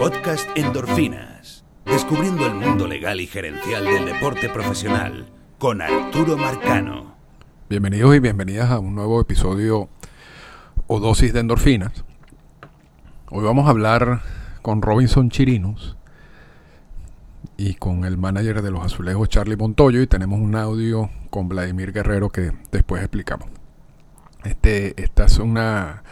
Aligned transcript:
Podcast 0.00 0.48
Endorfinas. 0.56 1.62
Descubriendo 1.84 2.46
el 2.46 2.54
mundo 2.54 2.88
legal 2.88 3.20
y 3.20 3.26
gerencial 3.26 3.84
del 3.84 4.06
deporte 4.06 4.48
profesional 4.48 5.26
con 5.58 5.82
Arturo 5.82 6.38
Marcano. 6.38 7.16
Bienvenidos 7.68 8.16
y 8.16 8.20
bienvenidas 8.20 8.70
a 8.70 8.78
un 8.78 8.94
nuevo 8.94 9.20
episodio 9.20 9.90
o 10.86 11.00
dosis 11.00 11.34
de 11.34 11.40
endorfinas. 11.40 11.92
Hoy 13.30 13.44
vamos 13.44 13.66
a 13.66 13.72
hablar 13.72 14.22
con 14.62 14.80
Robinson 14.80 15.28
Chirinos 15.28 15.98
y 17.58 17.74
con 17.74 18.06
el 18.06 18.16
manager 18.16 18.62
de 18.62 18.70
los 18.70 18.82
azulejos 18.82 19.28
Charlie 19.28 19.58
Montoyo 19.58 20.00
y 20.00 20.06
tenemos 20.06 20.40
un 20.40 20.56
audio 20.56 21.10
con 21.28 21.50
Vladimir 21.50 21.92
Guerrero 21.92 22.30
que 22.30 22.52
después 22.72 23.02
explicamos. 23.02 23.50
Este, 24.44 24.94
esta 25.02 25.26
es 25.26 25.38
una 25.38 26.04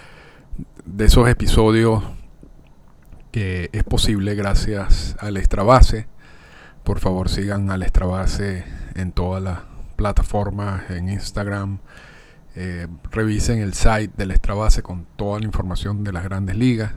de 0.84 1.06
esos 1.06 1.26
episodios 1.26 2.17
que 3.30 3.70
es 3.72 3.84
posible 3.84 4.34
gracias 4.34 5.16
al 5.18 5.36
Extrabase. 5.36 6.06
Por 6.84 7.00
favor 7.00 7.28
sigan 7.28 7.70
al 7.70 7.82
Extrabase 7.82 8.64
en 8.94 9.12
todas 9.12 9.42
las 9.42 9.60
plataformas, 9.96 10.90
en 10.90 11.08
Instagram. 11.08 11.78
Eh, 12.54 12.86
revisen 13.10 13.60
el 13.60 13.74
site 13.74 14.12
del 14.16 14.30
Extrabase 14.30 14.82
con 14.82 15.06
toda 15.16 15.38
la 15.38 15.46
información 15.46 16.04
de 16.04 16.12
las 16.12 16.24
grandes 16.24 16.56
ligas. 16.56 16.92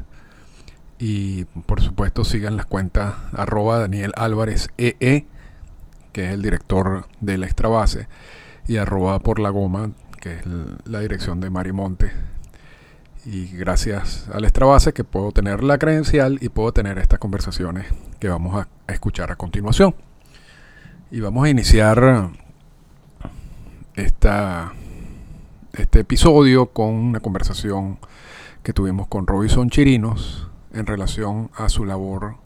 Y 0.98 1.46
por 1.66 1.82
supuesto 1.82 2.24
sigan 2.24 2.56
las 2.56 2.68
cuentas 2.68 3.16
arroba 3.34 3.80
Daniel 3.80 4.14
Álvarez 4.16 4.70
EE, 4.78 5.26
que 6.14 6.26
es 6.28 6.34
el 6.34 6.42
director 6.42 7.08
del 7.20 7.44
Extrabase, 7.44 8.08
y 8.68 8.78
arroba 8.78 9.20
por 9.20 9.40
la 9.40 9.50
goma, 9.50 9.92
que 10.20 10.36
es 10.36 10.44
la 10.86 11.00
dirección 11.00 11.40
de 11.40 11.50
Marimonte. 11.50 12.12
Y 13.24 13.46
gracias 13.56 14.28
al 14.34 14.46
Extrabase 14.46 14.94
que 14.94 15.04
puedo 15.04 15.32
tener 15.32 15.64
la 15.64 15.78
credencial 15.78 16.40
y 16.42 16.50
puedo 16.50 16.72
tener 16.72 16.98
estas 16.98 17.20
conversaciones 17.20 17.86
que 18.20 18.30
vamos 18.30 18.56
a 18.56 18.92
escuchar 18.92 19.32
a 19.32 19.36
continuación. 19.36 19.94
Y 21.12 21.20
vamos 21.20 21.46
a 21.46 21.50
iniciar 21.50 22.32
esta, 23.94 24.74
este 25.74 26.00
episodio 26.00 26.68
con 26.68 26.90
una 26.90 27.20
conversación 27.20 28.00
que 28.64 28.74
tuvimos 28.74 29.08
con 29.08 29.28
Robinson 29.28 29.70
Chirinos 29.70 30.48
en 30.74 30.88
relación 30.88 31.52
a 31.56 31.70
su 31.70 31.86
labor 31.86 32.38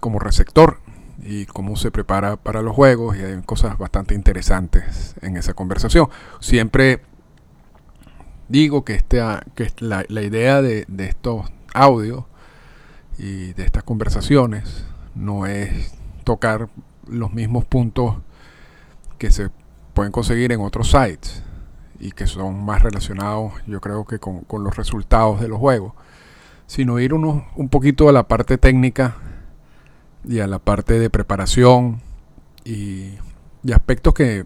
como 0.00 0.20
receptor 0.20 0.78
y 1.24 1.46
cómo 1.46 1.74
se 1.74 1.90
prepara 1.90 2.36
para 2.36 2.62
los 2.62 2.76
juegos 2.76 3.16
y 3.16 3.22
hay 3.22 3.42
cosas 3.42 3.76
bastante 3.76 4.14
interesantes 4.14 5.16
en 5.20 5.36
esa 5.36 5.54
conversación. 5.54 6.08
Siempre 6.38 7.00
digo 8.48 8.84
que, 8.84 8.94
este, 8.94 9.22
que 9.54 9.70
la, 9.80 10.04
idea 10.22 10.62
de, 10.62 10.84
de, 10.88 11.06
estos 11.06 11.46
audios 11.74 12.24
y 13.18 13.52
de 13.54 13.64
estas 13.64 13.82
conversaciones 13.82 14.84
no 15.14 15.46
es 15.46 15.94
tocar 16.24 16.68
los 17.06 17.32
mismos 17.32 17.64
puntos 17.64 18.16
que 19.18 19.30
se 19.30 19.50
pueden 19.94 20.12
conseguir 20.12 20.52
en 20.52 20.60
otros 20.60 20.90
sites 20.90 21.42
y 21.98 22.12
que 22.12 22.26
son 22.26 22.64
más 22.64 22.82
relacionados 22.82 23.54
yo 23.66 23.80
creo 23.80 24.04
que 24.04 24.18
con, 24.18 24.44
los 24.50 24.76
resultados 24.76 25.40
de 25.40 25.48
los 25.48 25.58
juegos 25.58 25.94
sino 26.66 26.98
ir 26.98 27.14
uno, 27.14 27.46
un 27.54 27.68
poquito 27.68 28.08
a 28.08 28.12
la 28.12 28.28
parte 28.28 28.58
técnica 28.58 29.16
y 30.28 30.40
a 30.40 30.46
la 30.46 30.58
parte 30.58 30.98
de 30.98 31.08
preparación 31.08 32.02
y, 32.64 33.14
y 33.62 33.72
aspectos 33.72 34.12
que 34.14 34.44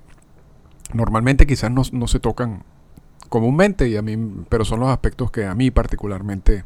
normalmente 0.92 1.47
quizás 1.47 1.70
no, 1.70 1.83
no, 1.92 2.07
se 2.07 2.20
tocan 2.20 2.62
comúnmente 3.31 3.89
y 3.89 3.97
a 3.97 4.03
mí 4.03 4.45
pero 4.50 4.67
son 4.67 4.81
los 4.81 4.91
aspectos 4.91 5.31
que 5.31 5.47
a 5.47 5.55
mí 5.55 5.70
particularmente 5.70 6.64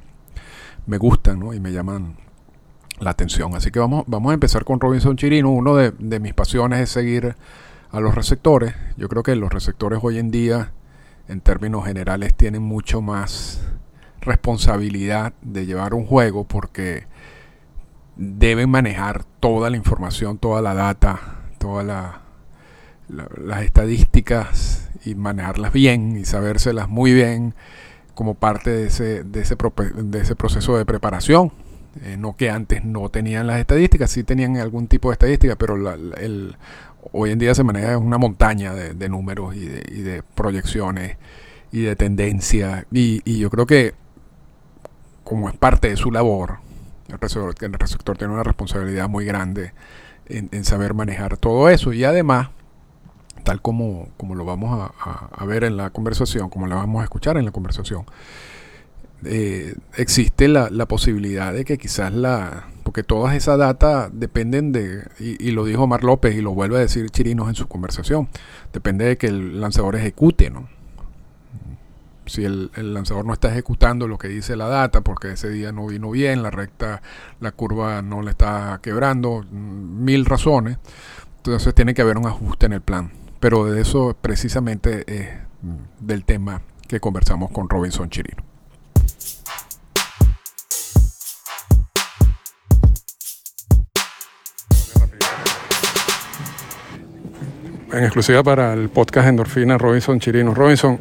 me 0.86 0.98
gustan 0.98 1.38
¿no? 1.38 1.54
y 1.54 1.60
me 1.60 1.70
llaman 1.70 2.16
la 2.98 3.10
atención. 3.10 3.54
Así 3.54 3.70
que 3.70 3.78
vamos 3.78 4.04
vamos 4.08 4.30
a 4.30 4.34
empezar 4.34 4.64
con 4.64 4.80
Robinson 4.80 5.16
Chirino. 5.16 5.50
Uno 5.50 5.76
de, 5.76 6.20
mis 6.20 6.34
pasiones 6.34 6.80
es 6.80 6.90
seguir 6.90 7.36
a 7.90 8.00
los 8.00 8.14
receptores. 8.14 8.74
Yo 8.96 9.08
creo 9.08 9.22
que 9.22 9.36
los 9.36 9.52
receptores 9.52 10.00
hoy 10.02 10.18
en 10.18 10.30
día 10.30 10.72
en 11.28 11.40
términos 11.40 11.84
generales 11.84 12.34
tienen 12.34 12.62
mucho 12.62 13.00
más 13.00 13.62
responsabilidad 14.20 15.34
de 15.42 15.66
llevar 15.66 15.94
un 15.94 16.06
juego 16.06 16.44
porque 16.44 17.06
deben 18.16 18.70
manejar 18.70 19.24
toda 19.40 19.70
la 19.70 19.76
información, 19.76 20.38
toda 20.38 20.62
la 20.62 20.74
data, 20.74 21.42
todas 21.58 21.84
la, 21.84 22.22
la, 23.08 23.28
las 23.36 23.62
estadísticas 23.62 24.83
y 25.04 25.14
manejarlas 25.14 25.72
bien 25.72 26.16
y 26.16 26.24
sabérselas 26.24 26.88
muy 26.88 27.12
bien 27.12 27.54
como 28.14 28.34
parte 28.34 28.70
de 28.70 28.86
ese, 28.86 29.24
de 29.24 29.40
ese, 29.40 29.56
de 29.94 30.20
ese 30.20 30.36
proceso 30.36 30.76
de 30.76 30.84
preparación. 30.84 31.52
Eh, 32.02 32.16
no 32.18 32.36
que 32.36 32.50
antes 32.50 32.84
no 32.84 33.08
tenían 33.08 33.46
las 33.46 33.60
estadísticas, 33.60 34.10
sí 34.10 34.24
tenían 34.24 34.56
algún 34.56 34.88
tipo 34.88 35.10
de 35.10 35.12
estadística, 35.12 35.56
pero 35.56 35.76
la, 35.76 35.94
el, 35.94 36.56
hoy 37.12 37.30
en 37.30 37.38
día 37.38 37.54
se 37.54 37.62
maneja 37.62 37.98
una 37.98 38.18
montaña 38.18 38.74
de, 38.74 39.08
números 39.08 39.54
y 39.54 39.66
de, 39.66 40.22
proyecciones 40.34 41.16
y 41.70 41.82
de 41.82 41.94
tendencia. 41.94 42.86
Y, 42.90 43.20
y 43.24 43.38
yo 43.38 43.50
creo 43.50 43.66
que 43.66 43.94
como 45.22 45.48
es 45.48 45.56
parte 45.56 45.88
de 45.88 45.96
su 45.96 46.10
labor, 46.10 46.58
el 47.08 47.18
receptor, 47.18 47.54
el 48.14 48.18
tiene 48.18 48.32
una 48.32 48.42
responsabilidad 48.42 49.08
muy 49.08 49.24
grande 49.24 49.72
en, 50.26 50.64
saber 50.64 50.94
manejar 50.94 51.36
todo 51.36 51.68
eso 51.68 51.92
y 51.92 52.04
además, 52.04 52.48
tal 53.44 53.62
como, 53.62 54.08
como 54.16 54.34
lo 54.34 54.44
vamos 54.44 54.90
a, 55.00 55.44
ver 55.44 55.64
en 55.64 55.76
la 55.76 55.90
conversación, 55.90 56.48
como 56.48 56.66
lo 56.66 56.76
vamos 56.76 57.02
a 57.02 57.04
escuchar 57.04 57.36
en 57.36 57.44
la 57.44 57.52
conversación, 57.52 58.04
eh, 59.24 59.74
existe 59.96 60.48
la, 60.48 60.68
la, 60.70 60.86
posibilidad 60.86 61.52
de 61.52 61.64
que 61.64 61.78
quizás 61.78 62.12
la... 62.12 62.68
Porque 62.82 63.02
todas 63.02 63.34
esas 63.34 63.58
datas 63.58 64.10
dependen 64.12 64.72
de, 64.72 65.04
y, 65.18 65.50
lo 65.52 65.64
dijo 65.64 65.86
Mar 65.86 66.04
López 66.04 66.34
y 66.34 66.42
lo 66.42 66.52
vuelve 66.52 66.76
a 66.76 66.80
decir 66.80 67.08
Chirinos 67.10 67.48
en 67.48 67.54
su 67.54 67.66
conversación, 67.66 68.28
depende 68.72 69.06
de 69.06 69.16
que 69.16 69.28
el 69.28 69.60
lanzador 69.60 69.96
ejecute, 69.96 70.50
¿no? 70.50 70.68
si 72.26 72.44
el, 72.44 72.70
el, 72.76 72.94
lanzador 72.94 73.26
no 73.26 73.34
está 73.34 73.50
ejecutando 73.50 74.08
lo 74.08 74.16
que 74.16 74.28
dice 74.28 74.56
la 74.56 74.66
data 74.66 75.02
porque 75.02 75.32
ese 75.32 75.50
día 75.50 75.72
no 75.72 75.86
vino 75.86 76.10
bien, 76.10 76.42
la 76.42 76.50
recta, 76.50 77.02
la 77.40 77.52
curva 77.52 78.00
no 78.00 78.22
le 78.22 78.30
está 78.30 78.80
quebrando, 78.82 79.44
mil 79.50 80.24
razones, 80.24 80.78
entonces 81.38 81.74
tiene 81.74 81.92
que 81.94 82.02
haber 82.02 82.16
un 82.16 82.26
ajuste 82.26 82.66
en 82.66 82.72
el 82.72 82.80
plan. 82.80 83.23
Pero 83.44 83.66
de 83.66 83.82
eso 83.82 84.16
precisamente 84.18 85.04
es 85.06 85.28
del 86.00 86.24
tema 86.24 86.62
que 86.88 86.98
conversamos 86.98 87.50
con 87.50 87.68
Robinson 87.68 88.08
Chirino. 88.08 88.42
En 97.92 98.04
exclusiva 98.04 98.42
para 98.42 98.72
el 98.72 98.88
podcast 98.88 99.28
Endorfina, 99.28 99.76
Robinson 99.76 100.18
Chirino. 100.20 100.54
Robinson, 100.54 100.96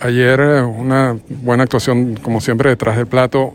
Ayer 0.00 0.40
eh, 0.40 0.62
una 0.62 1.18
buena 1.28 1.64
actuación, 1.64 2.16
como 2.16 2.40
siempre, 2.40 2.70
detrás 2.70 2.96
del 2.96 3.06
plato. 3.06 3.52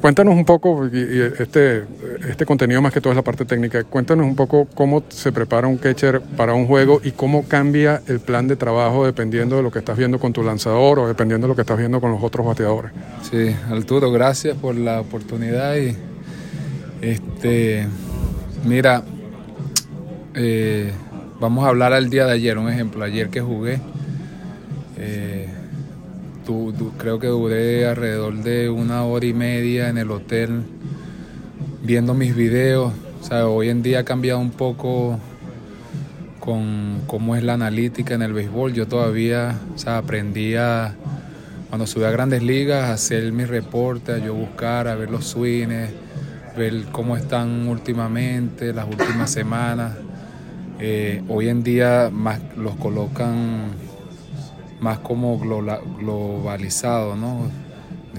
Cuéntanos 0.00 0.34
un 0.34 0.44
poco, 0.44 0.86
y 0.86 1.20
este, 1.38 1.84
este 2.28 2.46
contenido 2.46 2.80
más 2.80 2.92
que 2.92 3.00
todo 3.00 3.12
es 3.12 3.16
la 3.16 3.22
parte 3.22 3.44
técnica, 3.44 3.82
cuéntanos 3.84 4.26
un 4.26 4.36
poco 4.36 4.66
cómo 4.74 5.02
se 5.08 5.32
prepara 5.32 5.66
un 5.66 5.76
catcher 5.76 6.20
para 6.20 6.54
un 6.54 6.66
juego 6.66 7.00
y 7.02 7.12
cómo 7.12 7.44
cambia 7.48 8.02
el 8.06 8.20
plan 8.20 8.46
de 8.46 8.56
trabajo 8.56 9.04
dependiendo 9.04 9.56
de 9.56 9.62
lo 9.62 9.70
que 9.70 9.80
estás 9.80 9.96
viendo 9.96 10.18
con 10.18 10.32
tu 10.32 10.42
lanzador 10.42 10.98
o 11.00 11.08
dependiendo 11.08 11.46
de 11.46 11.48
lo 11.48 11.54
que 11.56 11.62
estás 11.62 11.78
viendo 11.78 12.00
con 12.00 12.12
los 12.12 12.22
otros 12.22 12.46
bateadores. 12.46 12.92
Sí, 13.28 13.54
Arturo, 13.70 14.12
gracias 14.12 14.56
por 14.56 14.76
la 14.76 15.00
oportunidad 15.00 15.76
y 15.76 15.96
este, 17.00 17.86
mira, 18.64 19.02
eh, 20.34 20.92
vamos 21.40 21.64
a 21.64 21.68
hablar 21.68 21.92
al 21.92 22.08
día 22.08 22.26
de 22.26 22.32
ayer, 22.32 22.56
un 22.56 22.68
ejemplo, 22.68 23.02
ayer 23.04 23.28
que 23.28 23.40
jugué. 23.40 23.80
Eh, 24.96 25.48
tu, 26.44 26.72
tu, 26.72 26.92
creo 26.92 27.18
que 27.18 27.28
duré 27.28 27.86
alrededor 27.86 28.34
de 28.42 28.70
una 28.70 29.04
hora 29.04 29.26
y 29.26 29.32
media 29.32 29.88
en 29.88 29.98
el 29.98 30.10
hotel 30.10 30.62
viendo 31.82 32.14
mis 32.14 32.34
videos. 32.34 32.92
O 33.20 33.24
sea, 33.24 33.46
hoy 33.46 33.68
en 33.68 33.82
día 33.82 34.00
ha 34.00 34.04
cambiado 34.04 34.40
un 34.40 34.50
poco 34.50 35.18
con 36.40 37.02
cómo 37.06 37.36
es 37.36 37.42
la 37.42 37.54
analítica 37.54 38.14
en 38.14 38.22
el 38.22 38.32
béisbol. 38.32 38.72
Yo 38.72 38.88
todavía 38.88 39.58
o 39.74 39.78
sea, 39.78 39.98
aprendí 39.98 40.56
a, 40.56 40.94
cuando 41.68 41.86
subí 41.86 42.04
a 42.04 42.10
grandes 42.10 42.42
ligas, 42.42 42.90
a 42.90 42.94
hacer 42.94 43.30
mis 43.32 43.48
reportes, 43.48 44.16
a 44.20 44.24
yo 44.24 44.34
buscar, 44.34 44.88
a 44.88 44.94
ver 44.94 45.10
los 45.10 45.26
swings, 45.26 45.90
ver 46.56 46.84
cómo 46.90 47.16
están 47.16 47.68
últimamente, 47.68 48.72
las 48.72 48.86
últimas 48.86 49.30
semanas. 49.30 49.92
Eh, 50.80 51.22
hoy 51.28 51.48
en 51.48 51.62
día 51.62 52.10
más 52.12 52.40
los 52.56 52.74
colocan 52.74 53.70
más 54.82 54.98
como 54.98 55.38
globalizado, 55.38 57.16
¿no? 57.16 57.50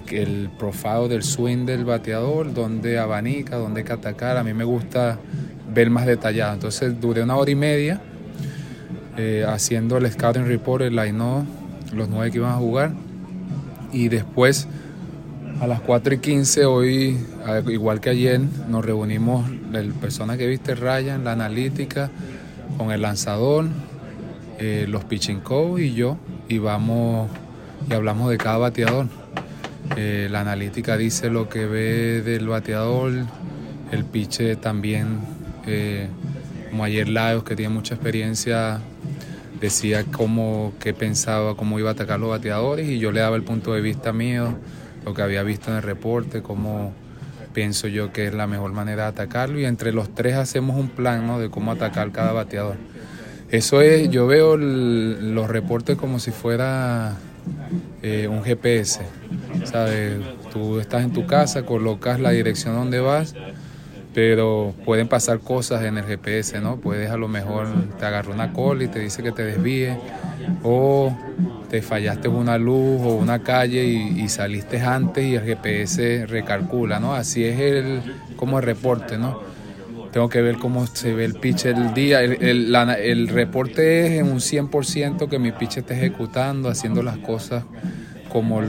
El 0.09 0.49
profile 0.57 1.07
del 1.07 1.23
swing 1.23 1.65
del 1.65 1.85
bateador, 1.85 2.53
donde 2.53 2.97
abanica, 2.97 3.57
donde 3.57 3.81
hay 3.81 3.85
que 3.85 3.93
atacar. 3.93 4.37
A 4.37 4.43
mí 4.43 4.53
me 4.53 4.63
gusta 4.63 5.19
ver 5.73 5.89
más 5.89 6.05
detallado. 6.05 6.53
Entonces 6.53 6.99
duré 6.99 7.21
una 7.21 7.35
hora 7.35 7.51
y 7.51 7.55
media 7.55 8.01
eh, 9.17 9.45
haciendo 9.47 9.97
el 9.97 10.11
scouting 10.11 10.45
report, 10.45 10.83
el 10.83 10.95
line 10.95 11.45
los 11.93 12.09
nueve 12.09 12.31
que 12.31 12.37
iban 12.37 12.51
a 12.51 12.55
jugar. 12.55 12.93
Y 13.91 14.07
después 14.07 14.67
A 15.61 15.67
las 15.67 15.81
4 15.81 16.15
y 16.15 16.17
15 16.17 16.65
hoy, 16.65 17.17
igual 17.67 18.01
que 18.01 18.09
ayer, 18.09 18.41
nos 18.67 18.83
reunimos 18.83 19.49
el 19.71 19.93
persona 19.93 20.35
que 20.35 20.47
viste 20.47 20.75
Ryan, 20.75 21.23
la 21.23 21.33
analítica, 21.33 22.09
con 22.77 22.91
el 22.91 23.03
lanzador, 23.03 23.67
eh, 24.59 24.87
los 24.89 25.05
pitching 25.05 25.39
coach 25.39 25.79
y 25.79 25.93
yo, 25.93 26.17
y 26.47 26.57
vamos 26.57 27.29
y 27.89 27.93
hablamos 27.93 28.29
de 28.29 28.37
cada 28.37 28.57
bateador. 28.57 29.07
Eh, 29.97 30.27
la 30.31 30.41
analítica 30.41 30.97
dice 30.97 31.29
lo 31.29 31.49
que 31.49 31.65
ve 31.65 32.21
del 32.21 32.47
bateador, 32.47 33.11
el 33.91 34.05
pitch 34.05 34.57
también, 34.59 35.19
eh, 35.65 36.07
como 36.69 36.83
ayer 36.83 37.09
Laios, 37.09 37.43
que 37.43 37.55
tiene 37.55 37.73
mucha 37.73 37.95
experiencia, 37.95 38.79
decía 39.59 40.05
cómo, 40.05 40.73
qué 40.79 40.93
pensaba, 40.93 41.55
cómo 41.55 41.79
iba 41.79 41.89
a 41.89 41.93
atacar 41.93 42.19
los 42.19 42.29
bateadores, 42.29 42.89
y 42.89 42.99
yo 42.99 43.11
le 43.11 43.19
daba 43.19 43.35
el 43.35 43.43
punto 43.43 43.73
de 43.73 43.81
vista 43.81 44.13
mío 44.13 44.55
lo 45.05 45.13
que 45.13 45.21
había 45.21 45.43
visto 45.43 45.69
en 45.69 45.77
el 45.77 45.83
reporte, 45.83 46.41
cómo 46.41 46.93
pienso 47.53 47.87
yo 47.87 48.11
que 48.11 48.27
es 48.27 48.33
la 48.33 48.47
mejor 48.47 48.73
manera 48.73 49.03
de 49.03 49.09
atacarlo 49.09 49.59
y 49.59 49.65
entre 49.65 49.93
los 49.93 50.13
tres 50.15 50.35
hacemos 50.35 50.75
un 50.77 50.89
plan 50.89 51.27
¿no? 51.27 51.39
de 51.39 51.49
cómo 51.49 51.71
atacar 51.71 52.11
cada 52.11 52.31
bateador. 52.31 52.77
Eso 53.53 53.81
es, 53.81 54.09
yo 54.09 54.25
veo 54.25 54.57
los 54.57 55.47
reportes 55.47 55.95
como 55.95 56.17
si 56.17 56.31
fuera 56.31 57.17
eh, 58.01 58.27
un 58.27 58.43
GPS, 58.43 59.01
¿sabes? 59.65 60.17
Tú 60.51 60.79
estás 60.79 61.03
en 61.03 61.13
tu 61.13 61.27
casa, 61.27 61.61
colocas 61.63 62.19
la 62.19 62.31
dirección 62.31 62.73
donde 62.73 62.99
vas, 62.99 63.35
pero 64.15 64.73
pueden 64.85 65.07
pasar 65.07 65.37
cosas 65.37 65.83
en 65.83 65.99
el 65.99 66.03
GPS, 66.03 66.61
¿no? 66.61 66.77
Puedes 66.77 67.11
a 67.11 67.17
lo 67.17 67.27
mejor 67.27 67.67
te 67.99 68.07
agarra 68.07 68.33
una 68.33 68.53
cola 68.53 68.85
y 68.85 68.87
te 68.87 68.97
dice 68.97 69.21
que 69.21 69.31
te 69.31 69.43
desvíe 69.43 69.99
o 70.63 71.15
te 71.69 71.83
fallaste 71.83 72.29
una 72.29 72.57
luz 72.57 73.01
o 73.03 73.13
una 73.13 73.43
calle 73.43 73.85
y, 73.85 74.27
saliste 74.29 74.81
antes 74.81 75.25
y 75.25 75.35
el 75.35 75.43
GPS 75.43 76.25
recalcula, 76.25 76.99
¿no? 76.99 77.13
Así 77.13 77.45
es 77.45 77.59
el, 77.59 78.01
como 78.35 78.57
el 78.57 78.65
reporte, 78.65 79.19
¿no? 79.19 79.53
Tengo 80.13 80.29
que 80.29 80.41
ver 80.41 80.57
cómo 80.57 80.87
se 80.87 81.13
ve 81.13 81.25
el 81.25 81.33
pitch 81.33 81.65
el 81.65 81.93
día. 81.93 82.21
El, 82.21 82.73
el, 82.73 83.27
reporte 83.27 84.05
es 84.05 84.21
en 84.21 84.31
un 84.31 84.39
100% 84.39 85.27
que 85.27 85.39
mi 85.39 85.51
pitch 85.51 85.77
esté 85.77 85.95
ejecutando, 85.95 86.69
haciendo 86.69 87.01
las 87.01 87.17
cosas 87.17 87.65
como 88.29 88.61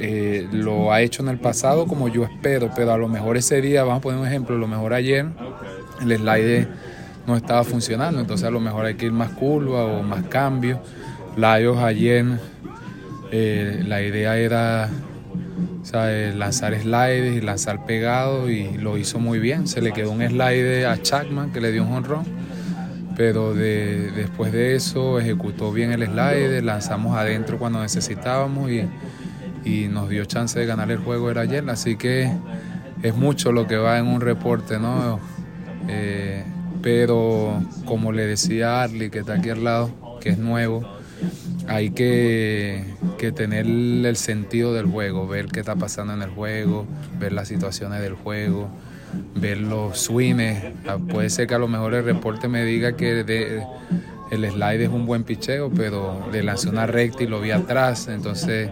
eh, 0.00 0.48
lo 0.52 0.92
ha 0.92 1.02
hecho 1.02 1.22
en 1.22 1.28
el 1.28 1.38
pasado, 1.38 1.86
como 1.86 2.08
yo 2.08 2.24
espero, 2.24 2.70
pero 2.74 2.92
a 2.92 2.96
lo 2.96 3.08
mejor 3.08 3.36
ese 3.36 3.60
día, 3.60 3.82
vamos 3.82 3.98
a 3.98 4.02
poner 4.02 4.20
un 4.20 4.26
ejemplo, 4.26 4.56
a 4.56 4.58
lo 4.58 4.68
mejor 4.68 4.94
ayer 4.94 5.26
el 6.00 6.16
slide 6.16 6.68
no 7.26 7.36
estaba 7.36 7.62
funcionando, 7.64 8.20
entonces 8.20 8.46
a 8.46 8.50
lo 8.50 8.60
mejor 8.60 8.86
hay 8.86 8.94
que 8.94 9.06
ir 9.06 9.12
más 9.12 9.30
curva 9.30 9.84
o 9.84 10.02
más 10.02 10.24
cambio 10.24 10.80
Laios 11.38 11.78
ayer, 11.78 12.26
eh, 13.30 13.84
la 13.86 14.02
idea 14.02 14.36
era 14.38 14.88
lanzar 15.92 16.78
slides 16.80 17.36
y 17.36 17.40
lanzar 17.40 17.84
pegado 17.84 18.50
y 18.50 18.76
lo 18.78 18.98
hizo 18.98 19.18
muy 19.18 19.38
bien. 19.38 19.66
Se 19.66 19.80
le 19.80 19.92
quedó 19.92 20.10
un 20.10 20.26
slide 20.26 20.86
a 20.86 21.00
Chapman 21.00 21.52
que 21.52 21.60
le 21.60 21.72
dio 21.72 21.84
un 21.84 21.92
honrón, 21.92 22.24
pero 23.16 23.54
después 23.54 24.52
de 24.52 24.74
eso 24.74 25.18
ejecutó 25.18 25.72
bien 25.72 25.92
el 25.92 26.06
slide, 26.06 26.62
lanzamos 26.62 27.16
adentro 27.16 27.58
cuando 27.58 27.80
necesitábamos 27.80 28.70
y, 28.70 28.88
nos 29.90 30.08
dio 30.08 30.24
chance 30.24 30.58
de 30.58 30.64
ganar 30.64 30.90
el 30.90 30.98
juego 30.98 31.30
era 31.30 31.42
ayer. 31.42 31.68
Así 31.68 31.96
que 31.96 32.32
es 33.02 33.14
mucho 33.14 33.52
lo 33.52 33.66
que 33.66 33.76
va 33.76 33.98
en 33.98 34.06
un 34.06 34.22
reporte, 34.22 34.78
¿no? 34.78 35.20
Eh, 35.88 36.42
pero 36.80 37.62
como 37.84 38.12
le 38.12 38.26
decía 38.26 38.82
Arlie, 38.82 39.10
que 39.10 39.18
está 39.18 39.34
aquí 39.34 39.50
al 39.50 39.64
lado, 39.64 40.18
que 40.20 40.30
es 40.30 40.38
nuevo, 40.38 40.97
hay 41.66 41.90
que, 41.90 42.84
tener 43.34 43.66
el 43.66 44.16
sentido 44.16 44.72
del 44.74 44.86
juego, 44.86 45.26
ver 45.26 45.46
qué 45.46 45.60
está 45.60 45.76
pasando 45.76 46.14
en 46.14 46.22
el 46.22 46.30
juego, 46.30 46.86
ver 47.18 47.32
las 47.32 47.48
situaciones 47.48 48.00
del 48.00 48.14
juego, 48.14 48.68
ver 49.34 49.58
los 49.58 49.98
swings. 49.98 50.62
Ah, 50.86 50.98
puede 50.98 51.30
ser 51.30 51.46
que 51.46 51.54
a 51.54 51.58
lo 51.58 51.68
mejor 51.68 51.94
el 51.94 52.04
reporte 52.04 52.48
me 52.48 52.64
diga 52.64 52.96
que 52.96 53.20
el 54.30 54.50
slide 54.50 54.84
es 54.84 54.88
un 54.88 55.06
buen 55.06 55.24
picheo, 55.24 55.70
pero 55.70 56.28
le 56.32 56.42
lancé 56.42 56.68
una 56.68 56.86
recta 56.86 57.22
y 57.22 57.26
lo 57.26 57.40
vi 57.40 57.50
atrás, 57.50 58.08
entonces 58.08 58.70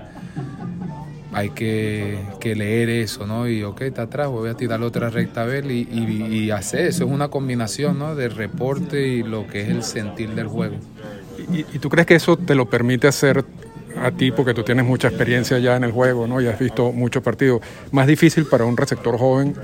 hay 1.37 1.51
que, 1.51 2.55
leer 2.57 2.89
eso, 2.89 3.27
¿no? 3.27 3.47
Y 3.47 3.63
ok, 3.63 3.83
está 3.83 4.03
atrás, 4.03 4.29
voy 4.29 4.49
a 4.49 4.55
tirar 4.55 4.81
otra 4.83 5.11
recta 5.11 5.43
a 5.43 5.45
ver 5.45 5.71
y, 5.71 5.87
y, 5.91 6.51
hacer 6.51 6.87
eso. 6.87 7.05
Es 7.05 7.11
una 7.11 7.29
combinación, 7.29 7.99
¿no? 7.99 8.15
De 8.15 8.31
reporte 8.31 9.07
y 9.07 9.23
lo 9.23 9.47
que 9.47 9.61
es 9.61 9.69
el 9.69 9.83
sentir 9.83 10.31
del 10.31 10.47
juego. 10.47 10.77
¿Y, 11.53 11.79
tú 11.79 11.89
crees 11.89 12.07
que 12.07 12.15
eso 12.15 12.37
te 12.37 12.55
lo 12.55 12.69
permite 12.69 13.09
hacer 13.09 13.45
a 14.03 14.11
ti, 14.11 14.31
porque 14.31 14.53
tú 14.53 14.63
tienes 14.63 14.85
mucha 14.85 15.09
experiencia 15.09 15.59
ya 15.59 15.77
en 15.77 15.85
el 15.85 15.93
juego, 15.93 16.27
¿no? 16.27 16.41
Y 16.41 16.47
has 16.47 16.59
visto 16.59 16.93
muchos 16.93 17.23
partidos. 17.23 17.63
Más 17.93 18.07
difícil 18.07 18.45
para 18.45 18.65
un 18.65 18.77
receptor 18.77 19.19
joven 19.19 19.55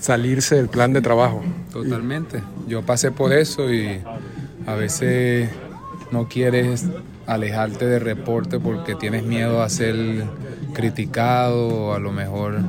salirse 0.00 0.56
del 0.56 0.68
plan 0.68 0.92
de 0.92 1.02
trabajo. 1.02 1.42
Totalmente. 1.72 2.42
Yo 2.66 2.82
pasé 2.82 3.10
por 3.10 3.32
eso 3.32 3.72
y 3.72 4.00
a 4.66 4.74
veces 4.74 5.50
no 6.10 6.28
quieres 6.28 6.86
alejarte 7.26 7.86
de 7.86 7.98
reporte 7.98 8.58
porque 8.58 8.94
tienes 8.94 9.24
miedo 9.24 9.62
a 9.62 9.68
ser 9.68 10.24
criticado 10.72 11.68
o 11.68 11.94
a 11.94 11.98
lo 11.98 12.12
mejor 12.12 12.60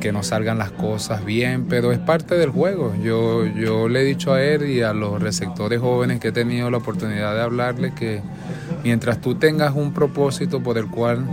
que 0.00 0.12
no 0.12 0.22
salgan 0.22 0.58
las 0.58 0.70
cosas 0.70 1.24
bien, 1.24 1.66
pero 1.68 1.92
es 1.92 1.98
parte 1.98 2.34
del 2.36 2.50
juego. 2.50 2.94
Yo, 3.02 3.44
yo 3.46 3.88
le 3.88 4.00
he 4.00 4.04
dicho 4.04 4.32
a 4.32 4.42
él 4.42 4.68
y 4.68 4.80
a 4.80 4.92
los 4.92 5.20
receptores 5.20 5.80
jóvenes 5.80 6.20
que 6.20 6.28
he 6.28 6.32
tenido 6.32 6.70
la 6.70 6.78
oportunidad 6.78 7.34
de 7.34 7.42
hablarle 7.42 7.94
que 7.94 8.22
mientras 8.82 9.20
tú 9.20 9.34
tengas 9.34 9.74
un 9.74 9.92
propósito 9.92 10.62
por 10.62 10.78
el 10.78 10.88
cual 10.88 11.26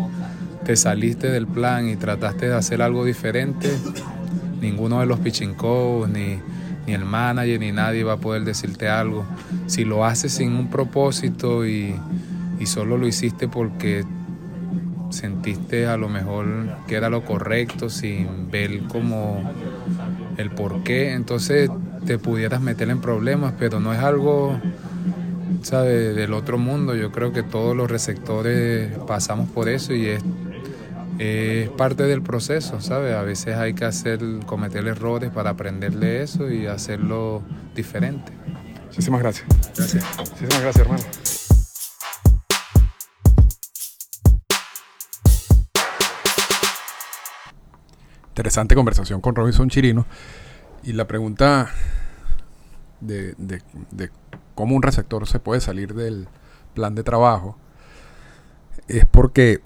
te 0.66 0.76
saliste 0.76 1.32
del 1.32 1.48
plan 1.48 1.88
y 1.88 1.96
trataste 1.96 2.50
de 2.50 2.56
hacer 2.56 2.82
algo 2.82 3.06
diferente, 3.06 3.70
ninguno 4.60 5.00
de 5.00 5.06
los 5.06 5.20
pitching 5.20 5.56
ni, 6.14 6.40
ni 6.86 6.94
el 6.94 7.06
manager, 7.06 7.60
ni 7.60 7.72
nadie 7.72 8.04
va 8.04 8.14
a 8.14 8.18
poder 8.18 8.44
decirte 8.44 8.90
algo. 8.90 9.26
Si 9.68 9.86
lo 9.86 10.06
haces 10.06 10.34
sin 10.34 10.54
un 10.54 10.70
propósito 10.70 11.66
y, 11.66 11.96
y 12.60 12.66
solo 12.66 12.98
lo 12.98 13.08
hiciste 13.08 13.48
porque 13.48 14.06
sentiste 15.12 15.88
a 15.88 15.98
lo 15.98 16.10
mejor 16.10 16.48
que 16.88 16.96
era 16.96 17.10
lo 17.10 17.24
correcto 17.24 17.90
sin 17.90 18.50
ver 18.50 18.84
como 18.88 19.44
el 20.38 20.50
por 20.52 20.84
qué, 20.84 21.14
entonces 21.14 21.70
te 22.06 22.18
pudieras 22.18 22.62
meter 22.62 22.90
en 22.90 23.02
problemas, 23.02 23.54
pero 23.58 23.80
no 23.80 23.94
es 23.94 24.00
algo 24.00 24.60
¿sabe? 25.62 26.14
del 26.14 26.34
otro 26.34 26.58
mundo. 26.58 26.96
Yo 26.96 27.12
creo 27.12 27.32
que 27.32 27.44
todos 27.44 27.76
los 27.76 27.90
receptores 27.90 28.92
pasamos 29.08 29.50
por 29.50 29.70
eso 29.70 29.94
y 29.94 30.08
es, 30.08 30.24
es 31.20 31.70
parte 31.70 32.04
del 32.04 32.22
proceso, 32.22 32.82
¿sabes? 32.82 33.16
A 33.16 33.22
veces 33.22 33.56
hay 33.58 33.74
que 33.74 33.86
hacer, 33.86 34.20
cometer 34.46 34.88
errores 34.88 35.32
para 35.32 35.52
aprender 35.52 35.94
de 35.94 36.24
eso 36.24 36.50
y 36.50 36.68
hacerlo 36.68 37.42
diferente. 37.76 38.32
Muchísimas 38.86 39.22
gracias. 39.22 39.48
Gracias. 39.76 40.04
Muchísimas 40.18 40.62
gracias, 40.62 40.78
hermano. 40.78 41.04
Interesante 48.42 48.74
conversación 48.74 49.22
con 49.22 49.36
Robinson 49.36 49.70
Chirino. 49.70 50.08
Y 50.82 50.94
la 50.94 51.06
pregunta 51.06 51.70
de, 53.00 53.36
cómo 54.56 54.76
un 54.76 54.82
receptor 54.82 55.28
se 55.28 55.40
puede 55.40 55.62
salir 55.62 55.94
del 55.94 56.28
plan 56.74 56.96
de 56.96 57.04
trabajo 57.04 57.58
es 58.88 59.06
porque 59.06 59.62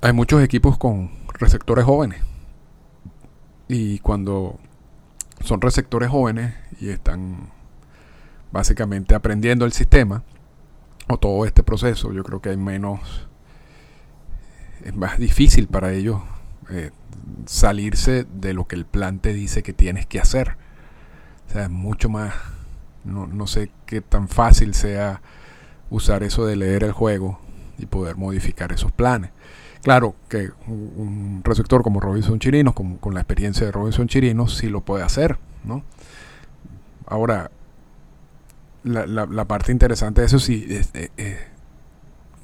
hay 0.00 0.14
muchos 0.14 0.42
equipos 0.42 0.78
con 0.78 1.10
receptores 1.34 1.84
jóvenes. 1.84 2.22
Y 3.68 3.98
cuando 3.98 4.58
son 5.44 5.60
receptores 5.60 6.08
jóvenes 6.08 6.54
y 6.80 6.88
están 6.88 7.50
básicamente 8.50 9.14
aprendiendo 9.14 9.66
el 9.66 9.72
sistema 9.72 10.22
o 11.08 11.18
todo 11.18 11.44
este 11.44 11.62
proceso, 11.62 12.14
yo 12.14 12.24
creo 12.24 12.40
que 12.40 12.48
hay 12.48 12.56
menos, 12.56 13.28
es 14.82 14.96
más 14.96 15.18
difícil 15.18 15.68
para 15.68 15.92
ellos 15.92 16.22
eh, 16.70 16.90
salirse 17.46 18.24
de 18.24 18.52
lo 18.52 18.66
que 18.66 18.76
el 18.76 18.84
plan 18.84 19.20
te 19.20 19.32
dice 19.32 19.62
que 19.62 19.72
tienes 19.72 20.06
que 20.06 20.20
hacer. 20.20 20.56
O 21.48 21.52
sea, 21.52 21.64
es 21.64 21.70
mucho 21.70 22.08
más, 22.08 22.34
no, 23.04 23.26
no 23.26 23.46
sé 23.46 23.70
qué 23.86 24.00
tan 24.00 24.28
fácil 24.28 24.74
sea 24.74 25.22
usar 25.90 26.22
eso 26.22 26.44
de 26.44 26.56
leer 26.56 26.84
el 26.84 26.92
juego 26.92 27.40
y 27.78 27.86
poder 27.86 28.16
modificar 28.16 28.72
esos 28.72 28.92
planes. 28.92 29.30
Claro 29.82 30.14
que 30.28 30.50
un, 30.66 31.40
receptor 31.44 31.82
como 31.82 32.00
Robinson 32.00 32.38
Chirinos, 32.38 32.74
con, 32.74 32.96
con 32.96 33.14
la 33.14 33.20
experiencia 33.20 33.64
de 33.64 33.72
Robinson 33.72 34.08
Chirinos, 34.08 34.56
sí 34.56 34.68
lo 34.68 34.82
puede 34.82 35.04
hacer, 35.04 35.38
¿no? 35.64 35.84
Ahora, 37.06 37.50
la, 38.82 39.06
la, 39.06 39.44
parte 39.46 39.72
interesante 39.72 40.20
de 40.20 40.26
eso 40.26 40.38
sí 40.38 40.66
es, 40.68 40.90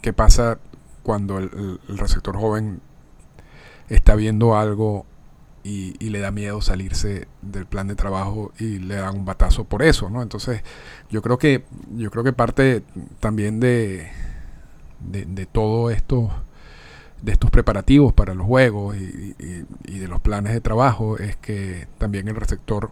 qué 0.01 0.13
pasa 0.13 0.59
cuando 1.03 1.39
el 1.39 1.79
receptor 1.89 2.37
joven 2.37 2.81
está 3.89 4.15
viendo 4.15 4.57
algo 4.57 5.07
y, 5.65 5.93
le 6.11 6.21
da 6.21 6.31
miedo 6.31 6.61
salirse 6.61 7.27
del 7.43 7.67
plan 7.67 7.89
de 7.89 7.95
trabajo 7.95 8.53
y 8.59 8.79
le 8.79 8.97
dan 8.97 9.17
un 9.17 9.25
batazo 9.25 9.65
por 9.65 9.83
eso, 9.83 10.11
¿no? 10.11 10.23
Entonces, 10.23 10.63
yo 11.11 11.23
creo 11.23 11.39
que, 11.39 11.65
yo 11.97 12.11
creo 12.11 12.23
que 12.23 12.33
parte 12.33 12.83
también 13.21 13.61
de, 13.61 14.11
de, 15.01 15.47
todo 15.47 15.91
esto, 15.91 16.31
de 17.23 17.33
estos 17.33 17.51
preparativos 17.51 18.13
para 18.13 18.35
los 18.35 18.47
juegos 18.47 18.97
y, 18.97 19.35
de 19.99 20.09
los 20.09 20.21
planes 20.21 20.53
de 20.53 20.61
trabajo 20.61 21.17
es 21.19 21.37
que 21.37 21.89
también 21.99 22.29
el 22.29 22.37
receptor 22.37 22.91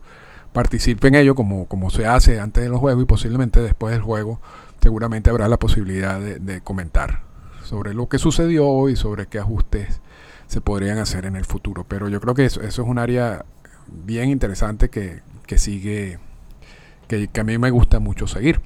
participe 0.53 1.09
en 1.09 1.15
ello 1.15 1.35
como, 1.35 1.67
como 1.67 1.91
se 1.91 2.07
hace 2.07 2.41
antes 2.41 2.63
de 2.63 2.71
los 2.71 2.81
juegos 2.81 3.03
y 3.03 3.07
posiblemente 3.07 3.61
después 3.61 3.93
del 3.93 4.03
juego 4.03 4.41
seguramente 4.81 5.31
habrá 5.31 5.49
la 5.49 5.59
posibilidad 5.59 6.21
de, 6.21 6.61
comentar 6.63 7.21
sobre 7.65 7.95
lo 7.95 8.09
que 8.09 8.19
sucedió 8.19 8.89
y 8.89 8.97
sobre 8.97 9.27
qué 9.27 9.39
ajustes 9.39 10.01
se 10.53 10.61
podrían 10.61 10.99
hacer 10.99 11.25
en 11.25 11.35
el 11.35 11.47
futuro. 11.47 11.87
Pero 11.89 12.11
yo 12.11 12.21
creo 12.21 12.35
que 12.35 12.45
eso, 12.45 12.61
eso 12.61 12.83
es 12.83 12.89
un 12.89 12.99
área 12.99 13.47
bien 13.87 14.29
interesante 14.29 14.91
que, 14.91 15.23
que 15.47 15.57
sigue, 15.57 16.19
que, 17.09 17.29
que, 17.29 17.41
a 17.41 17.45
mí 17.45 17.57
me 17.57 17.71
gusta 17.71 18.01
mucho 18.01 18.27
seguir. 18.27 18.61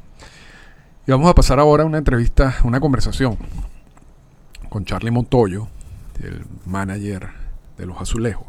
Y 1.06 1.12
vamos 1.12 1.30
a 1.30 1.34
pasar 1.36 1.60
ahora 1.60 1.84
a 1.84 1.86
una 1.86 1.98
entrevista, 1.98 2.56
una 2.64 2.80
conversación 2.80 3.38
con 4.68 4.84
Charlie 4.84 5.12
Montoyo, 5.12 5.68
el 6.24 6.44
manager 6.64 7.28
de 7.78 7.86
los 7.86 8.00
azulejos. 8.00 8.48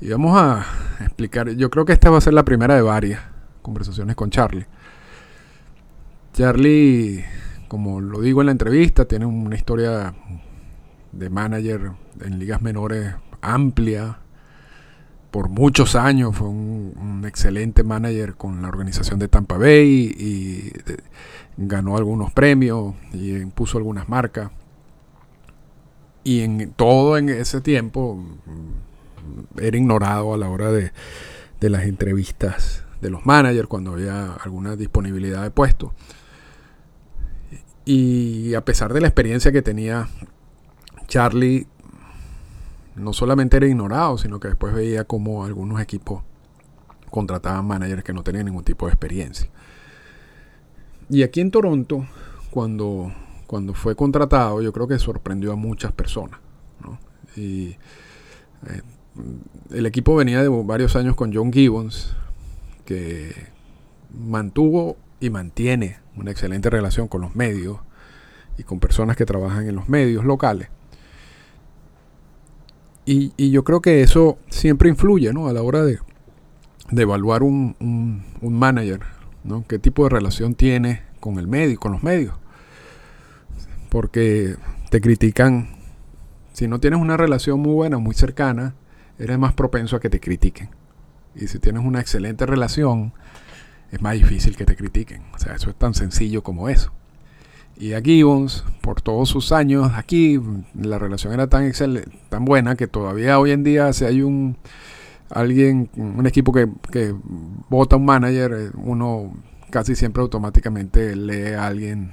Y 0.00 0.08
vamos 0.08 0.34
a 0.40 0.64
explicar, 1.00 1.50
yo 1.50 1.68
creo 1.68 1.84
que 1.84 1.92
esta 1.92 2.08
va 2.08 2.16
a 2.16 2.22
ser 2.22 2.32
la 2.32 2.46
primera 2.46 2.74
de 2.74 2.80
varias 2.80 3.20
conversaciones 3.60 4.16
con 4.16 4.30
Charlie. 4.30 4.64
Charlie, 6.32 7.22
como 7.68 8.00
lo 8.00 8.22
digo 8.22 8.40
en 8.40 8.46
la 8.46 8.52
entrevista, 8.52 9.04
tiene 9.04 9.26
una 9.26 9.56
historia 9.56 10.14
de 11.12 11.30
manager 11.30 11.92
en 12.20 12.38
ligas 12.38 12.62
menores 12.62 13.14
amplia. 13.40 14.18
Por 15.30 15.48
muchos 15.48 15.94
años 15.94 16.36
fue 16.36 16.48
un, 16.48 17.24
excelente 17.26 17.84
manager 17.84 18.34
con 18.34 18.62
la 18.62 18.68
organización 18.68 19.18
de 19.18 19.28
Tampa 19.28 19.58
Bay 19.58 20.14
y, 20.18 20.72
ganó 21.56 21.96
algunos 21.96 22.32
premios 22.32 22.94
y 23.12 23.36
impuso 23.36 23.76
algunas 23.76 24.08
marcas 24.08 24.50
y 26.24 26.40
en 26.40 26.72
todo 26.72 27.16
en 27.16 27.28
ese 27.28 27.60
tiempo 27.60 28.16
mm, 28.16 29.58
era 29.60 29.76
ignorado 29.76 30.34
a 30.34 30.38
la 30.38 30.48
hora 30.48 30.70
de, 30.70 30.92
las 31.60 31.84
entrevistas 31.84 32.84
de 33.00 33.10
los 33.10 33.26
managers 33.26 33.68
cuando 33.68 33.92
había 33.92 34.32
alguna 34.34 34.76
disponibilidad 34.76 35.42
de 35.42 35.50
puesto. 35.50 35.92
Y 37.84 38.54
a 38.54 38.64
pesar 38.64 38.92
de 38.92 39.00
la 39.00 39.08
experiencia 39.08 39.52
que 39.52 39.62
tenía 39.62 40.08
Charlie, 41.10 41.66
no 42.96 43.12
solamente 43.12 43.58
era 43.58 43.66
ignorado, 43.66 44.16
sino 44.16 44.40
que 44.40 44.48
después 44.48 44.72
veía 44.72 45.04
como 45.04 45.44
algunos 45.44 45.80
equipos 45.82 46.22
contrataban 47.10 47.66
managers 47.66 48.04
que 48.04 48.14
no 48.14 48.22
tenían 48.22 48.46
ningún 48.46 48.64
tipo 48.64 48.86
de 48.86 48.92
experiencia. 48.92 49.50
Y 51.10 51.22
aquí 51.22 51.40
en 51.40 51.50
Toronto, 51.50 52.06
cuando 52.50 53.12
cuando 53.50 53.74
fue 53.74 53.96
contratado, 53.96 54.62
yo 54.62 54.72
creo 54.72 54.86
que 54.86 54.96
sorprendió 55.00 55.52
a 55.52 55.56
muchas 55.56 55.90
personas. 55.90 56.38
Y 57.34 57.70
eh, 58.68 58.82
el 59.72 59.86
equipo 59.86 60.14
venía 60.14 60.40
de 60.40 60.48
varios 60.48 60.94
años 60.94 61.16
con 61.16 61.34
John 61.34 61.52
Gibbons, 61.52 62.14
que 62.84 63.34
mantuvo 64.16 64.96
y 65.18 65.30
mantiene 65.30 65.98
una 66.14 66.30
excelente 66.30 66.70
relación 66.70 67.08
con 67.08 67.22
los 67.22 67.34
medios 67.34 67.80
y 68.56 68.62
con 68.62 68.78
personas 68.78 69.16
que 69.16 69.26
trabajan 69.26 69.66
en 69.68 69.74
los 69.74 69.88
medios 69.88 70.24
locales. 70.24 70.68
Y, 73.04 73.50
yo 73.50 73.64
creo 73.64 73.80
que 73.80 74.02
eso 74.02 74.38
siempre 74.50 74.88
influye 74.88 75.32
¿no? 75.32 75.48
a 75.48 75.52
la 75.52 75.62
hora 75.62 75.82
de, 75.82 75.98
evaluar 76.96 77.42
un, 77.42 77.74
un, 77.80 78.58
manager, 78.58 79.00
¿no? 79.42 79.64
qué 79.66 79.78
tipo 79.78 80.04
de 80.04 80.10
relación 80.10 80.54
tiene 80.54 81.02
con 81.18 81.38
el 81.38 81.48
medio, 81.48 81.78
con 81.78 81.92
los 81.92 82.02
medios 82.02 82.34
porque 83.90 84.56
te 84.88 85.02
critican. 85.02 85.68
Si 86.54 86.66
no 86.66 86.80
tienes 86.80 87.00
una 87.00 87.18
relación 87.18 87.60
muy 87.60 87.74
buena, 87.74 87.98
muy 87.98 88.14
cercana, 88.14 88.74
eres 89.18 89.38
más 89.38 89.52
propenso 89.52 89.96
a 89.96 90.00
que 90.00 90.08
te 90.08 90.20
critiquen. 90.20 90.70
Y 91.34 91.48
si 91.48 91.58
tienes 91.58 91.84
una 91.84 92.00
excelente 92.00 92.46
relación, 92.46 93.12
es 93.90 94.00
más 94.00 94.14
difícil 94.14 94.56
que 94.56 94.64
te 94.64 94.76
critiquen. 94.76 95.22
O 95.34 95.38
sea, 95.38 95.54
eso 95.54 95.68
es 95.68 95.76
tan 95.76 95.94
sencillo 95.94 96.42
como 96.42 96.68
eso. 96.68 96.92
Y 97.80 97.94
a 97.94 98.02
Gibbons, 98.02 98.62
por 98.82 99.00
todos 99.00 99.30
sus 99.30 99.52
años 99.52 99.90
aquí, 99.96 100.38
la 100.74 100.98
relación 100.98 101.32
era 101.32 101.46
tan 101.46 101.64
excelente, 101.64 102.10
tan 102.28 102.44
buena 102.44 102.76
que 102.76 102.86
todavía 102.86 103.38
hoy 103.38 103.52
en 103.52 103.64
día 103.64 103.90
si 103.94 104.04
hay 104.04 104.20
un 104.20 104.58
alguien, 105.30 105.88
un 105.96 106.26
equipo 106.26 106.52
que, 106.52 106.68
que 106.92 107.14
vota 107.70 107.96
un 107.96 108.04
manager, 108.04 108.52
eh, 108.52 108.70
uno 108.74 109.32
casi 109.70 109.96
siempre 109.96 110.20
automáticamente 110.20 111.16
lee 111.16 111.54
a 111.54 111.68
alguien 111.68 112.12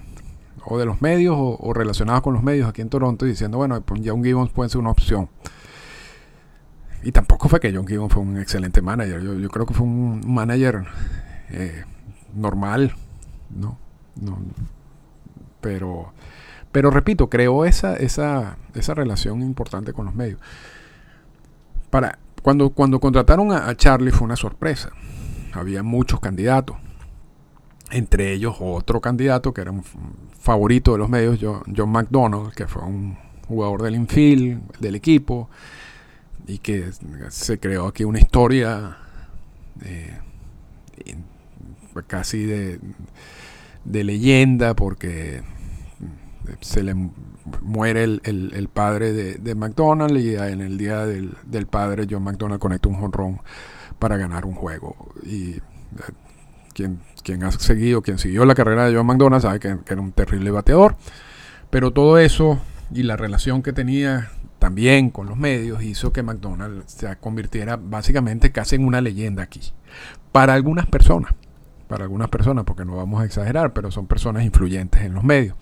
o 0.64 0.78
de 0.78 0.86
los 0.86 1.02
medios 1.02 1.36
o, 1.38 1.74
relacionados 1.74 2.22
con 2.22 2.34
los 2.34 2.44
medios 2.44 2.70
aquí 2.70 2.82
en 2.82 2.90
Toronto 2.90 3.26
diciendo, 3.26 3.58
bueno, 3.58 3.82
pues 3.82 4.02
John 4.06 4.24
Gibbons 4.24 4.52
puede 4.52 4.70
ser 4.70 4.80
una 4.80 4.92
opción. 4.92 5.28
Y 7.04 7.12
tampoco 7.12 7.50
fue 7.50 7.60
que 7.60 7.74
John 7.76 7.86
Gibbons 7.86 8.14
fue 8.14 8.24
un 8.24 8.38
excelente 8.38 8.82
manager. 8.82 9.22
Yo, 9.22 9.50
creo 9.50 9.66
que 9.66 9.74
fue 9.74 9.86
un 9.86 10.34
manager 10.34 10.86
eh, 11.50 11.84
normal, 12.34 12.94
¿no? 13.50 13.78
Pero, 15.68 16.14
pero 16.72 16.92
repito, 16.92 17.30
creó 17.30 17.66
esa, 17.66 17.96
esa, 17.98 18.58
esa 18.74 18.94
relación 18.94 19.42
importante 19.42 19.92
con 19.92 20.06
los 20.06 20.16
medios. 20.16 20.40
Para, 21.90 22.20
cuando, 22.42 22.70
cuando 22.70 23.00
contrataron 23.00 23.52
a 23.52 23.76
Charlie 23.76 24.12
fue 24.12 24.26
una 24.26 24.36
sorpresa. 24.36 24.92
Había 25.54 25.84
muchos 25.84 26.20
candidatos 26.20 26.78
entre 27.92 28.34
ellos 28.34 28.58
otro 28.60 29.00
candidato 29.00 29.54
que 29.54 29.62
era 29.62 29.72
un 29.72 29.84
favorito 30.40 30.92
de 30.94 30.98
los 30.98 31.10
medios, 31.10 31.40
John 31.42 31.90
McDonald, 31.90 32.54
que 32.54 32.68
fue 32.68 32.84
un 32.84 33.18
jugador 33.48 33.82
del 33.82 33.96
infield, 33.96 34.62
del 34.80 34.96
equipo, 34.96 35.50
y 36.48 36.60
que 36.60 36.92
se 37.30 37.60
creó 37.60 37.88
aquí 37.88 38.04
una 38.04 38.20
historia 38.20 38.98
eh, 39.84 40.20
casi 42.08 42.44
de, 42.44 42.80
leyenda 43.86 44.76
porque 44.76 45.44
se 46.62 46.84
le 46.84 46.96
muere 47.62 48.04
el, 48.04 48.70
padre 48.74 49.14
de, 49.14 49.56
McDonald 49.56 50.18
y 50.18 50.36
en 50.36 50.62
el 50.62 50.78
día 50.78 51.06
del, 51.06 51.68
padre 51.70 52.08
John 52.10 52.24
McDonald 52.24 52.60
conecta 52.60 52.90
un 52.90 52.96
jonrón 52.96 53.42
para 54.00 54.18
ganar 54.18 54.46
un 54.46 54.54
juego. 54.54 55.14
Y 55.24 55.52
eh, 55.52 55.62
quien 56.74 57.00
quien 57.28 57.44
ha 57.44 57.52
seguido, 57.52 58.02
quien 58.02 58.20
siguió 58.20 58.46
la 58.46 58.56
carrera 58.56 58.88
de 58.88 58.96
John 58.96 59.06
McDonald 59.06 59.42
sabe 59.42 59.60
que, 59.60 59.78
era 59.86 60.02
un 60.02 60.14
terrible 60.14 60.50
bateador. 60.50 60.96
Pero 61.70 61.92
todo 61.92 62.18
eso 62.20 62.58
y 62.94 63.04
la 63.04 63.18
relación 63.18 63.62
que 63.62 63.74
tenía 63.74 64.32
también 64.60 65.10
con 65.10 65.28
los 65.28 65.36
medios 65.36 65.84
hizo 65.84 66.14
que 66.14 66.24
McDonald 66.24 66.84
se 66.86 67.14
convirtiera 67.18 67.76
básicamente 67.76 68.54
casi 68.54 68.76
en 68.78 68.86
una 68.86 69.02
leyenda 69.02 69.44
aquí. 69.44 69.60
Para 70.32 70.54
algunas 70.54 70.86
personas, 70.86 71.34
para 71.90 72.06
algunas 72.06 72.30
personas, 72.30 72.64
porque 72.64 72.86
no 72.86 72.96
vamos 72.96 73.22
a 73.22 73.26
exagerar, 73.26 73.74
pero 73.74 73.92
son 73.92 74.08
personas 74.08 74.46
influyentes 74.46 75.02
en 75.02 75.14
los 75.14 75.26
medios. 75.26 75.58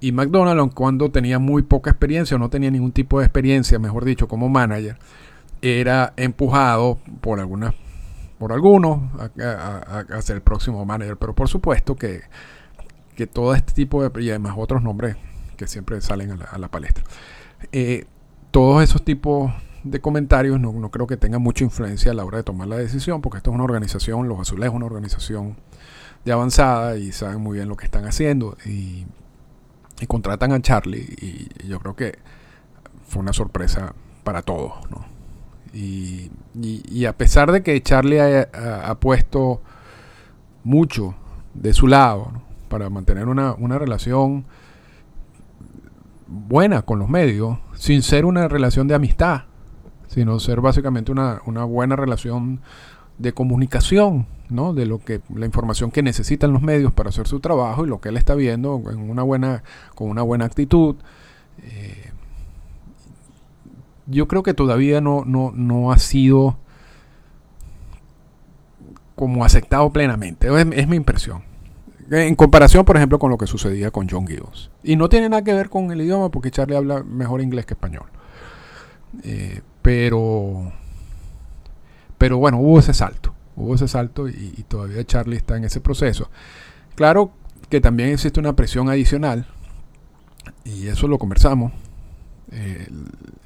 Y 0.00 0.12
McDonald, 0.12 0.74
cuando 0.74 1.10
tenía 1.10 1.38
muy 1.38 1.62
poca 1.62 1.90
experiencia 1.90 2.36
o 2.36 2.38
no 2.38 2.50
tenía 2.50 2.70
ningún 2.70 2.92
tipo 2.92 3.18
de 3.18 3.26
experiencia, 3.26 3.78
mejor 3.78 4.04
dicho, 4.04 4.28
como 4.28 4.48
manager, 4.48 4.98
era 5.62 6.12
empujado 6.16 6.98
por 7.20 7.40
algunas 7.40 7.74
por 8.38 8.52
algunos 8.52 9.00
a, 9.38 10.22
ser 10.22 10.36
el 10.36 10.42
próximo 10.42 10.84
manager, 10.84 11.16
pero 11.16 11.34
por 11.34 11.48
supuesto 11.48 11.96
que, 11.96 12.22
todo 13.32 13.54
este 13.54 13.72
tipo 13.72 14.06
de, 14.06 14.22
y 14.22 14.28
además 14.28 14.54
otros 14.58 14.82
nombres 14.82 15.16
que 15.56 15.66
siempre 15.66 16.00
salen 16.02 16.32
a 16.32 16.58
la, 16.58 16.68
palestra, 16.68 17.02
eh, 17.72 18.04
todos 18.50 18.84
esos 18.84 19.02
tipos 19.02 19.52
de 19.84 20.00
comentarios 20.00 20.60
no, 20.60 20.90
creo 20.90 21.06
que 21.06 21.16
tengan 21.16 21.40
mucha 21.40 21.64
influencia 21.64 22.10
a 22.10 22.14
la 22.14 22.24
hora 22.24 22.38
de 22.38 22.44
tomar 22.44 22.68
la 22.68 22.76
decisión, 22.76 23.22
porque 23.22 23.38
esto 23.38 23.50
es 23.50 23.54
una 23.54 23.64
organización, 23.64 24.28
Los 24.28 24.38
Azules 24.40 24.68
es 24.68 24.74
una 24.74 24.84
organización 24.84 25.56
de 26.24 26.32
avanzada 26.32 26.98
y 26.98 27.12
saben 27.12 27.40
muy 27.40 27.56
bien 27.56 27.68
lo 27.68 27.76
que 27.76 27.86
están 27.86 28.04
haciendo 28.04 28.56
y 30.00 30.06
contratan 30.06 30.52
a 30.52 30.60
Charlie 30.60 31.16
y, 31.20 31.68
yo 31.68 31.80
creo 31.80 31.96
que 31.96 32.18
fue 33.06 33.22
una 33.22 33.32
sorpresa 33.32 33.94
para 34.24 34.42
todos, 34.42 34.72
¿no? 34.90 35.04
Y, 35.72 36.30
a 37.04 37.12
pesar 37.12 37.52
de 37.52 37.62
que 37.62 37.82
Charlie 37.82 38.18
ha, 38.18 38.94
puesto 38.98 39.60
mucho 40.64 41.14
de 41.52 41.74
su 41.74 41.86
lado 41.86 42.32
para 42.68 42.88
mantener 42.88 43.28
una, 43.28 43.78
relación 43.78 44.46
buena 46.26 46.82
con 46.82 46.98
los 46.98 47.10
medios, 47.10 47.58
sin 47.74 48.02
ser 48.02 48.24
una 48.24 48.48
relación 48.48 48.88
de 48.88 48.94
amistad, 48.94 49.42
sino 50.08 50.40
ser 50.40 50.62
básicamente 50.62 51.12
una, 51.12 51.40
buena 51.64 51.94
relación 51.94 52.62
de 53.18 53.34
comunicación, 53.34 54.26
¿no? 54.48 54.72
De 54.72 54.86
lo 54.86 54.98
que 54.98 55.20
la 55.34 55.46
información 55.46 55.90
que 55.90 56.02
necesitan 56.02 56.52
los 56.52 56.62
medios 56.62 56.92
para 56.92 57.10
hacer 57.10 57.26
su 57.26 57.40
trabajo 57.40 57.84
y 57.84 57.88
lo 57.88 58.00
que 58.00 58.08
él 58.10 58.16
está 58.16 58.34
viendo 58.34 58.82
en 58.90 59.10
una 59.10 59.22
buena 59.22 59.62
con 59.94 60.08
una 60.08 60.22
buena 60.22 60.44
actitud. 60.44 60.96
Eh, 61.62 62.10
yo 64.06 64.28
creo 64.28 64.42
que 64.42 64.54
todavía 64.54 65.00
no, 65.00 65.24
no, 65.24 65.92
ha 65.92 65.98
sido 65.98 66.56
como 69.14 69.44
aceptado 69.44 69.90
plenamente. 69.90 70.48
Es, 70.48 70.88
mi 70.88 70.96
impresión. 70.96 71.42
en 72.10 72.36
comparación, 72.36 72.84
por 72.84 72.96
ejemplo, 72.96 73.18
con 73.18 73.30
lo 73.30 73.38
que 73.38 73.46
sucedía 73.46 73.90
con 73.90 74.08
John 74.08 74.26
Gibbons. 74.26 74.70
Y 74.84 74.96
no 74.96 75.08
tiene 75.08 75.28
nada 75.28 75.42
que 75.42 75.54
ver 75.54 75.70
con 75.70 75.90
el 75.90 76.00
idioma, 76.00 76.30
porque 76.30 76.50
Charlie 76.50 76.76
habla 76.76 77.02
mejor 77.02 77.40
inglés 77.40 77.66
que 77.66 77.74
español. 77.74 78.06
Eh, 79.24 79.62
pero, 79.82 80.72
pero 82.18 82.38
bueno, 82.38 82.58
hubo 82.58 82.78
ese 82.78 82.94
salto. 82.94 83.35
Hubo 83.56 83.74
ese 83.74 83.88
salto 83.88 84.28
y, 84.28 84.64
todavía 84.68 85.04
Charlie 85.04 85.36
está 85.36 85.56
en 85.56 85.64
ese 85.64 85.80
proceso. 85.80 86.30
Claro 86.94 87.32
que 87.68 87.80
también 87.80 88.10
existe 88.10 88.38
una 88.38 88.54
presión 88.54 88.88
adicional, 88.88 89.46
y 90.64 90.86
eso 90.86 91.08
lo 91.08 91.18
conversamos. 91.18 91.72
Eh, 92.52 92.88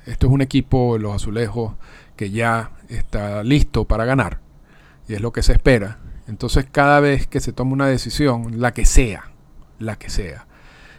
esto 0.07 0.27
es 0.27 0.33
un 0.33 0.43
equipo, 0.43 0.99
los 0.99 1.15
azulejos, 1.15 1.75
que 2.17 2.31
ya 2.31 2.73
está 2.89 3.43
listo 3.45 3.87
para 3.87 4.05
ganar, 4.05 4.41
y 5.09 5.15
es 5.15 5.21
lo 5.21 5.33
que 5.33 5.43
se 5.43 5.53
espera 5.53 5.99
entonces 6.31 6.65
cada 6.71 7.01
vez 7.01 7.27
que 7.27 7.41
se 7.41 7.53
toma 7.53 7.73
una 7.73 7.89
decisión, 7.89 8.61
la 8.61 8.73
que 8.73 8.87
sea, 8.87 9.33
la 9.81 9.97
que 9.97 10.11
sea, 10.11 10.47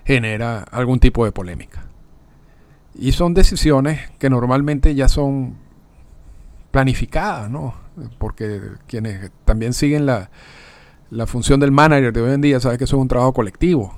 genera 0.03 0.59
algún 0.59 0.99
tipo 0.99 1.23
de 1.23 1.31
polémica. 1.31 1.85
Y 2.95 3.13
son 3.13 3.33
decisiones 3.33 4.11
que 4.19 4.29
normalmente 4.29 4.93
ya 4.93 5.07
son 5.07 5.55
planificadas, 6.71 7.49
¿no? 7.49 7.75
Porque 8.17 8.61
quienes 8.87 9.31
también 9.45 9.73
siguen 9.73 10.05
la, 10.05 10.29
función 11.27 11.59
del 11.59 11.71
manager 11.71 12.13
de 12.13 12.21
hoy 12.21 12.33
en 12.33 12.41
día 12.41 12.59
saben 12.59 12.77
que 12.77 12.85
eso 12.85 12.97
es 12.97 13.01
un 13.01 13.07
trabajo 13.07 13.33
colectivo 13.33 13.93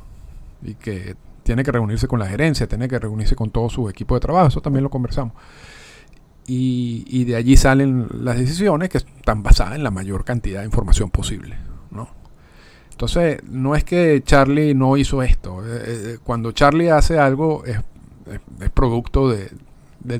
y 0.61 0.75
que 0.75 1.15
tiene 1.43 1.63
que 1.63 1.71
reunirse 1.71 2.07
con 2.07 2.19
la 2.19 2.25
gerencia, 2.25 2.67
tiene 2.67 2.87
que 2.87 2.97
reunirse 2.97 3.35
con 3.35 3.51
todo 3.51 3.69
su 3.69 3.89
equipo 3.89 4.15
de 4.15 4.21
trabajo, 4.21 4.47
eso 4.47 4.61
también 4.61 4.83
lo 4.83 4.89
conversamos. 4.89 5.33
Y, 6.45 7.23
de 7.23 7.37
allí 7.37 7.55
salen 7.55 8.07
las 8.11 8.37
decisiones 8.37 8.89
que 8.89 8.97
están 8.97 9.43
basadas 9.43 9.75
en 9.75 9.83
la 9.83 9.91
mayor 9.91 10.25
cantidad 10.25 10.59
de 10.59 10.65
información 10.65 11.09
posible. 11.09 11.55
¿no? 11.89 12.09
Entonces, 12.91 13.41
no 13.43 13.75
es 13.75 13.85
que 13.85 14.21
Charlie 14.25 14.73
no 14.73 14.97
hizo 14.97 15.23
esto. 15.23 15.65
Eh, 15.65 15.83
eh, 15.85 16.17
cuando 16.21 16.51
Charlie 16.51 16.89
hace 16.89 17.17
algo 17.17 17.63
es, 17.65 17.79
producto 18.71 19.29
de, 19.29 19.51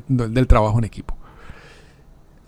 del 0.08 0.48
trabajo 0.48 0.78
en 0.80 0.86
equipo. 0.86 1.18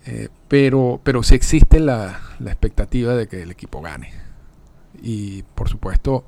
Eh, 0.06 0.28
pero, 0.48 1.00
pero 1.02 1.22
sí 1.22 1.34
existe 1.34 1.80
la, 1.80 2.20
expectativa 2.40 3.14
de 3.14 3.26
que 3.26 3.42
el 3.42 3.50
equipo 3.50 3.80
gane. 3.80 4.12
Y 5.02 5.42
por 5.54 5.68
supuesto, 5.68 6.24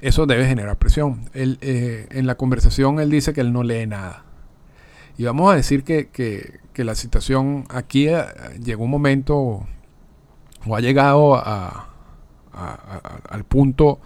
eso 0.00 0.26
debe 0.26 0.46
generar 0.46 0.78
presión. 0.78 1.28
Él, 1.34 1.58
en 1.60 2.26
la 2.26 2.36
conversación 2.36 2.98
él 2.98 3.10
dice 3.10 3.32
que 3.32 3.40
él 3.42 3.52
no 3.52 3.62
lee 3.62 3.86
nada. 3.86 4.24
Y 5.16 5.24
vamos 5.24 5.52
a 5.52 5.56
decir 5.56 5.84
que, 5.84 6.60
la 6.76 6.94
situación 6.94 7.66
aquí 7.68 8.08
eh, 8.08 8.24
llegó 8.62 8.84
un 8.84 8.90
momento 8.90 9.66
o 10.66 10.76
ha 10.76 10.80
llegado 10.80 11.36
a, 11.36 11.88
al 13.28 13.44
punto 13.44 14.00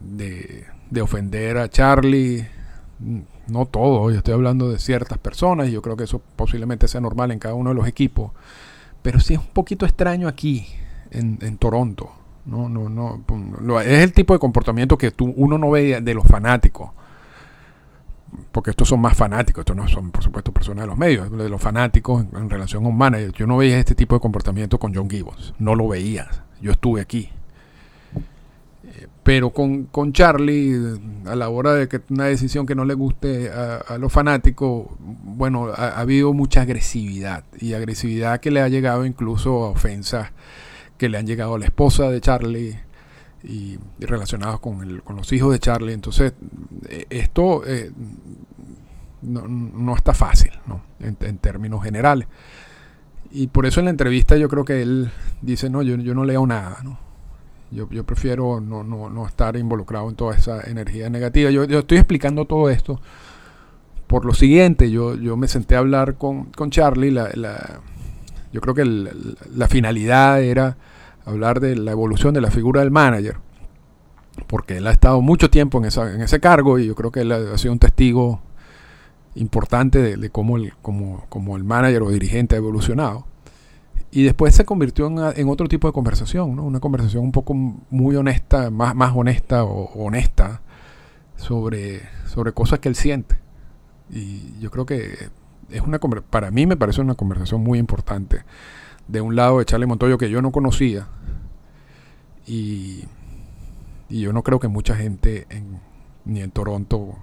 de, 0.00 0.66
de, 0.90 1.00
ofender 1.00 1.56
a 1.56 1.68
Charlie. 1.68 2.46
No 3.48 3.66
todo, 3.66 4.10
yo 4.10 4.18
estoy 4.18 4.34
hablando 4.34 4.70
de 4.70 4.78
ciertas 4.78 5.18
personas 5.18 5.68
y 5.68 5.72
yo 5.72 5.82
creo 5.82 5.96
que 5.96 6.04
eso 6.04 6.20
posiblemente 6.36 6.88
sea 6.88 7.00
normal 7.00 7.30
en 7.30 7.38
cada 7.38 7.54
uno 7.54 7.70
de 7.70 7.76
los 7.76 7.86
equipos. 7.86 8.32
Pero 9.02 9.20
sí 9.20 9.34
es 9.34 9.40
un 9.40 9.46
poquito 9.46 9.86
extraño 9.86 10.28
aquí, 10.28 10.66
en, 11.10 11.38
en 11.40 11.56
Toronto. 11.56 12.10
No, 12.44 12.68
no, 12.68 12.88
no, 12.88 13.80
es 13.80 14.02
el 14.02 14.12
tipo 14.12 14.32
de 14.32 14.38
comportamiento 14.38 14.96
que 14.96 15.10
tú, 15.10 15.34
uno 15.36 15.58
no 15.58 15.70
ve 15.70 16.00
de 16.00 16.14
los 16.14 16.26
fanáticos 16.26 16.90
porque 18.52 18.70
estos 18.70 18.88
son 18.88 19.00
más 19.00 19.16
fanáticos, 19.16 19.62
estos 19.62 19.76
no 19.76 19.88
son 19.88 20.10
por 20.10 20.22
supuesto 20.22 20.52
personas 20.52 20.82
de 20.82 20.86
los 20.88 20.98
medios, 20.98 21.30
de 21.30 21.48
los 21.48 21.60
fanáticos 21.60 22.24
en, 22.34 22.50
relación 22.50 22.84
a 22.84 22.88
un 22.88 22.96
manager. 22.96 23.32
Yo 23.32 23.46
no 23.46 23.56
veía 23.56 23.78
este 23.78 23.94
tipo 23.94 24.14
de 24.14 24.20
comportamiento 24.20 24.78
con 24.78 24.94
John 24.94 25.08
Gibbons, 25.08 25.54
no 25.58 25.74
lo 25.74 25.88
veía, 25.88 26.28
yo 26.60 26.72
estuve 26.72 27.00
aquí. 27.00 27.30
Pero 29.28 29.50
con, 29.50 29.84
con, 29.84 30.14
Charlie, 30.14 30.74
a 31.26 31.36
la 31.36 31.50
hora 31.50 31.74
de 31.74 31.86
que 31.86 32.00
una 32.08 32.24
decisión 32.24 32.64
que 32.64 32.74
no 32.74 32.86
le 32.86 32.94
guste 32.94 33.50
a, 33.50 33.98
los 33.98 34.10
fanáticos, 34.10 34.86
bueno, 34.98 35.66
ha, 35.66 35.88
ha, 35.88 36.00
habido 36.00 36.32
mucha 36.32 36.62
agresividad 36.62 37.44
y 37.60 37.74
agresividad 37.74 38.40
que 38.40 38.50
le 38.50 38.62
ha 38.62 38.68
llegado 38.68 39.04
incluso 39.04 39.64
a 39.64 39.68
ofensas 39.68 40.32
que 40.96 41.10
le 41.10 41.18
han 41.18 41.26
llegado 41.26 41.56
a 41.56 41.58
la 41.58 41.66
esposa 41.66 42.10
de 42.10 42.22
Charlie, 42.22 42.80
y, 43.44 43.78
relacionados 44.00 44.60
con, 44.60 45.00
con, 45.00 45.16
los 45.16 45.30
hijos 45.34 45.52
de 45.52 45.58
Charlie. 45.58 45.92
Entonces, 45.92 46.32
eh, 46.88 47.04
esto 47.10 47.66
eh, 47.66 47.92
no, 49.20 49.94
está 49.94 50.14
fácil, 50.14 50.52
¿no? 50.66 50.80
En, 51.00 51.36
términos 51.36 51.84
generales. 51.84 52.26
Y 53.30 53.48
por 53.48 53.66
eso 53.66 53.80
en 53.80 53.84
la 53.84 53.90
entrevista 53.90 54.38
yo 54.38 54.48
creo 54.48 54.64
que 54.64 54.80
él 54.80 55.10
dice, 55.42 55.68
no, 55.68 55.82
yo, 55.82 55.96
yo 55.96 56.14
no 56.14 56.24
leo 56.24 56.46
nada, 56.46 56.78
¿no? 56.82 57.07
Yo, 57.70 57.88
yo 57.90 58.04
prefiero 58.04 58.60
no, 58.60 58.82
no, 58.82 59.10
no, 59.10 59.26
estar 59.26 59.56
involucrado 59.56 60.08
en 60.08 60.16
toda 60.16 60.34
esa 60.34 60.62
energía 60.62 61.10
negativa. 61.10 61.50
Yo, 61.50 61.64
yo, 61.64 61.80
estoy 61.80 61.98
explicando 61.98 62.46
todo 62.46 62.70
esto 62.70 63.00
por 64.06 64.24
lo 64.24 64.32
siguiente. 64.32 64.90
Yo, 64.90 65.14
yo 65.14 65.36
me 65.36 65.48
senté 65.48 65.76
a 65.76 65.80
hablar 65.80 66.16
con, 66.16 66.44
con 66.46 66.70
Charlie. 66.70 67.10
La, 67.10 67.30
la, 67.34 67.80
yo 68.52 68.60
creo 68.60 68.74
que 68.74 68.84
la 68.84 69.68
finalidad 69.68 70.42
era 70.42 70.76
hablar 71.28 71.60
de 71.60 71.76
la 71.76 71.92
evolución 71.92 72.34
de 72.34 72.40
la 72.40 72.50
figura 72.50 72.80
del 72.80 72.90
manager, 72.90 73.36
porque 74.46 74.78
él 74.78 74.86
ha 74.86 74.92
estado 74.92 75.20
mucho 75.20 75.50
tiempo 75.50 75.78
en, 75.78 75.84
en 75.84 76.22
ese 76.22 76.40
cargo 76.40 76.78
y 76.78 76.86
yo 76.86 76.94
creo 76.94 77.10
que 77.10 77.20
él 77.20 77.32
ha, 77.32 77.58
sido 77.58 77.72
un 77.72 77.78
testigo 77.78 78.40
importante 79.34 80.16
de, 80.16 80.30
cómo, 80.30 80.56
el, 80.56 80.72
como, 80.80 81.56
el 81.56 81.64
manager 81.64 82.02
o 82.02 82.10
dirigente 82.10 82.54
ha 82.54 82.58
evolucionado. 82.58 83.26
Y 84.10 84.22
después 84.22 84.54
se 84.54 84.64
convirtió 84.64 85.06
en, 85.06 85.48
otro 85.48 85.68
tipo 85.68 85.86
de 85.86 85.92
conversación, 85.92 86.58
una 86.58 86.80
conversación 86.80 87.24
un 87.24 87.32
poco 87.32 87.54
muy 87.54 88.16
honesta, 88.16 88.70
más, 88.70 88.94
más 88.94 89.12
honesta 89.14 89.64
o 89.64 89.92
honesta 90.02 90.62
sobre, 91.36 92.02
sobre 92.26 92.52
cosas 92.52 92.78
que 92.78 92.88
él 92.88 92.94
siente. 92.94 93.38
Y 94.10 94.58
yo 94.60 94.70
creo 94.70 94.86
que 94.86 95.28
es 95.70 95.82
una 95.82 95.98
para 95.98 96.50
mí 96.50 96.66
me 96.66 96.76
parece 96.76 97.00
una 97.00 97.14
conversación 97.14 97.62
muy 97.62 97.78
importante. 97.78 98.44
De 99.06 99.20
un 99.20 99.36
lado 99.36 99.58
de 99.58 99.64
Charlie 99.64 99.86
Montoyo 99.86 100.18
que 100.18 100.30
yo 100.30 100.40
no 100.42 100.52
conocía, 100.52 101.08
y, 102.48 103.04
yo 104.08 104.32
no 104.32 104.42
creo 104.42 104.58
que 104.58 104.68
mucha 104.68 104.96
gente 104.96 105.46
ni 106.24 106.40
en 106.40 106.50
Toronto 106.50 107.18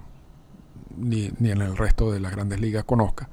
ni, 0.96 1.26
en 1.40 1.60
el 1.60 1.76
resto 1.76 2.12
de 2.12 2.20
las 2.20 2.32
grandes 2.32 2.60
ligas 2.60 2.84
conozca. 2.84 3.28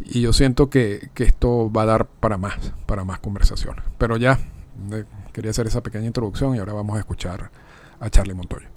Y 0.00 0.20
yo 0.20 0.32
siento 0.32 0.70
que, 0.70 1.10
esto 1.16 1.70
va 1.72 1.82
a 1.82 1.86
dar 1.86 2.06
para 2.06 2.38
más, 2.38 2.54
para 2.86 3.04
más 3.04 3.18
conversaciones. 3.18 3.84
Pero 3.98 4.16
ya, 4.16 4.38
eh, 4.92 5.04
quería 5.32 5.50
hacer 5.50 5.66
esa 5.66 5.82
pequeña 5.82 6.06
introducción 6.06 6.54
y 6.54 6.58
ahora 6.58 6.72
vamos 6.72 6.96
a 6.96 7.00
escuchar 7.00 7.50
a 8.00 8.10
Charlie 8.10 8.34
Montoya. 8.34 8.68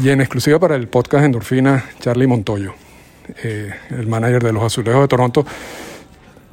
Y 0.00 0.08
en 0.08 0.20
exclusiva 0.20 0.58
para 0.58 0.76
el 0.76 0.88
podcast 0.88 1.24
Endorfina, 1.24 1.84
Charlie 1.98 2.26
Montoyo. 2.26 2.74
Eh, 3.42 3.70
el 3.90 4.06
manager 4.06 4.42
de 4.42 4.52
los 4.52 4.62
Azulejos 4.62 5.02
de 5.02 5.08
Toronto, 5.08 5.44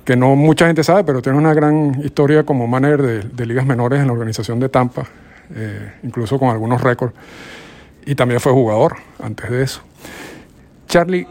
que 0.03 0.15
no 0.15 0.35
mucha 0.35 0.67
gente 0.67 0.83
sabe, 0.83 1.03
pero 1.03 1.21
tiene 1.21 1.37
una 1.37 1.53
gran 1.53 2.01
historia 2.03 2.43
como 2.43 2.67
manager 2.67 3.25
de, 3.25 3.45
ligas 3.45 3.65
menores 3.65 3.99
en 3.99 4.07
la 4.07 4.13
organización 4.13 4.59
de 4.59 4.69
Tampa, 4.69 5.05
eh, 5.55 5.93
incluso 6.03 6.39
con 6.39 6.49
algunos 6.49 6.81
récords, 6.81 7.13
y 8.05 8.15
también 8.15 8.39
fue 8.39 8.51
jugador 8.51 8.97
antes 9.19 9.49
de 9.49 9.63
eso. 9.63 9.81
Charlie, 10.87 11.27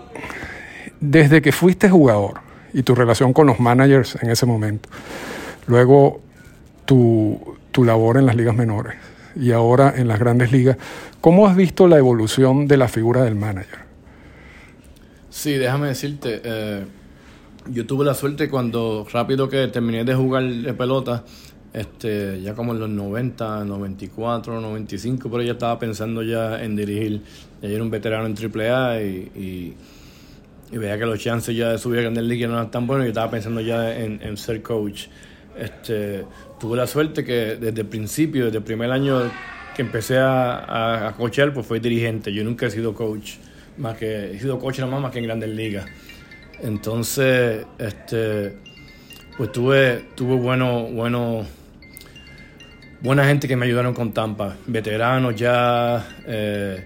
desde 1.00 1.40
que 1.42 1.52
fuiste 1.52 1.88
jugador 1.88 2.40
y 2.72 2.82
tu 2.82 2.94
relación 2.94 3.32
con 3.32 3.46
los 3.46 3.60
managers 3.60 4.18
en 4.22 4.30
ese 4.30 4.46
momento, 4.46 4.88
luego 5.66 6.20
tu, 6.84 7.56
tu 7.72 7.84
labor 7.84 8.18
en 8.18 8.26
las 8.26 8.36
ligas 8.36 8.54
menores 8.54 8.96
y 9.34 9.52
ahora 9.52 9.92
en 9.96 10.08
las 10.08 10.18
grandes 10.18 10.52
ligas, 10.52 10.76
¿cómo 11.20 11.46
has 11.46 11.56
visto 11.56 11.88
la 11.88 11.98
evolución 11.98 12.66
de 12.66 12.76
la 12.76 12.88
figura 12.88 13.22
del 13.22 13.34
manager? 13.34 13.80
Sí, 15.30 15.52
déjame 15.54 15.88
decirte, 15.88 16.40
eh, 16.42 16.84
yo 17.68 17.86
tuve 17.86 18.04
la 18.04 18.14
suerte 18.14 18.48
cuando 18.48 19.06
rápido 19.12 19.48
que 19.48 19.66
terminé 19.68 20.04
de 20.04 20.14
jugar 20.14 20.44
de 20.44 20.72
pelota, 20.72 21.24
este, 21.76 22.40
ya 22.40 22.54
como 22.54 22.72
en 22.72 22.80
los 22.80 22.88
90, 22.88 23.66
94, 23.66 24.62
95, 24.62 25.30
pero 25.30 25.42
ya 25.42 25.52
estaba 25.52 25.78
pensando 25.78 26.22
ya 26.22 26.64
en 26.64 26.74
dirigir. 26.74 27.20
Ya 27.60 27.68
era 27.68 27.82
un 27.82 27.90
veterano 27.90 28.24
en 28.24 28.34
AAA 28.34 29.02
y, 29.02 29.74
y, 30.72 30.78
veía 30.78 30.98
que 30.98 31.04
los 31.04 31.20
chances 31.20 31.54
ya 31.54 31.72
de 31.72 31.78
subir 31.78 31.98
a 31.98 32.02
Grandes 32.02 32.24
Ligas 32.24 32.48
no 32.48 32.56
eran 32.56 32.70
tan 32.70 32.86
buenos 32.86 33.04
y 33.04 33.10
estaba 33.10 33.30
pensando 33.30 33.60
ya 33.60 33.94
en, 33.94 34.36
ser 34.38 34.62
coach. 34.62 35.08
Este, 35.58 36.24
tuve 36.58 36.78
la 36.78 36.86
suerte 36.86 37.22
que 37.22 37.56
desde 37.56 37.82
el 37.82 37.86
principio, 37.86 38.46
desde 38.46 38.58
el 38.58 38.64
primer 38.64 38.90
año 38.90 39.30
que 39.74 39.82
empecé 39.82 40.16
a, 40.16 41.08
a, 41.08 41.14
pues 41.14 41.66
fui 41.66 41.78
dirigente. 41.78 42.32
Yo 42.32 42.42
nunca 42.42 42.66
he 42.66 42.70
sido 42.70 42.94
coach 42.94 43.34
más 43.76 43.98
que 43.98 44.32
he 44.32 44.40
sido 44.40 44.58
coach 44.58 44.78
nada 44.78 44.98
más, 44.98 45.12
que 45.12 45.18
en 45.18 45.26
grandes 45.26 45.50
ligas. 45.50 45.86
Entonces, 46.62 47.66
este, 47.78 48.56
pues 49.36 49.52
tuve, 49.52 50.06
tuve 50.14 50.36
bueno, 50.36 50.84
bueno, 50.84 51.44
buena 53.06 53.24
gente 53.24 53.46
que 53.46 53.54
me 53.54 53.66
ayudaron 53.66 53.94
con 53.94 54.12
Tampa, 54.12 54.56
veteranos 54.66 55.36
ya, 55.36 56.04
eh, 56.26 56.84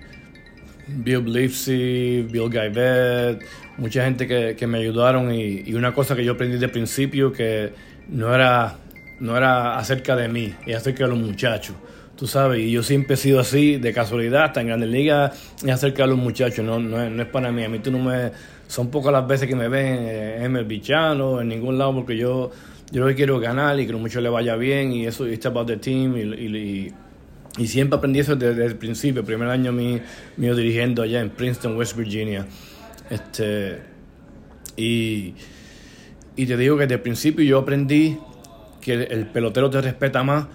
Bill 0.86 1.20
Blipsy, 1.20 2.26
Bill 2.30 2.50
Guyvet, 2.50 3.42
mucha 3.78 4.04
gente 4.04 4.26
que, 4.26 4.54
que 4.54 4.66
me 4.66 4.78
ayudaron 4.78 5.32
y, 5.32 5.62
y, 5.64 5.72
una 5.72 5.94
cosa 5.94 6.14
que 6.14 6.22
yo 6.22 6.32
aprendí 6.32 6.58
de 6.58 6.68
principio 6.68 7.32
que 7.32 7.72
no 8.08 8.34
era, 8.34 8.76
no 9.18 9.34
era 9.34 9.78
acerca 9.78 10.14
de 10.14 10.28
mí, 10.28 10.54
es 10.66 10.76
acerca 10.76 11.04
de 11.04 11.10
los 11.10 11.18
muchachos. 11.18 11.74
Tú 12.16 12.26
sabes, 12.26 12.60
y 12.60 12.70
yo 12.70 12.82
siempre 12.82 13.14
he 13.14 13.16
sido 13.16 13.40
así, 13.40 13.78
de 13.78 13.94
casualidad, 13.94 14.44
hasta 14.44 14.60
en 14.60 14.66
Grandes 14.66 14.90
Ligas, 14.90 15.54
es 15.64 15.70
acerca 15.70 16.02
de 16.02 16.10
los 16.10 16.18
muchachos, 16.18 16.62
no, 16.62 16.78
no, 16.78 17.08
no 17.08 17.22
es 17.22 17.28
para 17.30 17.50
mí. 17.50 17.64
A 17.64 17.68
mí 17.70 17.78
tú 17.78 17.90
no 17.90 17.98
me. 17.98 18.30
Son 18.68 18.90
pocas 18.90 19.10
las 19.10 19.26
veces 19.26 19.48
que 19.48 19.56
me 19.56 19.68
ven 19.68 20.06
en 20.44 20.54
el 20.54 20.66
bichano, 20.66 21.40
en 21.40 21.48
ningún 21.48 21.78
lado, 21.78 21.94
porque 21.94 22.18
yo, 22.18 22.50
yo 22.90 23.00
lo 23.00 23.06
que 23.08 23.14
quiero 23.14 23.36
es 23.36 23.42
ganar 23.42 23.78
y 23.78 23.86
que 23.86 23.92
muchachos 23.94 24.22
le 24.22 24.28
vaya 24.28 24.56
bien, 24.56 24.92
y 24.92 25.06
eso, 25.06 25.28
it's 25.28 25.46
about 25.46 25.66
the 25.66 25.76
team, 25.76 26.16
y, 26.16 26.22
y, 26.22 26.94
y 27.58 27.66
siempre 27.66 27.98
aprendí 27.98 28.20
eso 28.20 28.36
desde, 28.36 28.64
el 28.64 28.76
principio, 28.76 29.20
el 29.20 29.26
primer 29.26 29.48
año 29.48 29.72
mío, 29.72 30.00
mío 30.36 30.54
dirigiendo 30.54 31.02
allá 31.02 31.20
en 31.20 31.30
Princeton, 31.30 31.76
West 31.76 31.96
Virginia. 31.96 32.46
Este, 33.08 33.78
y, 34.76 35.34
y 36.36 36.46
te 36.46 36.56
digo 36.56 36.76
que 36.76 36.84
desde 36.84 36.94
el 36.94 37.00
principio 37.00 37.44
yo 37.44 37.58
aprendí 37.58 38.18
que 38.80 38.94
el, 38.94 39.12
el 39.12 39.26
pelotero 39.26 39.68
te 39.68 39.80
respeta 39.80 40.22
más 40.22 40.46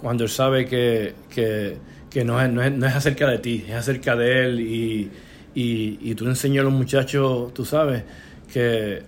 cuando 0.00 0.24
él 0.24 0.30
sabe 0.30 0.66
que, 0.66 1.14
que, 1.30 1.76
que 2.10 2.24
no, 2.24 2.40
es, 2.40 2.50
no, 2.50 2.62
es, 2.62 2.72
no, 2.72 2.86
es, 2.86 2.94
acerca 2.94 3.28
de 3.28 3.38
ti, 3.38 3.64
es 3.68 3.74
acerca 3.74 4.16
de 4.16 4.44
él 4.44 4.60
y, 4.60 5.10
y, 5.54 5.98
y 6.00 6.14
tú 6.14 6.26
enseñas 6.26 6.62
a 6.62 6.64
los 6.64 6.72
muchachos, 6.72 7.54
tú 7.54 7.64
sabes, 7.64 8.02
que 8.52 9.02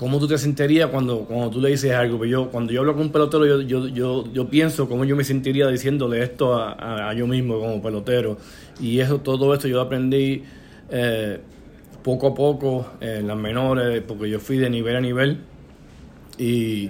cómo 0.00 0.18
tú 0.18 0.26
te 0.26 0.38
sentirías 0.38 0.88
cuando, 0.88 1.26
cuando 1.26 1.50
tú 1.50 1.60
le 1.60 1.68
dices 1.68 1.92
algo. 1.92 2.16
Pues 2.16 2.30
yo, 2.30 2.48
cuando 2.48 2.72
yo 2.72 2.80
hablo 2.80 2.94
con 2.94 3.02
un 3.02 3.12
pelotero, 3.12 3.44
yo, 3.44 3.60
yo, 3.60 3.86
yo, 3.86 4.32
yo 4.32 4.48
pienso 4.48 4.88
cómo 4.88 5.04
yo 5.04 5.14
me 5.14 5.24
sentiría 5.24 5.66
diciéndole 5.66 6.22
esto 6.22 6.54
a, 6.54 7.10
a, 7.10 7.12
yo 7.12 7.26
mismo 7.26 7.60
como 7.60 7.82
pelotero. 7.82 8.38
Y 8.80 8.98
eso, 9.00 9.20
todo 9.20 9.52
esto 9.52 9.68
yo 9.68 9.78
aprendí 9.78 10.42
eh, 10.88 11.38
poco 12.02 12.28
a 12.28 12.34
poco 12.34 12.92
en 13.02 13.26
las 13.26 13.36
menores, 13.36 14.02
porque 14.08 14.30
yo 14.30 14.40
fui 14.40 14.56
de 14.56 14.70
nivel 14.70 14.96
a 14.96 15.02
nivel. 15.02 15.36
Y 16.38 16.88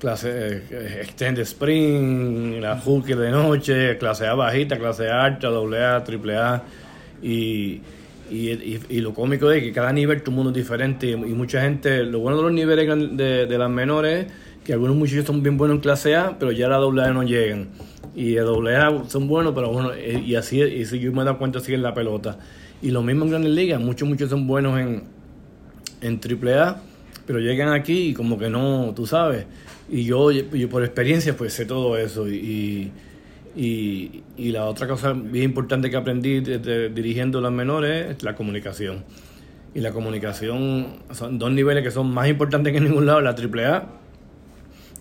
clase 0.00 0.64
eh, 0.72 1.02
extended 1.02 1.42
spring, 1.42 2.60
la 2.60 2.76
hooker 2.80 3.16
de 3.16 3.30
noche, 3.30 3.96
clase 3.96 4.26
A 4.26 4.34
bajita, 4.34 4.76
clase 4.76 5.08
alta, 5.08 5.46
doble 5.46 5.84
A, 5.84 6.02
triple 6.02 6.36
A 6.36 6.64
y, 7.22 7.80
y, 8.30 8.80
y, 8.88 9.00
lo 9.00 9.12
cómico 9.12 9.50
es 9.50 9.62
que 9.62 9.72
cada 9.72 9.92
nivel 9.92 10.22
tu 10.22 10.30
mundo 10.30 10.50
es 10.50 10.56
diferente 10.56 11.10
y, 11.10 11.16
mucha 11.16 11.62
gente, 11.62 12.04
lo 12.04 12.20
bueno 12.20 12.36
de 12.36 12.42
los 12.44 12.52
niveles 12.52 13.16
de, 13.16 13.46
de, 13.46 13.58
las 13.58 13.70
menores 13.70 14.26
que 14.64 14.72
algunos 14.72 14.96
muchachos 14.96 15.26
son 15.26 15.42
bien 15.42 15.56
buenos 15.56 15.76
en 15.76 15.80
clase 15.80 16.14
A, 16.14 16.38
pero 16.38 16.52
ya 16.52 16.66
a 16.66 16.70
la 16.70 16.76
doble 16.76 17.02
A 17.02 17.12
no 17.12 17.22
llegan 17.22 17.68
y 18.14 18.32
de 18.32 18.40
doble 18.40 18.76
A 18.76 19.04
son 19.08 19.26
buenos, 19.26 19.52
pero 19.54 19.72
bueno, 19.72 19.90
y 19.96 20.34
así, 20.34 20.60
y 20.60 20.84
si 20.84 20.98
yo 21.00 21.12
me 21.12 21.22
he 21.22 21.24
dado 21.24 21.38
cuenta 21.38 21.58
así 21.58 21.74
en 21.74 21.82
la 21.82 21.94
pelota. 21.94 22.38
Y 22.82 22.90
lo 22.90 23.02
mismo 23.02 23.24
en 23.24 23.30
Grandes 23.30 23.52
Ligas, 23.52 23.80
muchos 23.80 24.08
muchos 24.08 24.30
son 24.30 24.46
buenos 24.46 24.78
en, 24.78 25.04
en 26.00 26.20
triple 26.20 26.54
A, 26.54 26.80
pero 27.26 27.40
llegan 27.40 27.72
aquí 27.72 28.08
y 28.08 28.14
como 28.14 28.38
que 28.38 28.48
no, 28.48 28.92
tú 28.94 29.06
sabes 29.06 29.46
y 29.90 30.04
yo, 30.04 30.30
yo 30.30 30.68
por 30.68 30.84
experiencia 30.84 31.36
pues 31.36 31.52
sé 31.52 31.66
todo 31.66 31.98
eso 31.98 32.28
y, 32.28 32.92
y, 33.56 34.22
y 34.36 34.52
la 34.52 34.66
otra 34.66 34.86
cosa 34.86 35.12
bien 35.12 35.46
importante 35.46 35.90
que 35.90 35.96
aprendí 35.96 36.40
dirigiendo 36.40 37.40
las 37.40 37.52
menores 37.52 38.16
es 38.16 38.22
la 38.22 38.34
comunicación 38.34 39.04
y 39.74 39.80
la 39.80 39.92
comunicación 39.92 41.00
son 41.12 41.38
dos 41.38 41.50
niveles 41.50 41.82
que 41.84 41.90
son 41.90 42.12
más 42.12 42.28
importantes 42.28 42.72
que 42.72 42.78
en 42.78 42.84
ningún 42.84 43.06
lado 43.06 43.20
la 43.20 43.30
AAA 43.30 43.88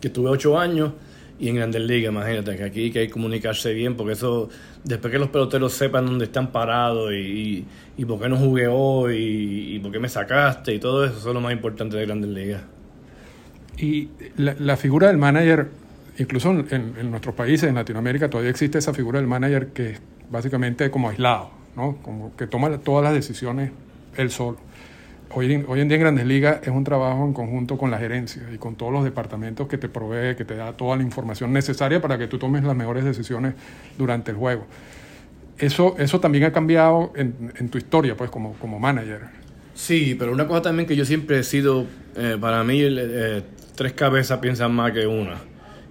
que 0.01 0.09
tuve 0.09 0.29
ocho 0.29 0.57
años 0.59 0.93
y 1.39 1.47
en 1.47 1.55
Grandes 1.55 1.81
Ligas, 1.81 2.12
imagínate, 2.12 2.57
que 2.57 2.63
aquí 2.63 2.91
que 2.91 2.99
hay 2.99 3.07
que 3.07 3.13
comunicarse 3.13 3.73
bien, 3.73 3.95
porque 3.95 4.12
eso, 4.12 4.49
después 4.83 5.09
que 5.09 5.19
los 5.19 5.29
peloteros 5.29 5.71
sepan 5.71 6.05
dónde 6.05 6.25
están 6.25 6.51
parados 6.51 7.13
y, 7.13 7.15
y, 7.15 7.65
y 7.97 8.05
por 8.05 8.19
qué 8.19 8.27
no 8.27 8.35
jugué 8.35 8.67
hoy 8.67 9.15
y, 9.15 9.75
y 9.75 9.79
por 9.79 9.89
qué 9.91 9.99
me 9.99 10.09
sacaste 10.09 10.73
y 10.73 10.79
todo 10.79 11.05
eso, 11.05 11.17
eso 11.17 11.29
es 11.29 11.33
lo 11.33 11.39
más 11.39 11.53
importante 11.53 11.95
de 11.95 12.05
Grandes 12.05 12.29
Ligas. 12.31 12.62
Y 13.77 14.09
la, 14.35 14.53
la, 14.59 14.75
figura 14.75 15.07
del 15.07 15.17
manager, 15.17 15.69
incluso 16.19 16.51
en, 16.51 16.95
en, 16.97 17.12
nuestros 17.12 17.34
países, 17.34 17.69
en 17.69 17.75
Latinoamérica, 17.75 18.29
todavía 18.29 18.51
existe 18.51 18.77
esa 18.77 18.93
figura 18.93 19.19
del 19.19 19.27
manager 19.27 19.67
que 19.67 19.91
es 19.91 20.01
básicamente 20.29 20.91
como 20.91 21.10
aislado, 21.10 21.49
¿no? 21.75 21.97
Como 22.01 22.36
que 22.36 22.47
toma 22.47 22.77
todas 22.79 23.03
las 23.03 23.13
decisiones 23.13 23.71
él 24.17 24.29
solo. 24.29 24.58
Hoy 25.32 25.63
hoy 25.67 25.79
en 25.79 25.88
día 25.88 25.95
en 25.95 26.01
Grandes 26.01 26.25
Ligas 26.25 26.60
es 26.63 26.69
un 26.69 26.84
trabajo 26.84 27.23
en 27.23 27.34
conjunto 27.34 27.77
con 27.77 27.91
la 27.91 27.99
gerencia 27.99 28.43
y 28.53 28.58
con 28.58 28.75
todos 28.75 28.91
los 28.91 29.03
departamentos 29.03 29.67
que 29.67 29.77
te 29.77 29.88
provee, 29.88 30.36
que 30.36 30.43
te 30.43 30.55
da 30.55 30.73
toda 30.73 30.97
la 30.97 31.03
información 31.03 31.53
necesaria 31.53 32.01
para 32.01 32.17
que 32.17 32.27
tú 32.27 32.39
tomes 32.39 32.63
las 32.63 32.75
mejores 32.75 33.05
decisiones 33.05 33.53
durante 33.97 34.32
el 34.32 34.38
juego. 34.38 34.65
Eso, 35.60 35.95
eso 35.99 36.19
también 36.19 36.45
ha 36.45 36.51
cambiado 36.51 37.12
en, 37.15 37.53
en 37.58 37.69
tu 37.69 37.77
historia, 37.77 38.15
pues, 38.17 38.32
como, 38.32 38.53
como 38.53 38.79
manager. 38.79 39.21
Sí, 39.75 40.15
pero 40.17 40.32
una 40.32 40.47
cosa 40.47 40.63
también 40.63 40.88
que 40.88 40.95
yo 40.95 41.05
siempre 41.05 41.39
he 41.39 41.43
sido, 41.43 41.86
eh, 42.15 42.38
para 42.39 42.63
mí, 42.63 42.82
eh, 42.82 43.43
tres 43.75 43.93
cabezas 43.93 44.39
piensan 44.39 44.73
más 44.73 44.91
que 44.91 45.05
una. 45.05 45.36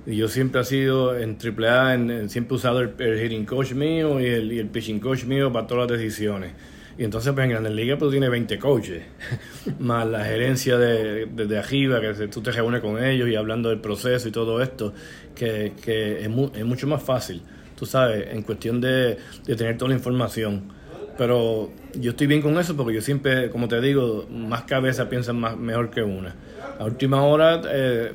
Y 0.09 0.17
yo 0.17 0.27
siempre 0.29 0.63
he 0.63 0.65
sido 0.65 1.15
en 1.19 1.37
AAA, 1.37 1.93
en, 1.93 2.31
siempre 2.31 2.55
he 2.55 2.57
usado 2.57 2.81
el, 2.81 2.95
el, 2.99 3.21
hitting 3.21 3.45
coach 3.45 3.73
mío 3.73 4.19
y 4.19 4.25
el, 4.25 4.67
pitching 4.69 5.01
coach 5.01 5.25
mío 5.25 5.53
para 5.53 5.67
todas 5.67 5.91
las 5.91 6.01
decisiones. 6.01 6.53
Y 6.97 7.05
entonces 7.05 7.31
pues 7.35 7.45
en 7.45 7.51
Grandes 7.51 7.75
Ligas 7.75 7.99
pues 7.99 8.11
tiene 8.13 8.31
20 8.31 8.59
coaches, 8.59 9.03
más 9.79 10.07
la 10.07 10.25
gerencia 10.25 10.79
de, 10.79 11.27
de, 11.27 11.59
arriba, 11.59 12.01
que 12.01 12.27
tú 12.29 12.41
te 12.41 12.53
reúnes 12.53 12.81
con 12.81 13.05
ellos 13.05 13.29
y 13.29 13.37
hablando 13.37 13.69
del 13.69 13.81
proceso 13.81 14.27
y 14.29 14.33
todo 14.33 14.63
esto, 14.63 14.95
que, 15.35 15.75
que 15.85 16.23
es, 16.23 16.31
mu 16.31 16.51
es 16.55 16.65
mucho 16.65 16.87
más 16.87 17.03
fácil, 17.03 17.43
tú 17.77 17.85
sabes, 17.85 18.29
en 18.31 18.41
cuestión 18.41 18.81
de, 18.81 19.19
de 19.45 19.57
tener 19.57 19.77
toda 19.77 19.91
la 19.91 19.95
información. 19.95 20.73
Pero 21.19 21.71
yo 22.01 22.13
estoy 22.13 22.29
bien 22.29 22.41
con 22.41 22.57
eso 22.59 22.75
porque 22.77 22.95
yo 22.95 23.03
siempre, 23.03 23.51
como 23.51 23.69
te 23.69 23.79
digo, 23.83 24.27
más 24.31 24.63
cabezas 24.63 25.09
piensan 25.09 25.39
mejor 25.63 25.91
que 25.91 26.03
una. 26.03 26.35
A 26.79 26.85
última 26.85 27.23
hora 27.25 27.61
eh, 27.69 28.13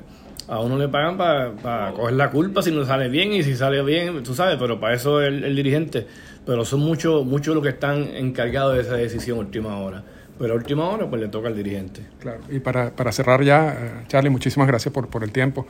a 0.48 0.60
uno 0.60 0.78
le 0.78 0.88
pagan 0.90 1.18
para 1.18 1.52
pa 1.52 1.94
coger 1.94 2.14
la 2.16 2.30
culpa 2.30 2.62
si 2.62 2.72
no 2.72 2.86
sale 2.86 3.10
bien 3.10 3.34
y 3.34 3.44
si 3.44 3.56
sale 3.56 3.82
bien, 3.84 4.24
tú 4.24 4.34
sabes, 4.34 4.58
pero 4.60 4.80
para 4.80 4.96
eso 4.96 5.22
el, 5.22 5.44
el 5.44 5.56
dirigente. 5.56 6.08
Pero 6.46 6.66
son 6.66 6.82
muchos 6.82 7.26
muchos 7.26 7.56
los 7.56 7.64
que 7.64 7.70
están 7.70 8.04
encargados 8.16 8.76
de 8.76 8.82
esa 8.82 8.96
decisión 8.96 9.38
última 9.38 9.78
hora. 9.80 10.04
Pero 10.38 10.54
a 10.54 10.58
última 10.58 10.90
hora 10.90 11.10
pues 11.10 11.22
le 11.22 11.28
toca 11.28 11.48
al 11.48 11.56
dirigente. 11.56 12.02
Claro, 12.20 12.42
y 12.50 12.60
para, 12.60 12.92
para 12.92 13.12
cerrar 13.12 13.44
ya, 13.44 14.04
Charlie, 14.08 14.30
muchísimas 14.30 14.68
gracias 14.68 14.94
por, 14.94 15.08
por 15.08 15.24
el 15.24 15.32
tiempo. 15.32 15.68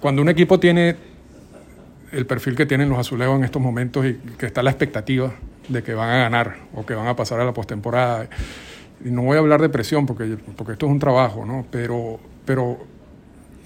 Cuando 0.00 0.22
un 0.22 0.28
equipo 0.28 0.58
tiene 0.58 0.96
el 2.10 2.26
perfil 2.26 2.54
que 2.54 2.66
tienen 2.66 2.88
los 2.88 2.98
azulejos 2.98 3.38
en 3.38 3.44
estos 3.44 3.62
momentos 3.62 4.04
y 4.04 4.14
que 4.36 4.46
está 4.46 4.62
la 4.62 4.70
expectativa 4.70 5.32
de 5.68 5.82
que 5.82 5.94
van 5.94 6.10
a 6.10 6.18
ganar 6.18 6.56
o 6.74 6.84
que 6.84 6.94
van 6.94 7.06
a 7.06 7.16
pasar 7.16 7.40
a 7.40 7.44
la 7.44 7.52
postemporada. 7.52 8.28
Y 9.04 9.10
no 9.10 9.22
voy 9.22 9.36
a 9.36 9.40
hablar 9.40 9.60
de 9.60 9.68
presión 9.68 10.06
porque, 10.06 10.36
porque 10.56 10.72
esto 10.72 10.86
es 10.86 10.92
un 10.92 10.98
trabajo, 10.98 11.46
¿no? 11.46 11.66
Pero, 11.70 12.20
pero 12.44 12.78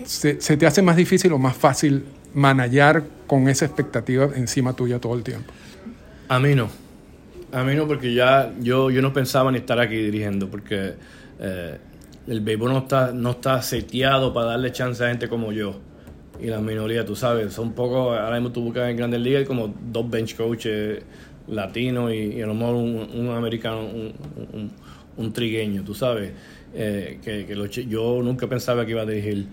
se, 0.05 0.41
se, 0.41 0.57
te 0.57 0.67
hace 0.67 0.83
más 0.83 0.97
difícil 0.97 1.33
o 1.33 1.39
más 1.39 1.57
fácil 1.57 2.05
manallar 2.35 3.05
con 3.27 3.49
esa 3.49 3.65
expectativa 3.65 4.29
encima 4.35 4.75
tuya 4.75 4.99
todo 4.99 5.15
el 5.15 5.23
tiempo. 5.23 5.53
A 6.29 6.39
mí 6.39 6.55
no. 6.55 6.69
A 7.53 7.63
mí 7.63 7.75
no, 7.75 7.87
porque 7.87 8.13
ya 8.13 8.53
yo, 8.61 8.91
yo 8.91 9.01
no 9.01 9.13
pensaba 9.13 9.51
ni 9.51 9.59
estar 9.59 9.79
aquí 9.81 9.97
dirigiendo, 9.97 10.49
porque 10.49 10.95
eh, 11.39 11.79
el 12.27 12.41
béisbol 12.41 12.73
no 12.73 12.79
está, 12.79 13.13
no 13.13 13.31
está 13.31 13.63
seteado 13.63 14.35
para 14.35 14.47
darle 14.49 14.73
chance 14.73 15.03
a 15.05 15.09
gente 15.09 15.29
como 15.29 15.53
yo 15.53 15.81
y 16.41 16.47
la 16.47 16.61
minoría, 16.61 17.05
tú 17.05 17.17
sabes, 17.17 17.53
son 17.53 17.73
pocos, 17.73 18.19
ahora 18.19 18.37
mismo 18.37 18.53
tú 18.53 18.63
buscas 18.63 18.91
en 18.91 18.97
Grandes 18.97 19.21
Ligas 19.21 19.47
como 19.47 19.75
dos 19.91 20.09
bench 20.11 20.37
coaches 20.37 21.03
latinos 21.49 22.13
y, 22.13 22.35
y, 22.35 22.43
a 22.43 22.47
lo 22.47 22.55
mejor 22.55 22.75
un, 22.75 23.09
un 23.15 23.31
americano, 23.31 23.81
un, 23.81 24.71
un, 25.17 25.33
trigueño, 25.33 25.83
tú 25.85 25.95
sabes, 25.95 26.33
eh, 26.75 27.21
que, 27.23 27.47
que 27.47 27.87
yo 27.87 28.21
nunca 28.23 28.47
pensaba 28.49 28.85
que 28.85 28.93
iba 28.93 29.03
a 29.03 29.07
dirigir. 29.07 29.47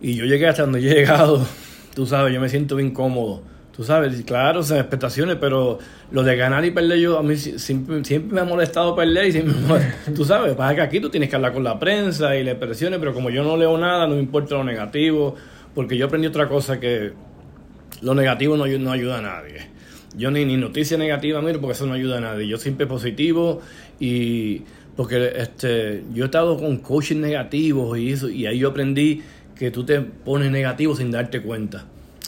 Y 0.00 0.14
yo 0.14 0.24
llegué 0.24 0.46
hasta 0.46 0.62
donde 0.62 0.78
he 0.78 0.82
llegado, 0.82 1.46
tú 1.94 2.06
sabes, 2.06 2.32
yo 2.32 2.40
me 2.40 2.48
siento 2.48 2.76
bien 2.76 2.90
cómodo. 2.90 3.42
Tú 3.72 3.84
sabes, 3.84 4.22
claro, 4.24 4.62
son 4.62 4.78
expectaciones, 4.78 5.36
pero 5.40 5.78
lo 6.10 6.22
de 6.22 6.36
ganar 6.36 6.64
y 6.64 6.70
perder, 6.70 6.98
yo 6.98 7.18
a 7.18 7.22
mí 7.22 7.36
siempre, 7.36 8.04
siempre 8.04 8.34
me 8.34 8.40
ha 8.40 8.44
molestado 8.44 8.94
perder 8.94 9.26
y 9.26 9.32
siempre 9.32 9.54
me, 9.54 10.12
tú 10.14 10.24
sabes, 10.24 10.54
pasa 10.54 10.74
que 10.74 10.80
aquí 10.82 11.00
tú 11.00 11.08
tienes 11.08 11.30
que 11.30 11.36
hablar 11.36 11.52
con 11.52 11.64
la 11.64 11.78
prensa 11.78 12.36
y 12.36 12.44
le 12.44 12.54
presiones, 12.56 12.98
pero 12.98 13.14
como 13.14 13.30
yo 13.30 13.42
no 13.42 13.56
leo 13.56 13.78
nada, 13.78 14.06
no 14.06 14.16
me 14.16 14.20
importa 14.20 14.56
lo 14.56 14.64
negativo, 14.64 15.34
porque 15.74 15.96
yo 15.96 16.06
aprendí 16.06 16.26
otra 16.26 16.48
cosa 16.48 16.80
que 16.80 17.12
lo 18.02 18.14
negativo 18.14 18.56
no, 18.56 18.66
no 18.66 18.92
ayuda 18.92 19.18
a 19.18 19.22
nadie. 19.22 19.68
Yo 20.16 20.30
ni, 20.30 20.44
ni 20.44 20.56
noticia 20.56 20.98
negativa 20.98 21.40
miro 21.40 21.60
porque 21.60 21.72
eso 21.72 21.86
no 21.86 21.94
ayuda 21.94 22.18
a 22.18 22.20
nadie. 22.20 22.48
Yo 22.48 22.58
siempre 22.58 22.86
positivo 22.86 23.60
y 24.00 24.62
porque 24.96 25.32
este 25.36 26.02
yo 26.12 26.24
he 26.24 26.26
estado 26.26 26.58
con 26.58 26.78
coaches 26.78 27.16
negativos 27.16 27.96
y 27.98 28.10
eso 28.10 28.28
y 28.28 28.46
ahí 28.46 28.58
yo 28.58 28.70
aprendí 28.70 29.22
que 29.60 29.70
tú 29.70 29.84
te 29.84 30.00
pones 30.00 30.50
negativo 30.50 30.96
sin 30.96 31.10
darte 31.10 31.42
cuenta. 31.42 31.84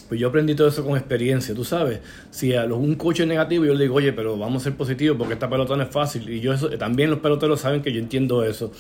Pues 0.07 0.21
yo 0.21 0.29
aprendí 0.29 0.55
todo 0.55 0.69
eso 0.69 0.85
con 0.85 0.99
experiencia, 0.99 1.55
tú 1.55 1.65
sabes. 1.65 2.01
Si 2.31 2.55
a 2.55 2.67
un 2.67 2.95
coach 2.97 3.21
es 3.21 3.27
negativo, 3.27 3.65
yo 3.65 3.73
le 3.73 3.85
digo, 3.85 3.95
oye, 3.95 4.13
pero 4.13 4.37
vamos 4.37 4.61
a 4.61 4.65
ser 4.65 4.75
positivos 4.75 5.17
porque 5.17 5.33
esta 5.33 5.49
pelota 5.49 5.75
no 5.75 5.83
es 5.83 5.89
fácil. 5.89 6.29
Y 6.29 6.41
yo 6.41 6.53
eso, 6.53 6.69
también 6.73 7.09
los 7.09 7.21
peloteros 7.21 7.59
saben 7.59 7.81
que 7.81 7.91
yo 7.91 8.01
entiendo 8.01 8.45
eso 8.45 8.71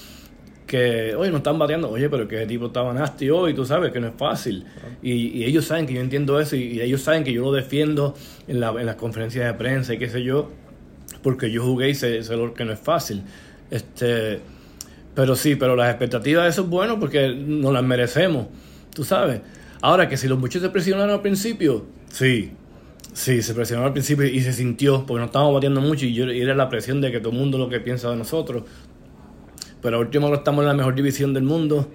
que, 0.66 1.14
oye, 1.14 1.30
no 1.30 1.38
están 1.38 1.58
bateando, 1.58 1.88
oye, 1.88 2.10
pero 2.10 2.28
que 2.28 2.36
ese 2.36 2.46
tipo 2.46 2.66
estaba 2.66 2.92
nasty 2.92 3.30
hoy, 3.30 3.54
tú 3.54 3.64
sabes 3.64 3.90
que 3.90 4.00
no 4.00 4.08
es 4.08 4.14
fácil. 4.18 4.66
Y, 5.00 5.38
y, 5.38 5.44
ellos 5.44 5.64
saben 5.64 5.86
que 5.86 5.94
yo 5.94 6.02
entiendo 6.02 6.38
eso 6.38 6.54
y, 6.54 6.64
y, 6.64 6.80
ellos 6.82 7.00
saben 7.00 7.24
que 7.24 7.32
yo 7.32 7.40
lo 7.40 7.52
defiendo 7.52 8.14
en, 8.48 8.60
la, 8.60 8.68
en 8.78 8.84
las 8.84 8.96
conferencias 8.96 9.46
de 9.46 9.54
prensa 9.54 9.94
y 9.94 9.98
qué 9.98 10.10
sé 10.10 10.22
yo, 10.22 10.50
porque 11.22 11.50
yo 11.50 11.64
jugué 11.64 11.88
y 11.88 11.94
sé, 11.94 12.22
sé 12.22 12.36
lo 12.36 12.52
que 12.52 12.66
no 12.66 12.72
es 12.72 12.80
fácil. 12.80 13.22
Este, 13.70 14.40
Pero 15.14 15.36
sí, 15.36 15.56
pero 15.56 15.76
las 15.76 15.90
expectativas 15.90 16.48
eso 16.48 16.62
es 16.62 16.68
bueno 16.68 16.98
porque 16.98 17.34
nos 17.34 17.72
las 17.72 17.82
merecemos, 17.82 18.46
tú 18.94 19.04
sabes. 19.04 19.40
Ahora 19.82 20.08
que 20.08 20.16
si 20.16 20.28
los 20.28 20.38
muchachos 20.38 20.62
se 20.62 20.70
presionaron 20.70 21.10
al 21.10 21.20
principio, 21.20 21.84
sí, 22.10 22.52
sí, 23.12 23.42
se 23.42 23.52
presionaron 23.52 23.88
al 23.88 23.92
principio 23.92 24.24
y 24.24 24.40
se 24.40 24.52
sintió, 24.52 25.04
porque 25.06 25.20
nos 25.20 25.26
estábamos 25.26 25.54
batiendo 25.54 25.80
mucho 25.80 26.06
y, 26.06 26.14
yo, 26.14 26.24
era 26.24 26.54
la 26.54 26.68
presión 26.68 27.00
de 27.00 27.10
que 27.10 27.18
todo 27.18 27.32
el 27.32 27.38
mundo 27.38 27.58
lo 27.58 27.68
que 27.68 27.80
piensa 27.80 28.08
de 28.10 28.16
nosotros. 28.16 28.62
Pero 29.82 29.96
al 29.96 30.04
último 30.04 30.32
estamos 30.32 30.62
en 30.62 30.68
la 30.68 30.74
mejor 30.74 30.94
división 30.94 31.34
del 31.34 31.42
mundo. 31.42 31.88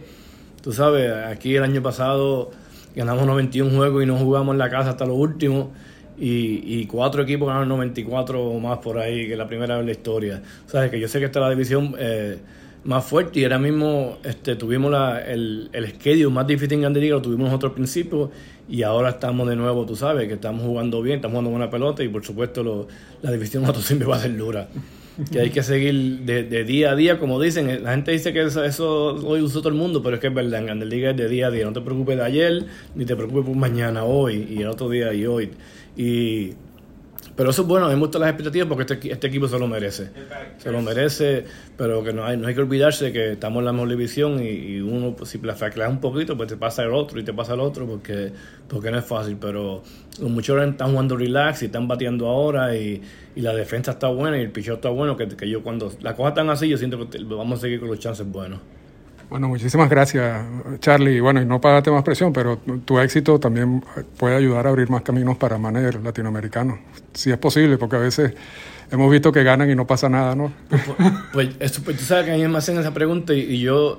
Tú 0.61 0.73
sabes, 0.73 1.11
aquí 1.11 1.55
el 1.55 1.63
año 1.63 1.81
pasado 1.81 2.51
ganamos 2.95 3.25
91 3.25 3.75
juegos 3.75 4.03
y 4.03 4.05
no 4.05 4.17
jugamos 4.17 4.53
en 4.53 4.59
la 4.59 4.69
casa 4.69 4.91
hasta 4.91 5.05
lo 5.05 5.15
último. 5.15 5.71
Y, 6.19 6.79
y, 6.79 6.87
cuatro 6.87 7.21
equipos 7.21 7.47
ganaron 7.47 7.69
94 7.69 8.43
o 8.43 8.59
más 8.59 8.79
por 8.79 8.97
ahí, 8.97 9.27
que 9.27 9.35
la 9.35 9.47
primera 9.47 9.75
vez 9.75 9.81
en 9.81 9.85
la 9.85 9.91
historia. 9.91 10.41
sabes 10.65 10.89
que 10.91 10.99
yo 10.99 11.07
sé 11.07 11.19
que 11.19 11.25
esta 11.25 11.39
es 11.39 11.43
la 11.43 11.49
división 11.51 11.95
eh, 11.99 12.39
más 12.87 13.05
fuerte 13.05 13.41
y 13.41 13.43
ahora 13.43 13.59
mismo 13.59 14.17
este, 14.23 14.55
tuvimos 14.55 14.89
la, 14.89 15.19
el, 15.19 15.69
el 15.73 15.87
schedule 15.91 16.29
más 16.29 16.47
difícil 16.47 16.73
en 16.75 16.81
Grande 16.81 17.01
Liga, 17.01 17.15
lo 17.15 17.21
tuvimos 17.21 17.47
nosotros 17.47 17.71
al 17.71 17.75
principio 17.75 18.31
y 18.69 18.81
ahora 18.83 19.09
estamos 19.09 19.47
de 19.49 19.57
nuevo, 19.57 19.85
tú 19.85 19.97
sabes, 19.97 20.27
que 20.29 20.35
estamos 20.35 20.63
jugando 20.63 21.01
bien, 21.01 21.17
estamos 21.17 21.33
jugando 21.33 21.51
buena 21.51 21.69
pelota 21.69 22.01
y 22.01 22.07
por 22.07 22.23
supuesto 22.23 22.63
lo, 22.63 22.87
la 23.21 23.31
división 23.33 23.61
nosotros 23.63 23.85
siempre 23.85 24.07
va 24.07 24.15
a 24.15 24.19
ser 24.19 24.35
dura. 24.37 24.69
Que 25.31 25.39
hay 25.39 25.49
que 25.49 25.63
seguir 25.63 26.19
de, 26.19 26.43
de, 26.43 26.63
día 26.63 26.91
a 26.91 26.95
día, 26.95 27.17
como 27.17 27.41
dicen. 27.41 27.83
La 27.83 27.89
gente 27.89 28.11
dice 28.11 28.33
que 28.33 28.43
eso, 28.43 28.63
eso 28.63 29.15
hoy 29.27 29.41
usa 29.41 29.61
todo 29.61 29.69
el 29.69 29.75
mundo, 29.75 30.03
pero 30.03 30.17
es 30.17 30.21
que 30.21 30.27
es 30.27 30.33
verdad, 30.33 30.59
en 30.59 30.67
Grande 30.67 30.85
Liga 30.85 31.09
es 31.09 31.17
de 31.17 31.27
día 31.27 31.47
a 31.47 31.51
día. 31.51 31.65
No 31.65 31.73
te 31.73 31.81
preocupes 31.81 32.17
de 32.17 32.23
ayer, 32.23 32.65
ni 32.93 33.03
te 33.03 33.15
preocupes 33.15 33.43
por 33.43 33.55
mañana, 33.55 34.03
hoy 34.03 34.47
y 34.47 34.61
el 34.61 34.67
otro 34.67 34.89
día 34.89 35.11
y 35.15 35.25
hoy. 35.25 35.49
Y 35.97 36.53
pero 37.37 37.51
eso 37.51 37.61
es 37.61 37.67
bueno, 37.67 37.87
me 37.87 37.93
gustan 37.93 38.21
las 38.21 38.31
expectativas 38.31 38.67
porque 38.67 38.91
este, 38.91 39.11
este, 39.11 39.27
equipo 39.27 39.47
se 39.47 39.59
lo 39.59 39.67
merece. 39.67 40.09
Se 40.57 40.71
lo 40.71 40.81
merece, 40.81 41.45
pero 41.77 42.03
que 42.03 42.11
no 42.11 42.25
hay, 42.25 42.35
no 42.35 42.47
hay 42.47 42.55
que 42.55 42.61
olvidarse 42.61 43.05
de 43.05 43.13
que 43.13 43.31
estamos 43.33 43.59
en 43.59 43.65
la 43.65 43.73
mejor 43.73 43.89
división 43.89 44.43
y, 44.43 44.81
uno, 44.81 45.15
pues, 45.15 45.29
si 45.29 45.37
flaqueas 45.37 45.87
un 45.87 45.99
poquito, 46.01 46.35
pues 46.35 46.49
te 46.49 46.57
pasa 46.57 46.81
el 46.81 46.91
otro 46.91 47.19
y 47.19 47.23
te 47.23 47.33
pasa 47.33 47.53
el 47.53 47.59
otro 47.59 47.85
porque, 47.85 48.31
porque 48.67 48.89
no 48.89 48.97
es 48.97 49.05
fácil. 49.05 49.37
Pero 49.39 49.83
los 50.19 50.31
muchos 50.31 50.59
están 50.59 50.89
jugando 50.89 51.15
relax 51.15 51.61
y 51.61 51.65
están 51.67 51.87
bateando 51.87 52.25
ahora 52.27 52.75
y, 52.75 53.03
y 53.35 53.41
la 53.41 53.53
defensa 53.53 53.91
está 53.91 54.07
buena 54.07 54.39
y 54.39 54.41
el 54.41 54.51
picheo 54.51 54.73
está 54.73 54.89
bueno. 54.89 55.15
Que, 55.15 55.27
que 55.27 55.47
yo 55.47 55.61
cuando 55.61 55.91
las 56.01 56.15
cosas 56.15 56.31
están 56.31 56.49
así, 56.49 56.67
yo 56.67 56.79
siento 56.79 57.07
que 57.07 57.23
vamos 57.23 57.59
a 57.59 57.61
seguir 57.61 57.79
con 57.79 57.89
los 57.89 57.99
chances 57.99 58.25
buenos. 58.25 58.61
Bueno, 59.29 59.49
muchísimas 59.49 59.89
gracias, 59.89 60.45
Charlie. 60.79 61.19
Bueno, 61.19 61.41
y 61.41 61.45
no 61.45 61.59
para 61.59 61.75
darte 61.75 61.91
más 61.91 62.03
presión, 62.03 62.31
pero 62.31 62.57
tu 62.85 62.99
éxito 62.99 63.39
también 63.39 63.83
puede 64.17 64.35
ayudar 64.35 64.67
a 64.67 64.69
abrir 64.69 64.89
más 64.89 65.01
caminos 65.01 65.37
para 65.37 65.57
managers 65.57 66.01
latinoamericanos, 66.01 66.79
si 67.13 67.31
es 67.31 67.37
posible, 67.37 67.77
porque 67.77 67.97
a 67.97 67.99
veces 67.99 68.33
hemos 68.89 69.11
visto 69.11 69.31
que 69.33 69.43
ganan 69.43 69.69
y 69.69 69.75
no 69.75 69.85
pasa 69.85 70.07
nada, 70.07 70.33
¿no? 70.33 70.53
Pues, 70.69 70.81
pues, 71.33 71.49
eso, 71.59 71.81
pues 71.83 71.97
tú 71.97 72.05
sabes 72.05 72.25
que 72.25 72.31
a 72.31 72.35
mí 72.37 72.47
me 72.47 72.57
hacen 72.57 72.77
esa 72.77 72.93
pregunta 72.93 73.33
y, 73.33 73.59
yo, 73.59 73.97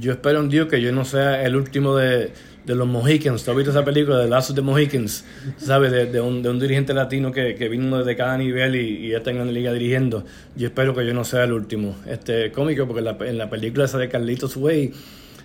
yo 0.00 0.12
espero 0.12 0.40
en 0.40 0.48
Dios 0.48 0.68
que 0.68 0.80
yo 0.80 0.90
no 0.90 1.04
sea 1.04 1.42
el 1.42 1.54
último 1.54 1.94
de, 1.96 2.32
de 2.64 2.74
los 2.74 2.86
Mohicans. 2.86 3.44
¿Tú 3.44 3.50
has 3.50 3.56
visto 3.56 3.70
esa 3.70 3.84
película 3.84 4.18
de 4.18 4.28
Lazos 4.28 4.54
de 4.54 4.62
Mohicans? 4.62 5.24
¿Sabes? 5.58 5.92
De, 5.92 6.06
de, 6.06 6.20
un, 6.20 6.42
de, 6.42 6.50
un, 6.50 6.58
dirigente 6.58 6.94
latino 6.94 7.32
que, 7.32 7.54
que 7.54 7.68
vino 7.68 7.98
desde 7.98 8.16
cada 8.16 8.36
nivel 8.36 8.76
y, 8.76 9.06
y 9.06 9.08
ya 9.10 9.18
está 9.18 9.30
en 9.30 9.38
la 9.38 9.44
liga 9.44 9.72
dirigiendo. 9.72 10.24
Yo 10.56 10.68
espero 10.68 10.94
que 10.94 11.06
yo 11.06 11.14
no 11.14 11.24
sea 11.24 11.44
el 11.44 11.52
último. 11.52 11.96
Este 12.06 12.52
cómico, 12.52 12.86
porque 12.86 13.00
en 13.00 13.04
la, 13.04 13.16
en 13.20 13.38
la 13.38 13.50
película 13.50 13.84
esa 13.84 13.98
de 13.98 14.08
Carlitos 14.08 14.56
Way, 14.56 14.92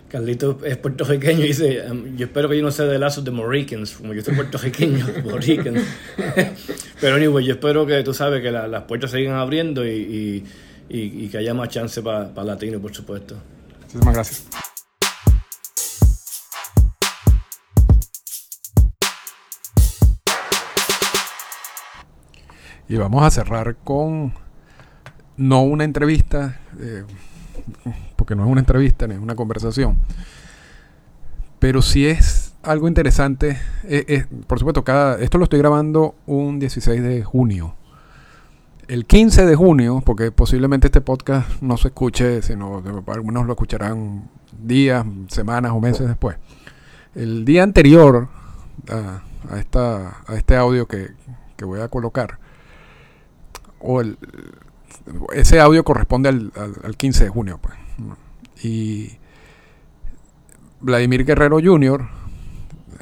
Carlitos 0.09 0.57
es 0.63 0.77
puertorriqueño 0.77 1.43
y 1.43 1.47
dice, 1.47 1.83
yo 2.15 2.25
espero 2.27 2.47
que 2.47 2.55
yo 2.57 2.63
no 2.63 2.71
sea 2.71 2.85
de 2.85 2.97
Lazos 2.97 3.25
de 3.25 3.31
Mohicans, 3.31 3.93
como 3.93 4.13
yo 4.13 4.21
soy 4.21 4.35
puertorriqueño, 4.35 5.05
Mohicans. 5.25 5.83
Pero 7.01 7.15
anyway, 7.17 7.45
yo 7.45 7.53
espero 7.53 7.85
que 7.85 8.01
tú 8.03 8.13
sabes 8.13 8.41
que 8.41 8.51
la, 8.51 8.67
las 8.67 8.83
puertas 8.83 9.11
sigan 9.11 9.35
abriendo 9.35 9.85
y, 9.85 10.43
y, 10.89 10.97
y, 10.97 11.27
que 11.27 11.39
haya 11.39 11.53
más 11.53 11.69
chance 11.69 12.01
para 12.01 12.33
pa 12.33 12.43
latino, 12.45 12.79
por 12.79 12.93
supuesto. 12.95 13.35
Muchísimas 13.81 14.13
gracias. 14.13 14.66
Y 22.89 22.95
vamos 22.95 23.23
a 23.23 23.31
cerrar 23.31 23.75
con 23.83 24.33
no 25.35 25.61
una 25.61 25.83
entrevista, 25.83 26.59
eh, 26.79 27.03
porque 28.15 28.35
no 28.35 28.45
es 28.45 28.49
una 28.49 28.61
entrevista 28.61 29.07
ni 29.07 29.15
es 29.15 29.19
una 29.19 29.35
conversación, 29.35 29.97
pero 31.59 31.81
sí 31.81 32.07
es 32.07 32.53
algo 32.63 32.87
interesante. 32.87 33.59
Eh, 33.83 34.05
eh, 34.07 34.25
por 34.47 34.59
supuesto, 34.59 34.83
cada, 34.83 35.19
esto 35.19 35.37
lo 35.37 35.43
estoy 35.43 35.59
grabando 35.59 36.15
un 36.25 36.59
16 36.59 37.01
de 37.01 37.23
junio. 37.23 37.75
El 38.87 39.05
15 39.05 39.45
de 39.45 39.55
junio, 39.55 40.01
porque 40.05 40.31
posiblemente 40.31 40.87
este 40.87 41.01
podcast 41.01 41.61
no 41.61 41.75
se 41.75 41.89
escuche, 41.89 42.41
sino 42.41 42.81
algunos 43.07 43.45
lo 43.45 43.51
escucharán 43.51 44.29
días, 44.61 45.05
semanas 45.27 45.73
o 45.73 45.81
meses 45.81 46.07
después. 46.07 46.37
El 47.13 47.43
día 47.43 47.63
anterior 47.63 48.29
a, 48.89 49.23
a, 49.53 49.59
esta, 49.59 50.23
a 50.25 50.35
este 50.35 50.55
audio 50.55 50.87
que, 50.87 51.09
que 51.57 51.65
voy 51.65 51.81
a 51.81 51.89
colocar, 51.89 52.39
o 53.79 54.01
el, 54.01 54.17
ese 55.33 55.59
audio 55.59 55.83
corresponde 55.83 56.29
al, 56.29 56.51
al, 56.55 56.75
al 56.83 56.97
15 56.97 57.25
de 57.25 57.29
junio. 57.29 57.59
Pues. 57.61 57.75
Y 58.63 59.17
Vladimir 60.79 61.25
Guerrero 61.25 61.59
Jr., 61.61 62.07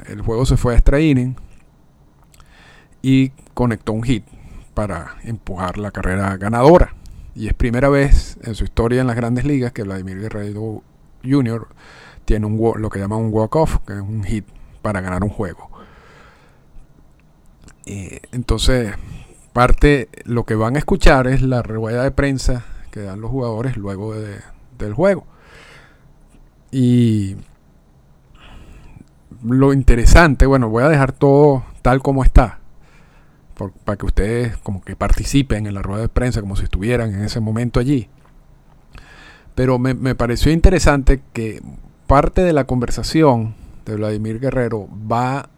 el 0.06 0.22
juego 0.22 0.46
se 0.46 0.56
fue 0.56 0.74
a 0.74 0.76
extra 0.76 0.98
y 3.02 3.30
conectó 3.54 3.92
un 3.92 4.02
hit 4.02 4.24
para 4.74 5.16
empujar 5.24 5.78
la 5.78 5.90
carrera 5.90 6.36
ganadora. 6.36 6.94
Y 7.34 7.48
es 7.48 7.54
primera 7.54 7.88
vez 7.88 8.38
en 8.42 8.54
su 8.54 8.64
historia 8.64 9.00
en 9.00 9.06
las 9.06 9.16
grandes 9.16 9.44
ligas 9.44 9.72
que 9.72 9.82
Vladimir 9.82 10.18
Guerrero 10.18 10.82
Jr. 11.24 11.68
tiene 12.24 12.46
un, 12.46 12.80
lo 12.80 12.88
que 12.90 12.98
llaman 12.98 13.18
un 13.18 13.32
walk-off, 13.32 13.78
que 13.86 13.94
es 13.94 14.00
un 14.00 14.24
hit 14.24 14.46
para 14.82 15.00
ganar 15.00 15.22
un 15.22 15.30
juego. 15.30 15.70
Eh, 17.84 18.20
entonces, 18.32 18.94
parte 19.56 20.10
lo 20.24 20.44
que 20.44 20.54
van 20.54 20.76
a 20.76 20.78
escuchar 20.78 21.26
es 21.26 21.40
la 21.40 21.62
rueda 21.62 22.02
de 22.02 22.10
prensa 22.10 22.66
que 22.90 23.00
dan 23.00 23.22
los 23.22 23.30
jugadores 23.30 23.78
luego 23.78 24.14
de, 24.14 24.36
del 24.76 24.92
juego. 24.92 25.26
Y 26.70 27.36
lo 29.42 29.72
interesante, 29.72 30.44
bueno, 30.44 30.68
voy 30.68 30.82
a 30.82 30.90
dejar 30.90 31.12
todo 31.12 31.64
tal 31.80 32.02
como 32.02 32.22
está, 32.22 32.58
para 33.86 33.96
que 33.96 34.04
ustedes 34.04 34.58
como 34.58 34.82
que 34.82 34.94
participen 34.94 35.66
en 35.66 35.72
la 35.72 35.80
rueda 35.80 36.02
de 36.02 36.10
prensa 36.10 36.42
como 36.42 36.56
si 36.56 36.64
estuvieran 36.64 37.14
en 37.14 37.24
ese 37.24 37.40
momento 37.40 37.80
allí. 37.80 38.10
Pero 39.54 39.78
me, 39.78 39.94
me 39.94 40.14
pareció 40.14 40.52
interesante 40.52 41.22
que 41.32 41.62
parte 42.06 42.42
de 42.42 42.52
la 42.52 42.64
conversación 42.64 43.54
de 43.86 43.96
Vladimir 43.96 44.38
Guerrero 44.38 44.86
va 45.10 45.48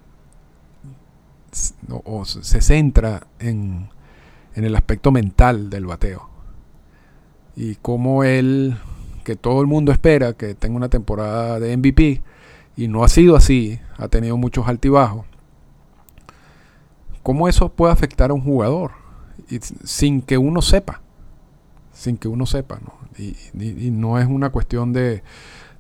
o, 2.05 2.25
se 2.25 2.61
centra 2.61 3.27
en, 3.39 3.89
en, 4.55 4.65
el 4.65 4.77
aspecto 4.77 5.11
mental 5.13 5.71
del 5.71 5.87
bateo. 5.87 6.29
Y 7.57 7.77
cómo 7.77 8.25
él, 8.25 8.77
que 9.25 9.37
todo 9.37 9.61
el 9.61 9.67
mundo 9.67 9.93
espera 9.93 10.33
que 10.35 10.55
tenga 10.55 10.77
una 10.77 10.89
temporada 10.89 11.59
de 11.61 11.77
MVP, 11.77 12.23
y 12.77 12.87
no 12.87 13.03
ha 13.03 13.09
sido 13.09 13.35
así, 13.35 13.81
ha 13.97 14.07
tenido 14.07 14.37
muchos 14.37 14.69
altibajos. 14.69 15.27
¿Cómo 17.25 17.49
eso 17.49 17.69
puede 17.71 17.93
afectar 17.93 18.31
a 18.31 18.35
un 18.35 18.41
jugador? 18.41 18.93
Sin 19.83 20.23
que 20.23 20.39
uno 20.39 20.63
sepa. 20.63 21.03
Sin 21.93 22.17
que 22.17 22.29
uno 22.29 22.47
sepa, 22.47 22.79
¿no? 22.81 22.95
Y 23.19 23.91
no 23.91 24.21
es 24.21 24.27
una 24.27 24.51
cuestión 24.51 24.93
de, 24.93 25.25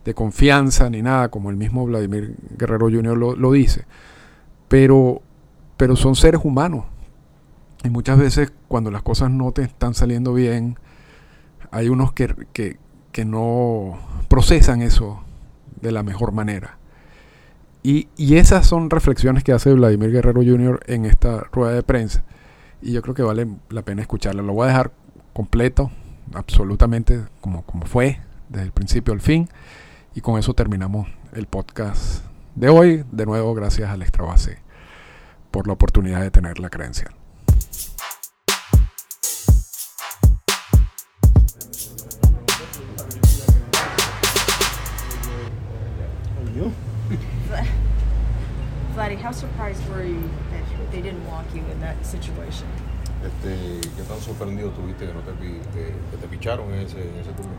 de, 0.04 0.14
confianza 0.14 0.90
ni 0.90 1.00
nada, 1.00 1.28
como 1.28 1.50
el 1.50 1.57
mismo 1.57 1.87
Vladimir 1.87 2.35
Guerrero 2.59 2.90
Jr. 2.90 3.16
lo, 3.16 3.37
lo 3.37 3.52
dice. 3.52 3.85
Pero 4.66 5.22
pero 5.79 5.97
son 5.97 6.14
seres 6.14 6.43
humanos. 6.45 6.85
Y 7.83 7.88
muchas 7.88 8.19
veces 8.19 8.53
cuando 8.67 8.91
las 8.91 9.03
cosas 9.03 9.31
no 9.31 9.53
te 9.53 9.62
están 9.62 9.95
saliendo 9.95 10.35
bien, 10.35 10.77
hay 11.71 11.88
unos 11.88 12.12
que, 12.12 12.35
que, 12.53 12.77
que 13.12 13.25
no 13.25 13.99
procesan 14.29 14.83
eso 14.83 15.23
de 15.81 15.93
la 15.93 16.03
mejor 16.03 16.33
manera. 16.33 16.77
Y, 17.85 18.09
y, 18.17 18.37
esas 18.37 18.67
son 18.67 18.91
reflexiones 18.91 19.45
que 19.45 19.53
hace 19.53 19.73
Vladimir 19.73 20.11
Guerrero 20.11 20.43
Jr. 20.43 20.81
en 20.87 21.07
esta 21.07 21.45
rueda 21.53 21.73
de 21.73 21.85
prensa. 21.85 22.25
Y 22.83 22.93
yo 22.93 23.01
creo 23.01 23.14
que 23.14 23.23
vale 23.23 23.47
la 23.71 23.83
pena 23.83 24.03
escucharla. 24.03 24.43
Lo 24.43 24.53
voy 24.53 24.64
a 24.64 24.69
dejar 24.69 24.91
completo, 25.33 25.93
absolutamente 26.35 27.23
como, 27.41 27.62
como 27.62 27.87
fue, 27.87 28.21
desde 28.49 28.64
el 28.64 28.73
principio 28.73 29.14
al 29.14 29.21
fin. 29.21 29.49
Y 30.17 30.21
con 30.21 30.41
eso 30.41 30.55
terminamos 30.55 31.07
el 31.33 31.47
podcast 31.47 32.25
de 32.57 32.69
hoy. 32.69 33.05
De 33.12 33.25
nuevo, 33.25 33.55
gracias 33.55 33.88
al 33.88 34.03
Extra 34.03 34.25
Base 34.25 34.67
por 35.51 35.67
la 35.67 35.73
oportunidad 35.75 36.21
de 36.21 36.31
tener 36.31 36.59
la 36.59 36.71
credencial. 36.71 37.15
Vladdy, 48.95 49.17
how 49.17 49.33
surprised 49.33 49.81
were 49.91 50.05
you 50.05 50.21
that 50.51 50.63
they 50.91 51.01
didn't 51.01 51.25
walk 51.27 51.47
you 51.55 51.63
in 51.73 51.81
that 51.81 51.97
situation? 52.05 52.67
Este, 53.25 53.81
¿Qué 53.97 54.03
tan 54.03 54.21
sorprendido 54.21 54.71
tuviste 54.71 55.07
que, 55.07 55.13
no 55.13 55.21
te, 55.21 55.33
que, 55.33 55.93
que 56.11 56.17
te 56.21 56.29
picharon 56.29 56.73
en 56.73 56.81
ese, 56.81 57.01
en 57.01 57.17
ese 57.19 57.33
turno? 57.33 57.53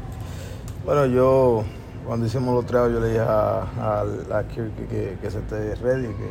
Bueno, 0.86 1.06
yo 1.08 1.65
cuando 2.06 2.25
hicimos 2.25 2.54
los 2.54 2.65
treos 2.65 2.91
yo 2.91 2.99
le 2.99 3.08
dije 3.08 3.19
a, 3.19 3.62
a, 3.62 4.02
a 4.38 4.43
Kirk 4.47 4.75
que, 4.89 5.17
que, 5.21 5.32
se 5.32 5.39
esté 5.39 5.75
ready, 5.75 6.08
que 6.08 6.30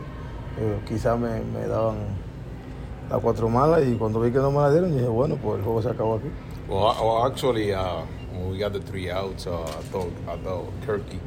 eh, 0.61 0.81
quizás 0.87 1.19
me, 1.19 1.41
me, 1.41 1.67
daban 1.67 1.97
las 3.09 3.21
cuatro 3.21 3.49
malas 3.49 3.87
y 3.87 3.95
cuando 3.95 4.21
vi 4.21 4.31
que 4.31 4.39
no 4.39 4.51
me 4.51 4.59
la 4.59 4.71
dieron 4.71 4.93
dije, 4.93 5.07
bueno, 5.07 5.37
pues 5.37 5.59
el 5.59 5.65
juego 5.65 5.83
se 5.83 5.91
acabó 5.91 6.17
aquí. 6.17 6.29
Well, 6.69 6.95
well 7.01 7.27
actually, 7.27 7.73
uh, 7.73 8.03
when 8.33 8.51
we 8.51 8.59
got 8.59 8.73
the 8.73 8.81
three 8.81 9.11
outs, 9.11 9.47
uh, 9.47 9.63
I 9.63 9.83
thought, 9.91 10.13
I 10.29 10.37
thought 10.37 10.69
Kirky, 10.85 11.19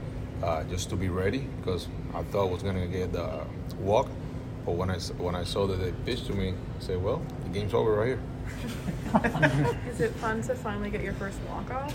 uh, 0.44 0.64
just 0.70 0.90
to 0.90 0.96
be 0.96 1.10
ready, 1.10 1.48
because 1.60 1.88
I 2.14 2.24
thought 2.24 2.50
I 2.50 2.52
was 2.52 2.62
going 2.62 2.76
to 2.76 2.88
get 2.88 3.12
the 3.14 3.46
walk. 3.80 4.08
But 4.66 4.76
when 4.76 4.92
I, 4.92 5.00
when 5.18 5.34
I 5.34 5.44
saw 5.44 5.66
that 5.66 5.78
they 5.78 5.92
pitched 6.06 6.28
to 6.28 6.34
me, 6.34 6.50
I 6.50 6.84
said, 6.84 7.02
well, 7.02 7.22
the 7.44 7.50
game's 7.50 7.74
over 7.74 7.94
right 7.94 8.08
here. 8.10 8.20
Is 9.90 10.02
it 10.02 10.12
fun 10.16 10.42
to 10.44 10.56
finally 10.56 10.92
get 10.92 11.02
your 11.02 11.14
first 11.14 11.40
walk-off? 11.50 11.94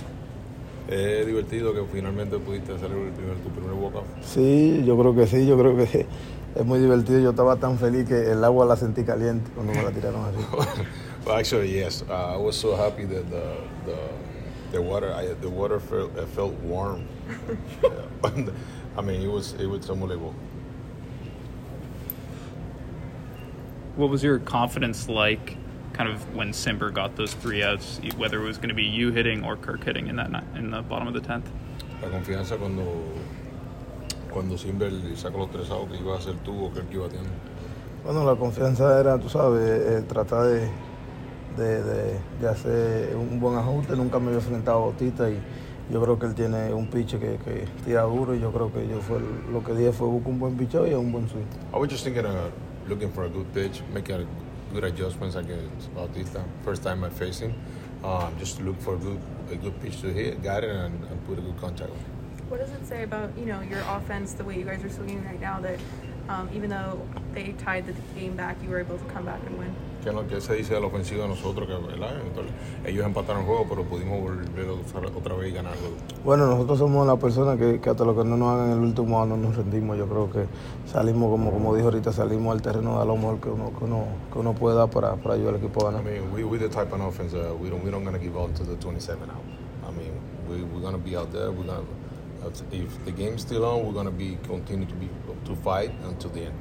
Es 0.88 1.26
divertido 1.26 1.74
que 1.74 1.84
finalmente 1.92 2.38
pudiste 2.38 2.72
hacer 2.72 2.90
el 2.92 3.10
primer, 3.10 3.36
tu 3.42 3.50
primer 3.50 3.74
walk-off. 3.74 4.06
Sí, 4.22 4.84
yo 4.84 4.96
creo 4.96 5.14
que 5.14 5.26
sí, 5.26 5.46
yo 5.46 5.58
creo 5.58 5.76
que 5.76 6.06
es 6.56 6.64
muy 6.64 6.78
divertido. 6.78 7.20
Yo 7.20 7.30
estaba 7.30 7.56
tan 7.56 7.78
feliz 7.78 8.08
que 8.08 8.30
el 8.30 8.42
agua 8.44 8.64
la 8.66 8.76
sentí 8.76 9.04
caliente 9.04 9.50
cuando 9.54 9.72
me 9.72 9.82
la 9.82 9.90
tiraron 9.90 10.24
así. 10.24 10.38
well, 11.26 11.36
actually, 11.36 11.72
yes. 11.72 12.02
Uh, 12.08 12.34
I 12.34 12.36
was 12.36 12.56
so 12.56 12.74
happy 12.74 13.04
that 13.04 13.28
the, 13.30 13.56
the, 13.84 13.96
the 14.72 14.82
water, 14.82 15.12
I, 15.12 15.34
the 15.40 15.50
water 15.50 15.78
felt, 15.78 16.16
it 16.16 16.28
felt 16.28 16.54
warm. 16.62 17.06
I 18.96 19.02
mean, 19.02 19.22
it 19.22 19.30
was, 19.30 19.52
it 19.54 19.66
was 19.66 19.90
unbelievable. 19.90 20.34
What 23.96 24.10
was 24.10 24.22
your 24.22 24.38
confidence 24.38 25.08
like 25.08 25.56
kind 25.92 26.10
of 26.10 26.34
when 26.34 26.50
Simber 26.52 26.92
got 26.92 27.16
those 27.16 27.32
three 27.32 27.62
outs, 27.62 28.00
whether 28.16 28.42
it 28.42 28.44
was 28.44 28.58
going 28.58 28.68
to 28.68 28.74
be 28.74 28.84
you 28.84 29.10
hitting 29.10 29.42
or 29.44 29.56
Kirk 29.56 29.84
hitting 29.84 30.08
in 30.08 30.16
that 30.16 30.44
in 30.54 30.70
the 30.70 30.82
bottom 30.82 31.08
of 31.08 31.14
the 31.14 31.20
tenth? 31.20 31.50
La 32.02 32.08
confianza 32.08 32.58
cuando 32.58 32.84
cuando 34.36 34.58
Simber 34.58 34.92
sacó 35.16 35.38
los 35.38 35.50
tres 35.50 35.70
outs 35.70 35.90
que 35.90 35.98
iba 35.98 36.14
a 36.14 36.20
ser 36.20 36.34
tú 36.44 36.66
o 36.66 36.70
Kirk 36.70 36.92
iba 36.92 37.06
a 37.06 37.08
tener. 37.08 37.24
Bueno, 38.04 38.22
la 38.22 38.36
confianza 38.36 39.00
era, 39.00 39.18
tú 39.18 39.30
sabes, 39.30 39.62
eh, 39.66 40.04
tratar 40.06 40.44
de, 40.44 40.68
de, 41.56 41.82
de, 41.82 42.20
de, 42.42 42.48
hacer 42.48 43.16
un 43.16 43.40
buen 43.40 43.56
ajuste. 43.56 43.96
Nunca 43.96 44.18
me 44.18 44.26
había 44.26 44.40
enfrentado 44.40 44.76
a 44.76 44.80
Bautista 44.88 45.30
y 45.30 45.38
yo 45.90 46.02
creo 46.02 46.18
que 46.18 46.26
él 46.26 46.34
tiene 46.34 46.74
un 46.74 46.86
pitch 46.88 47.12
que, 47.12 47.38
que 47.38 47.64
tira 47.86 48.02
duro 48.02 48.34
y 48.34 48.40
yo 48.40 48.52
creo 48.52 48.70
que 48.70 48.86
yo 48.86 49.00
fue 49.00 49.20
lo 49.50 49.64
que 49.64 49.72
dije 49.72 49.92
fue 49.92 50.06
buscar 50.06 50.32
un 50.32 50.38
buen 50.38 50.56
picheo 50.58 50.86
y 50.86 50.92
un 50.92 51.10
buen 51.10 51.26
swing. 51.30 51.46
I 51.72 51.78
was 51.78 51.88
just 51.88 52.04
thinking 52.04 52.26
of 52.26 52.52
looking 52.86 53.10
for 53.10 53.24
a 53.24 53.30
good 53.30 53.46
pitch, 53.54 53.80
making 53.94 54.16
a 54.16 54.26
good 54.74 54.84
adjustments 54.84 55.34
against 55.34 55.94
Bautista. 55.94 56.44
First 56.62 56.82
time 56.82 57.02
I 57.04 57.08
faced 57.08 57.40
him, 57.40 57.54
um, 58.04 58.34
just 58.38 58.58
to 58.58 58.64
look 58.64 58.78
for 58.82 58.96
a 58.96 58.98
good, 58.98 59.18
a 59.50 59.56
good 59.56 59.80
pitch 59.80 60.02
to 60.02 60.12
hit, 60.12 60.42
got 60.42 60.62
it, 60.62 60.76
and, 60.76 61.02
and 61.10 61.26
put 61.26 61.38
a 61.38 61.40
good 61.40 61.56
contact 61.58 61.90
on. 61.90 62.25
What 62.48 62.60
does 62.60 62.70
it 62.70 62.86
say 62.86 63.02
about 63.02 63.36
you 63.36 63.44
know 63.44 63.60
your 63.60 63.82
offense, 63.88 64.34
the 64.34 64.44
way 64.44 64.56
you 64.56 64.64
guys 64.64 64.84
are 64.84 64.90
swinging 64.90 65.24
right 65.24 65.40
now? 65.40 65.60
That 65.60 65.80
um, 66.28 66.48
even 66.54 66.70
though 66.70 67.00
they 67.34 67.54
tied 67.58 67.86
the 67.86 67.94
game 68.14 68.36
back, 68.36 68.56
you 68.62 68.70
were 68.70 68.78
able 68.78 68.98
to 68.98 69.04
come 69.06 69.24
back 69.24 69.40
and 69.46 69.58
win. 69.58 69.74
que 70.28 70.40
se 70.40 70.54
dice 70.54 70.74
de 70.74 70.80
la 70.80 70.86
ofensiva 70.86 71.24
de 71.24 71.30
nosotros, 71.30 71.66
que 71.66 71.74
Entonces, 71.74 72.52
ellos 72.84 73.04
empataron 73.04 73.40
el 73.40 73.46
juego, 73.48 73.66
pero 73.68 73.82
pudimos 73.82 74.20
volver 74.20 74.68
otra 75.16 75.34
vez 75.34 75.50
y 75.50 75.54
ganar 75.54 75.72
el 75.72 75.80
juego. 75.80 75.96
Bueno, 76.24 76.46
nosotros 76.46 76.78
somos 76.78 77.04
la 77.04 77.16
persona 77.16 77.56
que, 77.56 77.80
que, 77.80 77.90
hasta 77.90 78.04
lo 78.04 78.16
que 78.16 78.22
no 78.22 78.36
nos 78.36 78.54
hagan 78.54 78.70
en 78.70 78.78
el 78.78 78.84
último 78.84 79.20
año 79.20 79.36
nos 79.36 79.56
rendimos. 79.56 79.98
Yo 79.98 80.06
creo 80.06 80.30
que 80.30 80.46
salimos, 80.86 81.28
como, 81.28 81.50
como 81.50 81.74
dijo 81.74 81.88
ahorita, 81.88 82.12
salimos 82.12 82.54
al 82.54 82.62
terreno 82.62 83.00
de 83.00 83.06
lo 83.06 83.16
mejor 83.16 83.40
que 83.40 83.48
uno, 83.48 83.72
que 83.76 83.84
uno, 83.84 84.04
que 84.32 84.38
uno 84.38 84.52
puede 84.54 84.76
dar 84.76 84.88
para, 84.88 85.16
para 85.16 85.34
ayudar 85.34 85.54
al 85.54 85.60
equipo 85.60 85.88
a 85.88 85.90
ganar. 85.90 86.06
I 86.06 86.20
mean, 86.20 86.32
we, 86.32 86.44
we 86.44 86.58
the 86.58 86.68
type 86.68 86.94
of 86.94 87.00
offense, 87.00 87.34
uh, 87.34 87.56
we 87.60 87.68
don't, 87.68 87.82
we 87.82 87.90
don't 87.90 88.04
gonna 88.04 88.20
give 88.20 88.36
out 88.36 88.54
to 88.54 88.62
the 88.62 88.76
27 88.76 89.28
out. 89.28 89.36
I 89.84 89.90
mean, 89.90 90.12
we, 90.48 90.62
we're 90.62 90.80
gonna 90.80 90.98
be 90.98 91.16
out 91.16 91.32
there, 91.32 91.50
we're 91.50 91.66
gonna, 92.50 92.84
if 92.84 93.04
the 93.04 93.12
game's 93.12 93.42
still 93.42 93.64
on, 93.64 93.86
we're 93.86 93.92
gonna 93.92 94.10
be, 94.10 94.38
continue 94.44 94.86
to 94.86 94.94
be, 94.94 95.08
to 95.44 95.56
fight 95.56 95.92
until 96.04 96.30
the 96.30 96.42
end. 96.42 96.54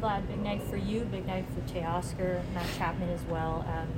Vlad, 0.00 0.26
big 0.28 0.42
night 0.42 0.62
for 0.62 0.76
you, 0.76 1.00
big 1.10 1.26
night 1.26 1.44
for 1.54 1.60
Teoscar, 1.72 2.42
Matt 2.54 2.66
Chapman 2.76 3.10
as 3.10 3.22
well. 3.24 3.64
Um, 3.68 3.88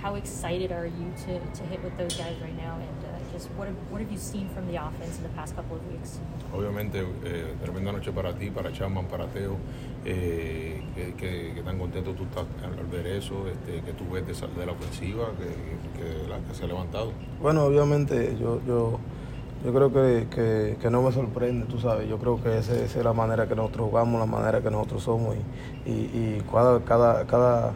how 0.00 0.16
excited 0.16 0.72
are 0.72 0.86
you 0.86 1.12
to, 1.24 1.38
to 1.38 1.62
hit 1.64 1.82
with 1.82 1.96
those 1.96 2.14
guys 2.16 2.36
right 2.42 2.56
now? 2.56 2.76
And 2.76 3.04
uh, 3.04 3.32
just 3.32 3.48
what 3.52 3.68
have, 3.68 3.76
what 3.88 4.00
have 4.00 4.10
you 4.10 4.18
seen 4.18 4.48
from 4.50 4.66
the 4.66 4.76
offense 4.76 5.16
in 5.16 5.22
the 5.22 5.28
past 5.30 5.54
couple 5.54 5.76
of 5.76 5.92
weeks? 5.92 6.18
Obviamente, 6.52 7.00
eh, 7.24 7.54
tremenda 7.62 7.92
noche 7.92 8.12
para 8.12 8.34
ti, 8.34 8.50
para 8.50 8.72
Chapman, 8.72 9.06
para 9.06 9.26
Teo. 9.28 9.56
Eh, 10.04 10.82
que, 10.94 11.14
que, 11.14 11.52
que, 11.54 11.62
tan 11.62 11.78
contento 11.78 12.12
tú 12.12 12.24
estás 12.24 12.44
al 12.62 12.84
ver 12.86 13.06
eso, 13.06 13.46
este, 13.46 13.80
que 13.80 13.92
tú 13.92 14.10
ves 14.10 14.26
de, 14.26 14.34
de 14.34 14.66
la 14.66 14.72
ofensiva, 14.72 15.28
que, 15.38 15.98
que, 15.98 16.28
la, 16.28 16.38
que 16.40 16.54
se 16.54 16.64
ha 16.64 16.66
levantado. 16.66 17.12
Bueno, 17.40 17.64
obviamente, 17.64 18.36
yo. 18.38 18.60
yo 18.66 18.98
yo 19.64 19.72
creo 19.72 19.92
que, 19.92 20.26
que, 20.28 20.76
que, 20.80 20.90
no 20.90 21.02
me 21.02 21.12
sorprende, 21.12 21.66
tú 21.66 21.78
sabes. 21.78 22.08
Yo 22.08 22.18
creo 22.18 22.42
que 22.42 22.58
esa, 22.58 22.74
esa, 22.74 22.98
es 22.98 23.04
la 23.04 23.12
manera 23.12 23.46
que 23.46 23.54
nosotros 23.54 23.88
jugamos, 23.90 24.18
la 24.18 24.26
manera 24.26 24.60
que 24.60 24.70
nosotros 24.70 25.04
somos. 25.04 25.36
Y, 25.86 25.90
y, 25.90 25.92
y 25.92 26.42
cada, 26.50 26.80
cada, 26.80 27.24
cada, 27.26 27.72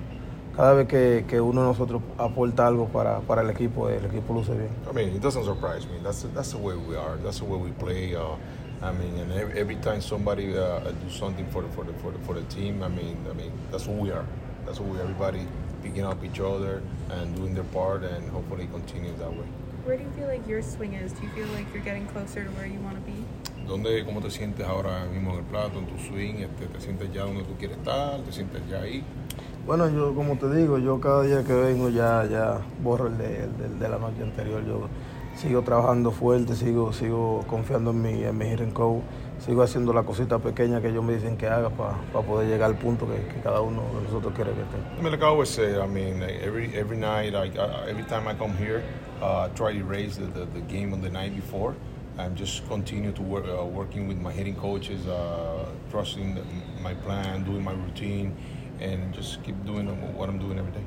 cada 0.56 0.74
vez 0.74 0.88
que, 0.88 1.24
que, 1.28 1.40
uno 1.40 1.62
de 1.62 1.68
nosotros 1.68 2.02
aporta 2.18 2.66
algo 2.66 2.86
para, 2.88 3.20
para 3.20 3.42
el 3.42 3.50
equipo, 3.50 3.88
el 3.88 4.04
equipo 4.04 4.34
luce 4.34 4.52
bien. 4.52 4.70
I 4.90 4.94
mean, 4.94 5.14
it 5.14 5.22
doesn't 5.22 5.44
surprise 5.44 5.86
me. 5.86 5.98
That's, 6.02 6.26
that's 6.34 6.52
the 6.52 6.58
way 6.58 6.74
we 6.76 6.96
are. 6.96 7.16
That's 7.22 7.38
the 7.38 7.44
way 7.44 7.58
we 7.58 7.70
play. 7.70 8.16
Uh, 8.16 8.36
I 8.82 8.92
mean, 8.92 9.18
and 9.20 9.32
every, 9.32 9.58
every 9.58 9.76
time 9.76 10.00
somebody 10.00 10.58
uh, 10.58 10.80
do 10.80 11.10
something 11.10 11.46
for 11.50 11.62
the, 11.62 11.68
for, 11.68 11.84
the, 11.84 11.92
for, 11.94 12.10
the, 12.10 12.18
for 12.20 12.34
the 12.34 12.42
team, 12.54 12.82
I 12.82 12.88
mean, 12.88 13.16
I 13.30 13.32
mean, 13.34 13.52
that's 13.70 13.86
what 13.86 13.96
we 13.96 14.10
are. 14.10 14.26
That's 14.64 14.80
what 14.80 14.88
we, 14.88 15.00
everybody 15.00 15.46
picking 15.82 16.04
up 16.04 16.22
each 16.24 16.40
other 16.40 16.82
and 17.10 17.36
doing 17.36 17.54
their 17.54 17.64
part 17.64 18.02
and 18.02 18.28
hopefully 18.30 18.68
continue 18.72 19.14
that 19.18 19.30
way. 19.30 19.46
Where 19.86 19.96
do 19.96 20.02
you 20.02 20.10
feel 20.18 20.26
like 20.26 20.42
your 20.48 20.62
swing 20.62 20.94
is? 20.94 21.12
Do 21.12 21.22
you 21.22 21.28
feel 21.28 21.46
like 21.54 21.72
you're 21.72 21.84
getting 21.84 22.08
closer 22.08 22.42
to 22.42 22.50
where 22.58 22.66
you 22.66 22.80
want 22.80 22.96
to 22.96 23.02
be? 23.06 23.24
¿Dónde, 23.68 24.04
¿Cómo 24.04 24.20
te 24.20 24.30
sientes 24.30 24.66
ahora 24.66 25.04
mismo 25.04 25.30
en 25.34 25.38
el 25.38 25.44
plato, 25.44 25.78
en 25.78 25.86
tu 25.86 25.96
swing? 25.96 26.40
Este, 26.40 26.66
¿Te 26.66 26.80
sientes 26.80 27.12
ya 27.12 27.22
donde 27.22 27.44
tú 27.44 27.54
quieres 27.56 27.76
estar? 27.76 28.18
¿Te 28.22 28.32
sientes 28.32 28.62
ya 28.68 28.80
ahí? 28.80 29.04
Bueno, 29.64 29.88
yo 29.88 30.12
como 30.12 30.36
te 30.38 30.52
digo, 30.52 30.78
yo 30.78 30.98
cada 31.00 31.22
día 31.22 31.44
que 31.44 31.52
vengo 31.52 31.88
ya, 31.88 32.26
ya 32.28 32.60
borro 32.82 33.06
el 33.06 33.16
de, 33.16 33.44
el 33.44 33.58
de, 33.58 33.64
el 33.66 33.78
de 33.78 33.88
la 33.88 33.98
noche 33.98 34.24
anterior. 34.24 34.66
Yo 34.66 34.88
sigo 35.36 35.62
trabajando 35.62 36.10
fuerte, 36.10 36.56
sigo, 36.56 36.92
sigo 36.92 37.44
confiando 37.46 37.92
en 37.92 38.02
mi, 38.02 38.24
en 38.24 38.36
mi 38.36 38.56
sigo 39.38 39.62
haciendo 39.62 39.92
la 39.92 40.02
cosita 40.02 40.40
pequeña 40.40 40.80
que 40.80 40.88
ellos 40.88 41.04
me 41.04 41.14
dicen 41.14 41.36
que 41.36 41.46
haga 41.46 41.70
para 41.70 41.92
pa 42.12 42.22
poder 42.22 42.48
llegar 42.48 42.70
al 42.70 42.76
punto 42.76 43.06
que, 43.06 43.22
que, 43.32 43.40
cada 43.40 43.60
uno 43.60 43.82
de 43.94 44.02
nosotros 44.02 44.32
quiere 44.34 44.50
que 44.50 44.62
esté. 44.62 44.78
I 44.98 45.02
mean, 45.02 45.12
like 45.12 45.22
I 45.22 45.28
always 45.28 45.48
say, 45.48 45.80
I 45.80 45.86
mean, 45.86 46.22
every, 46.22 46.74
every 46.74 46.96
night, 46.96 47.32
like, 47.32 47.56
every 47.88 48.04
time 48.04 48.26
I 48.26 48.34
come 48.34 48.56
here, 48.56 48.82
uh, 49.22 49.48
try 49.50 49.72
to 49.72 49.78
erase 49.78 50.16
the, 50.16 50.26
the, 50.26 50.44
the, 50.46 50.60
game 50.60 50.92
on 50.92 51.00
the 51.00 51.10
night 51.10 51.34
before 51.34 51.74
and 52.18 52.36
just 52.36 52.66
continue 52.68 53.12
to 53.12 53.22
work 53.22 53.46
uh, 53.46 53.64
working 53.64 54.08
with 54.08 54.18
my 54.18 54.32
hitting 54.32 54.56
coaches, 54.56 55.06
uh, 55.06 55.66
trusting 55.90 56.34
the, 56.34 56.42
my 56.82 56.94
plan, 56.94 57.44
doing 57.44 57.62
my 57.62 57.72
routine, 57.72 58.34
and 58.80 59.12
just 59.12 59.42
keep 59.42 59.56
doing 59.64 59.86
what 60.14 60.28
I'm 60.28 60.38
doing 60.38 60.58
every 60.58 60.72
day. 60.72 60.84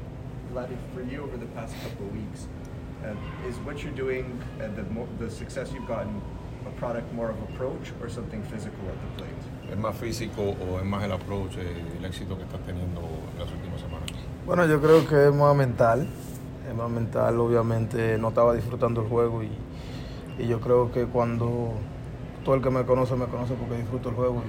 Vladdy, 0.53 0.77
for 0.93 1.03
you 1.03 1.23
over 1.23 1.37
the 1.37 1.45
past 1.47 1.75
couple 1.83 2.07
of 2.07 2.13
weeks, 2.13 2.47
uh, 3.05 3.47
is 3.47 3.55
what 3.57 3.83
you're 3.83 3.93
doing 3.93 4.41
and 4.59 4.75
the, 4.75 4.85
the 5.23 5.29
success 5.29 5.71
you've 5.71 5.87
gotten 5.87 6.21
a 6.65 6.71
product 6.79 7.11
more 7.13 7.29
of 7.29 7.41
approach 7.43 7.91
or 8.01 8.09
something 8.09 8.43
physical 8.43 8.87
at 8.87 8.99
the 9.01 9.23
plate? 9.23 9.71
¿Es 9.71 9.77
más 9.77 9.95
físico 9.95 10.55
o 10.59 10.79
es 10.79 10.85
más 10.85 11.03
el 11.03 11.11
approach, 11.11 11.57
el 11.57 12.03
éxito 12.03 12.35
que 12.35 12.43
estás 12.43 12.59
teniendo 12.65 13.01
en 13.33 13.39
las 13.39 13.51
últimas 13.51 13.79
semanas? 13.79 14.09
Bueno, 14.45 14.65
yo 14.65 14.81
creo 14.81 15.07
que 15.07 15.27
es 15.27 15.33
más 15.33 15.55
mental. 15.55 16.07
Mental, 16.87 17.39
obviamente 17.39 18.17
no 18.17 18.29
estaba 18.29 18.53
disfrutando 18.53 19.01
el 19.01 19.07
juego 19.07 19.43
y, 19.43 19.49
y 20.37 20.47
yo 20.47 20.61
creo 20.61 20.91
que 20.91 21.05
cuando 21.05 21.73
todo 22.45 22.55
el 22.55 22.61
que 22.61 22.69
me 22.69 22.85
conoce 22.85 23.15
me 23.15 23.25
conoce 23.25 23.53
porque 23.55 23.77
disfruto 23.77 24.09
el 24.09 24.15
juego 24.15 24.41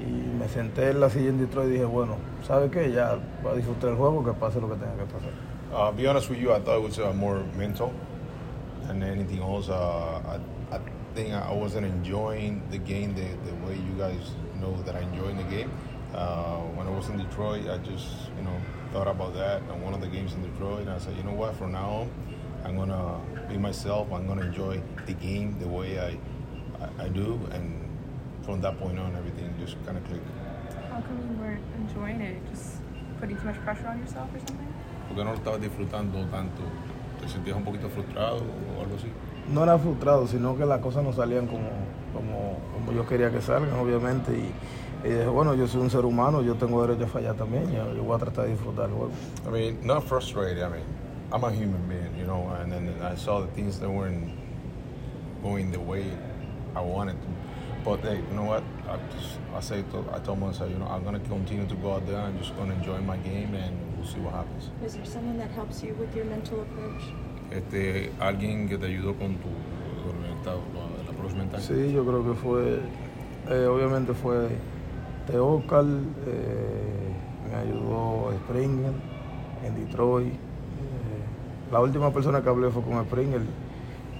y, 0.00 0.04
y 0.04 0.36
me 0.38 0.48
senté 0.48 0.90
en 0.90 1.00
la 1.00 1.08
silla 1.08 1.28
en 1.28 1.38
Detroit 1.38 1.68
y 1.68 1.72
dije, 1.72 1.84
bueno, 1.84 2.16
¿sabe 2.46 2.70
qué? 2.70 2.90
Ya 2.92 3.18
voy 3.42 3.52
a 3.52 3.54
disfrutar 3.56 3.90
el 3.90 3.96
juego, 3.96 4.24
que 4.24 4.32
pase 4.32 4.60
lo 4.60 4.68
que 4.68 4.76
tenga 4.76 4.94
que 4.96 5.04
pasar. 5.04 5.30
Uh, 5.72 5.92
be 5.92 6.06
honest 6.06 6.30
with 6.30 6.38
you, 6.38 6.52
I 6.52 6.60
thought 6.60 6.78
it 6.78 6.84
was 6.84 6.98
uh, 6.98 7.12
more 7.12 7.42
mental 7.56 7.92
than 8.86 9.02
anything 9.02 9.42
else. 9.42 9.68
Uh, 9.68 10.20
I, 10.70 10.76
I 10.76 10.80
think 11.14 11.32
I 11.32 11.52
wasn't 11.52 11.86
enjoying 11.86 12.62
the 12.70 12.78
game 12.78 13.14
the, 13.14 13.26
the 13.44 13.54
way 13.66 13.74
you 13.74 13.94
guys 13.98 14.34
know 14.60 14.76
that 14.84 14.94
I 14.94 15.00
enjoy 15.00 15.34
the 15.34 15.48
game. 15.54 15.70
Uh, 16.14 16.58
when 16.76 16.86
I 16.86 16.90
was 16.90 17.08
in 17.08 17.18
Detroit, 17.18 17.68
I 17.68 17.78
just, 17.78 18.06
you 18.38 18.44
know, 18.44 18.56
thought 18.96 19.08
about 19.08 19.34
that 19.34 19.60
and 19.68 19.82
one 19.82 19.92
of 19.92 20.00
the 20.00 20.06
games 20.06 20.32
in 20.32 20.40
Detroit. 20.42 20.80
And 20.80 20.90
I 20.90 20.98
said, 20.98 21.14
you 21.18 21.22
know 21.22 21.36
what, 21.42 21.54
from 21.56 21.72
now 21.72 21.90
on, 22.00 22.10
I'm 22.64 22.76
going 22.76 22.88
to 22.88 23.20
be 23.48 23.58
myself. 23.58 24.10
I'm 24.10 24.26
to 24.26 24.40
enjoy 24.40 24.80
the 25.04 25.12
game 25.12 25.58
the 25.60 25.68
way 25.68 26.00
I, 26.00 26.10
I, 26.82 27.04
I, 27.04 27.08
do. 27.08 27.38
And 27.52 27.64
from 28.42 28.62
that 28.62 28.78
point 28.78 28.98
on, 28.98 29.14
everything 29.14 29.54
just 29.60 29.76
kind 29.84 29.98
of 29.98 30.04
clicked. 30.08 30.26
How 30.88 31.02
come 31.02 31.18
you 31.28 31.36
weren't 31.42 31.62
enjoying 31.76 32.20
it? 32.22 32.40
Just 32.50 32.80
putting 33.20 33.36
too 33.36 33.44
much 33.44 33.60
pressure 33.66 33.86
on 33.86 33.98
yourself 33.98 34.28
or 34.34 34.40
something? 34.46 34.72
Porque 35.08 35.24
no 35.24 35.32
lo 35.32 35.36
estabas 35.36 35.60
disfrutando 35.60 36.24
tanto. 36.30 36.62
¿Te 37.20 37.28
sentías 37.28 37.56
un 37.56 37.64
poquito 37.64 37.90
frustrado 37.90 38.38
o 38.38 38.82
algo 38.82 38.96
así? 38.96 39.08
No 39.52 39.62
era 39.62 39.78
frustrado, 39.78 40.26
sino 40.26 40.56
que 40.56 40.64
las 40.64 40.80
cosas 40.80 41.04
no 41.04 41.12
salían 41.12 41.46
como, 41.46 41.68
como, 42.14 42.58
como 42.72 42.92
yo 42.92 43.06
quería 43.06 43.30
que 43.30 43.42
salgan, 43.42 43.78
obviamente. 43.78 44.32
Y, 44.32 44.50
y 45.06 45.10
dije, 45.10 45.26
bueno, 45.26 45.54
yo 45.54 45.68
soy 45.68 45.82
un 45.82 45.90
ser 45.90 46.04
humano, 46.04 46.42
yo 46.42 46.54
tengo 46.56 46.84
derecho 46.84 47.04
a 47.04 47.08
fallar 47.08 47.36
también, 47.36 47.70
yo, 47.72 47.94
yo 47.94 48.02
voy 48.02 48.16
a 48.16 48.18
tratar 48.18 48.46
de 48.46 48.52
disfrutar 48.52 48.88
el 48.88 48.96
juego. 48.96 49.12
I 49.46 49.50
mean, 49.50 49.86
not 49.86 50.02
frustrated, 50.02 50.64
I 50.64 50.68
mean, 50.68 50.84
I'm 51.32 51.44
a 51.44 51.50
human 51.50 51.86
being, 51.88 52.12
you 52.18 52.26
know, 52.26 52.48
and 52.60 52.72
then 52.72 52.92
I 53.02 53.14
saw 53.14 53.40
the 53.40 53.46
things 53.48 53.78
that 53.78 53.88
weren't 53.88 54.32
going 55.42 55.70
the 55.70 55.78
way 55.78 56.04
I 56.74 56.80
wanted 56.80 57.16
to. 57.22 57.28
But 57.84 58.00
hey, 58.00 58.16
you 58.16 58.34
know 58.34 58.44
what? 58.44 58.64
I 58.88 58.98
just 59.14 59.38
I 59.54 59.60
say 59.60 59.84
to, 59.92 60.04
I 60.12 60.18
told 60.18 60.40
myself, 60.40 60.70
you 60.70 60.78
know, 60.78 60.88
I'm 60.88 61.04
gonna 61.04 61.20
continue 61.20 61.66
to 61.68 61.74
go 61.76 61.94
out 61.94 62.06
there. 62.06 62.18
I'm 62.18 62.36
just 62.38 62.56
gonna 62.56 62.74
enjoy 62.74 62.98
my 63.00 63.16
game, 63.18 63.54
and 63.54 63.76
we'll 63.96 64.06
see 64.06 64.18
what 64.18 64.34
happens. 64.34 64.70
Is 64.84 64.94
there 64.94 65.04
someone 65.04 65.38
that 65.38 65.50
helps 65.52 65.84
you 65.84 65.94
with 65.94 66.14
your 66.16 66.24
mental 66.24 66.62
approach? 66.62 67.02
Este, 67.52 68.10
alguien 68.18 68.68
que 68.68 68.76
te 68.76 68.86
ayudó 68.86 69.16
con 69.16 69.36
tu 69.36 69.50
con 70.02 70.16
el, 70.24 71.08
approach 71.08 71.34
mental. 71.34 71.60
Sí, 71.60 71.92
yo 71.92 72.04
creo 72.04 72.24
que 72.24 72.34
fue, 72.34 72.80
eh, 73.48 73.66
obviamente 73.66 74.14
fue 74.14 74.48
Teocal, 75.26 76.04
eh, 76.26 77.12
me 77.50 77.56
ayudó 77.56 78.32
Springer 78.46 78.92
en 79.64 79.74
Detroit. 79.86 80.32
eh, 80.32 81.72
la 81.72 81.80
última 81.80 82.12
persona 82.12 82.42
que 82.42 82.48
hablé 82.48 82.70
fue 82.70 82.82
con 82.82 83.04
Springer 83.04 83.40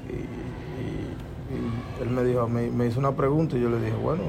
y, 0.09 0.13
y- 0.15 2.03
él 2.03 2.11
me 2.11 2.25
dijo, 2.25 2.47
me, 2.49 2.71
me 2.71 2.87
hizo 2.87 2.99
una 3.01 3.13
pregunta 3.13 3.57
y 3.57 3.61
yo 3.63 3.71
le 3.71 3.79
dije, 3.81 3.97
bueno, 3.97 4.25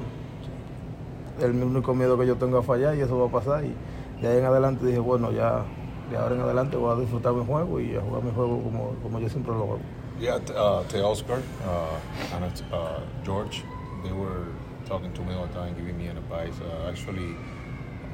el 1.41 1.51
único 1.63 1.93
miedo 1.93 2.17
que 2.17 2.25
yo 2.27 2.35
tengo 2.37 2.59
a 2.59 2.63
fallar 2.63 2.95
y 2.95 3.01
eso 3.01 3.17
va 3.19 3.27
a 3.27 3.31
pasar. 3.31 3.63
Y 3.65 3.73
de 4.21 4.27
ahí 4.27 4.37
en 4.39 4.45
adelante 4.45 4.85
dije, 4.85 4.99
bueno, 4.99 5.31
ya 5.31 5.63
de 6.09 6.17
ahora 6.17 6.35
en 6.35 6.41
adelante 6.41 6.77
voy 6.77 6.95
a 6.95 6.99
disfrutar 6.99 7.33
mi 7.33 7.45
juego 7.45 7.79
y 7.81 7.95
a 7.95 8.01
jugar 8.01 8.23
mi 8.23 8.31
juego 8.31 8.61
como, 8.63 8.89
como 9.03 9.19
yo 9.19 9.27
siempre 9.29 9.51
lo 9.53 9.63
hago. 9.63 9.79
Yeah, 10.19 10.37
uh, 10.37 10.83
to 10.87 11.05
Oscar 11.05 11.37
uh, 11.65 12.35
and 12.35 12.63
uh, 12.71 13.01
George, 13.23 13.63
they 14.03 14.11
were 14.11 14.47
talking 14.87 15.11
to 15.13 15.21
me 15.21 15.33
all 15.35 15.45
the 15.45 15.53
time, 15.53 15.75
giving 15.75 15.97
me 15.97 16.07
an 16.07 16.17
advice. 16.17 16.53
Uh, 16.61 16.89
actually, 16.89 17.35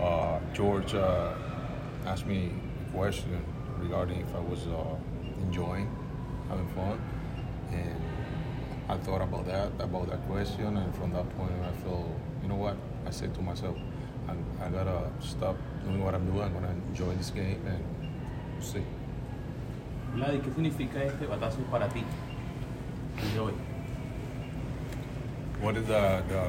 uh, 0.01 0.39
George 0.53 0.95
uh, 0.95 1.33
asked 2.05 2.25
me 2.25 2.51
a 2.87 2.91
question 2.91 3.45
regarding 3.77 4.19
if 4.19 4.35
I 4.35 4.39
was 4.39 4.65
uh, 4.67 4.95
enjoying 5.41 5.87
having 6.49 6.67
fun, 6.69 6.99
and 7.71 8.01
I 8.89 8.97
thought 8.97 9.21
about 9.21 9.45
that, 9.45 9.71
about 9.79 10.09
that 10.09 10.25
question, 10.27 10.77
and 10.77 10.95
from 10.95 11.13
that 11.13 11.29
point, 11.37 11.53
I 11.63 11.71
felt, 11.83 12.09
you 12.41 12.49
know 12.49 12.55
what? 12.55 12.75
I 13.05 13.11
said 13.11 13.33
to 13.35 13.41
myself, 13.41 13.77
I, 14.27 14.65
I 14.65 14.69
gotta 14.69 15.11
stop 15.19 15.55
doing 15.85 16.03
what 16.03 16.15
I'm 16.15 16.25
doing. 16.25 16.41
I'm 16.41 16.53
gonna 16.53 16.75
enjoy 16.89 17.13
this 17.15 17.29
game 17.29 17.61
and 17.67 17.83
see. 18.63 18.83
Vladi, 20.15 20.39
¿qué 20.39 20.53
significa 20.53 21.03
este 21.03 21.25
batazo 21.27 21.59
para 21.71 21.87
ti? 21.89 22.03
Hoy. 23.37 23.72
What 25.63 25.75
did 25.75 25.87
the, 25.87 26.21
the 26.27 26.41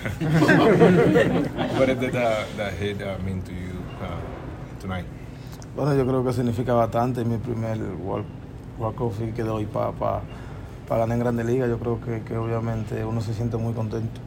what 1.74 1.86
did 1.86 1.98
the, 1.98 2.06
the, 2.06 2.46
the 2.56 2.70
hit 2.70 3.02
uh, 3.02 3.18
mean 3.26 3.42
to 3.42 3.52
you 3.52 3.82
uh, 4.00 4.20
tonight? 4.78 5.06
Bueno, 5.74 5.96
yo 5.96 6.06
creo 6.06 6.22
que 6.22 6.32
significa 6.32 6.72
bastante. 6.74 7.24
Mi 7.24 7.38
primer 7.38 7.78
walk, 7.98 8.26
walk-off 8.78 9.18
que 9.34 9.42
doy 9.42 9.66
para 9.66 9.90
pa, 9.90 10.22
pa 10.86 10.98
ganar 10.98 11.16
en 11.16 11.18
Grande 11.18 11.42
Liga. 11.42 11.66
Yo 11.66 11.78
creo 11.78 12.00
que, 12.00 12.22
que 12.22 12.36
obviamente 12.36 13.04
uno 13.04 13.20
se 13.20 13.34
siente 13.34 13.56
muy 13.56 13.74
contento. 13.74 14.20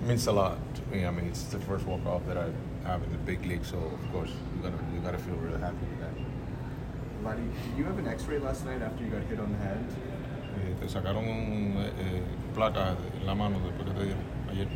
It 0.00 0.08
means 0.08 0.26
a 0.26 0.32
lot 0.32 0.56
to 0.74 0.82
me. 0.90 1.06
I 1.06 1.10
mean, 1.10 1.26
it's 1.26 1.44
the 1.50 1.60
first 1.60 1.86
walk 1.86 2.06
off 2.06 2.24
that 2.26 2.38
I 2.38 2.48
have 2.88 3.02
in 3.04 3.12
the 3.12 3.18
big 3.26 3.44
league, 3.44 3.66
so 3.66 3.76
of 3.76 4.10
course 4.10 4.30
you 4.56 4.62
gotta 4.62 4.82
you 4.94 5.00
gotta 5.02 5.18
feel 5.18 5.36
really 5.36 5.60
happy 5.60 5.84
with 5.90 6.00
that. 6.00 6.16
Vladi, 7.22 7.44
did 7.44 7.76
you 7.76 7.84
have 7.84 7.98
an 7.98 8.08
X-ray 8.08 8.38
last 8.38 8.64
night 8.64 8.80
after 8.80 9.04
you 9.04 9.10
got 9.10 9.22
hit 9.24 9.38
on 9.38 9.52
the 9.52 9.58
hand? 9.58 9.86
Eh, 10.56 10.80
te 10.80 10.88
sacaron 10.88 11.24
eh, 11.24 11.92
eh, 12.00 12.22
placas 12.54 12.96
en 13.20 13.26
la 13.26 13.34
mano 13.34 13.58
después 13.64 13.88
que 13.88 13.94
te 13.94 14.04
dieron 14.04 14.22
ayer. 14.50 14.68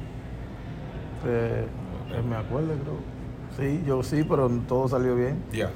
Eh, 1.26 1.66
eh, 2.12 2.22
me 2.22 2.36
acuerdo, 2.36 2.74
creo. 2.74 2.98
Sí, 3.56 3.82
yo 3.86 4.02
sí, 4.02 4.24
pero 4.24 4.48
todo 4.68 4.88
salió 4.88 5.14
bien. 5.16 5.42
Yeah, 5.52 5.70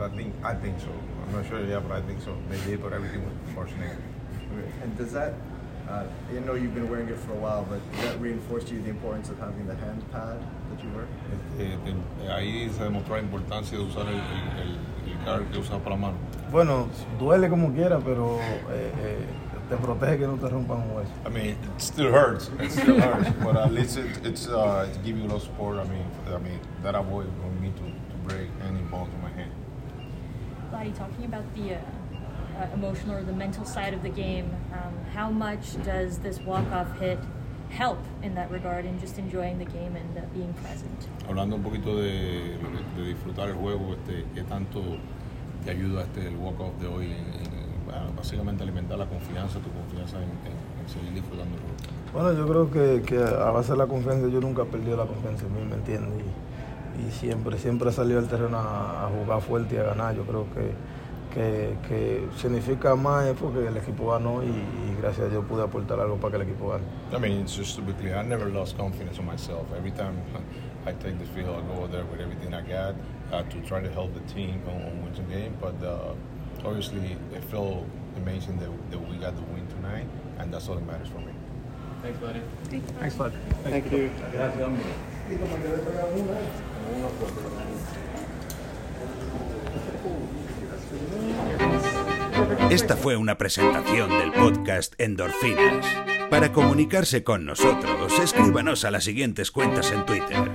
I 0.00 0.08
think 0.16 0.34
I 0.44 0.54
think 0.54 0.78
so. 0.80 0.88
I'm 1.26 1.32
not 1.36 1.46
sure, 1.48 1.60
yeah, 1.66 1.80
but 1.80 1.92
I 1.92 2.00
think 2.02 2.20
so. 2.20 2.32
They 2.48 2.58
did, 2.70 2.82
but 2.82 2.92
everything 2.92 3.22
was 3.24 3.34
fortunate. 3.54 3.96
And 4.82 4.96
does 4.96 5.12
that, 5.12 5.34
uh, 5.88 6.04
I 6.34 6.40
know 6.46 6.54
you've 6.54 6.74
been 6.74 6.88
wearing 6.88 7.08
it 7.08 7.18
for 7.18 7.32
a 7.32 7.36
while, 7.36 7.66
but 7.68 7.80
does 7.92 8.04
that 8.10 8.20
reinforce 8.20 8.64
to 8.64 8.74
you 8.74 8.82
the 8.82 8.90
importance 8.90 9.28
of 9.28 9.38
having 9.38 9.66
the 9.66 9.74
hand 9.74 10.02
pad 10.12 10.38
that 10.70 10.82
you 10.82 10.90
wear? 10.94 11.06
Eh, 11.58 12.30
ahí 12.30 12.70
se 12.70 12.84
demostró 12.84 13.16
la 13.16 13.22
importancia 13.22 13.76
de 13.76 13.84
usar 13.84 14.06
el, 14.06 14.14
el, 14.14 14.20
el, 14.62 15.12
el 15.12 15.24
guard 15.24 15.50
que 15.50 15.58
usas 15.58 15.78
para 15.80 15.96
la 15.96 16.00
mano. 16.02 16.16
Bueno, 16.50 16.86
duele 17.18 17.48
como 17.50 17.72
quiera, 17.72 17.98
pero 17.98 18.38
eh, 18.70 18.92
eh, 18.98 19.26
te 19.68 19.76
protege 19.76 20.18
que 20.18 20.26
no 20.26 20.36
te 20.36 20.48
rompan 20.48 20.78
un 20.82 20.90
hueso. 20.96 21.10
I 21.26 21.28
mean, 21.30 21.46
it 21.50 21.58
still 21.80 22.12
hurts. 22.12 22.50
It 22.60 22.70
still 22.70 23.00
hurts, 23.00 23.30
but 23.42 23.56
at 23.56 23.72
least 23.72 23.98
it, 23.98 24.24
it's 24.24 24.48
uh, 24.48 24.86
it's 24.88 24.98
giving 24.98 25.22
you 25.22 25.28
a 25.28 25.30
lot 25.30 25.36
of 25.36 25.42
support. 25.42 25.78
I 25.78 25.84
mean, 25.84 26.04
I 26.28 26.38
mean 26.38 26.60
that 26.82 26.94
avoid 26.94 27.26
for 27.42 27.50
me 27.60 27.70
to, 27.70 27.82
to 27.84 28.16
break 28.28 28.48
any 28.68 28.80
bones 28.90 29.12
in 29.14 29.22
my 29.22 29.30
hand. 29.30 29.50
Vladi, 30.72 30.92
talking 30.96 31.24
about 31.24 31.44
the 31.54 31.74
uh, 31.74 31.78
uh, 32.58 32.66
emotional 32.74 33.16
or 33.16 33.22
the 33.22 33.32
mental 33.32 33.64
side 33.64 33.92
of 33.94 34.02
the 34.02 34.08
game, 34.08 34.50
um, 34.72 34.94
how 35.14 35.30
much 35.30 35.80
does 35.84 36.18
this 36.18 36.40
walk-off 36.40 36.98
hit 36.98 37.18
help 37.70 37.98
in 38.22 38.34
that 38.34 38.50
regard 38.50 38.84
and 38.84 39.00
just 39.00 39.18
enjoying 39.18 39.58
the 39.58 39.64
game 39.64 39.96
and 39.96 40.18
uh, 40.18 40.22
being 40.34 40.52
present? 40.54 41.08
Hablando 41.28 41.56
un 41.56 41.62
poquito 41.62 41.96
de, 41.96 42.56
de 42.96 43.02
disfrutar 43.14 43.48
el 43.48 43.54
juego, 43.56 43.94
este, 43.94 44.24
qué 44.34 44.42
tanto 44.48 44.82
te 45.64 45.70
ayuda 45.72 46.02
este 46.02 46.26
el 46.26 46.36
walk 46.36 46.60
off 46.60 46.74
de 46.80 46.86
hoy 46.88 47.06
en, 47.06 47.12
en- 47.12 47.55
bueno, 47.86 48.12
básicamente 48.16 48.62
alimentar 48.62 48.98
la 48.98 49.06
confianza, 49.06 49.58
tu 49.60 49.70
confianza 49.70 50.16
en, 50.18 50.24
en- 50.24 50.82
en 50.82 50.88
seguir 50.88 51.12
disfrutando 51.14 51.54
el 51.56 51.62
juego. 51.62 51.76
Bueno, 52.12 52.32
yo 52.38 52.46
creo 52.46 52.70
que, 52.70 53.02
que 53.02 53.18
a 53.18 53.50
base 53.50 53.72
de 53.72 53.78
la 53.78 53.86
confianza, 53.86 54.28
yo 54.28 54.40
nunca 54.40 54.62
he 54.62 54.66
perdido 54.66 54.96
la 54.96 55.06
confianza 55.06 55.46
en 55.46 55.52
mí, 55.54 55.60
¿me 55.68 55.76
entiendes? 55.76 56.22
Y, 56.98 57.08
y 57.08 57.10
siempre, 57.12 57.58
siempre 57.58 57.90
he 57.90 57.92
salido 57.92 58.18
al 58.18 58.26
terreno 58.28 58.56
a, 58.58 59.06
a 59.06 59.08
jugar 59.10 59.40
fuerte 59.42 59.74
y 59.76 59.78
a 59.78 59.82
ganar. 59.84 60.14
Yo 60.16 60.22
creo 60.24 60.46
que, 60.54 60.72
que, 61.34 61.76
que 61.88 62.26
significa 62.36 62.94
más 62.96 63.26
es 63.26 63.34
porque 63.36 63.66
el 63.68 63.76
equipo 63.76 64.10
ganó 64.12 64.42
y, 64.42 64.46
y 64.46 64.96
gracias 65.02 65.26
a 65.26 65.30
Dios 65.30 65.44
pude 65.44 65.62
aportar 65.62 66.00
algo 66.00 66.16
para 66.16 66.30
que 66.32 66.36
el 66.36 66.48
equipo 66.48 66.70
gane. 66.70 66.84
I 67.14 67.18
mean, 67.20 67.40
it's 67.42 67.54
just 67.56 67.76
to 67.76 67.82
be 67.82 67.92
clear, 67.92 68.16
I 68.16 68.26
never 68.26 68.46
lost 68.50 68.78
confidence 68.78 69.18
in 69.18 69.26
myself. 69.26 69.66
Every 69.76 69.90
time 69.92 70.14
I 70.86 70.92
take 70.92 71.18
the 71.18 71.26
field, 71.26 71.50
I 71.54 71.76
go 71.78 71.86
there 71.88 72.04
with 72.10 72.20
everything 72.20 72.54
I 72.54 72.62
got 72.62 72.94
uh, 73.32 73.42
to 73.42 73.60
try 73.68 73.82
to 73.82 73.90
help 73.92 74.14
the 74.14 74.20
team 74.32 74.62
on, 74.66 74.80
on 74.80 75.02
win 75.04 75.14
some 75.14 75.28
game. 75.28 75.52
But 75.60 75.74
uh, 75.84 76.14
obviously, 76.64 77.16
it 77.34 77.44
felt 77.44 77.86
amazing 78.16 78.58
that, 78.58 78.70
that 78.90 78.98
we 78.98 79.16
got 79.16 79.34
the 79.36 79.42
win 79.52 79.66
tonight, 79.68 80.06
and 80.38 80.52
that's 80.52 80.68
all 80.68 80.74
that 80.74 80.86
matters 80.86 81.08
for 81.08 81.18
me. 81.18 81.32
Thanks, 82.02 82.18
Vladi. 82.18 82.40
Thanks, 83.00 83.16
bud. 83.16 83.32
Thank 83.64 83.90
you. 83.90 84.10
Gracias, 84.32 84.62
hombre. 84.62 84.84
Esta 92.70 92.96
fue 92.96 93.16
una 93.16 93.36
presentación 93.38 94.10
del 94.10 94.32
podcast 94.32 94.94
Endorfinas. 94.98 95.84
Para 96.30 96.52
comunicarse 96.52 97.24
con 97.24 97.44
nosotros, 97.44 98.18
escríbanos 98.20 98.84
a 98.84 98.90
las 98.90 99.04
siguientes 99.04 99.50
cuentas 99.50 99.90
en 99.90 100.06
Twitter. 100.06 100.50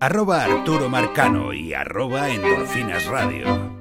Arroba 0.00 0.44
Arturo 0.44 0.88
Marcano 0.88 1.54
y 1.54 1.72
arroba 1.72 2.28
Endorfinas 2.28 3.06
Radio. 3.06 3.71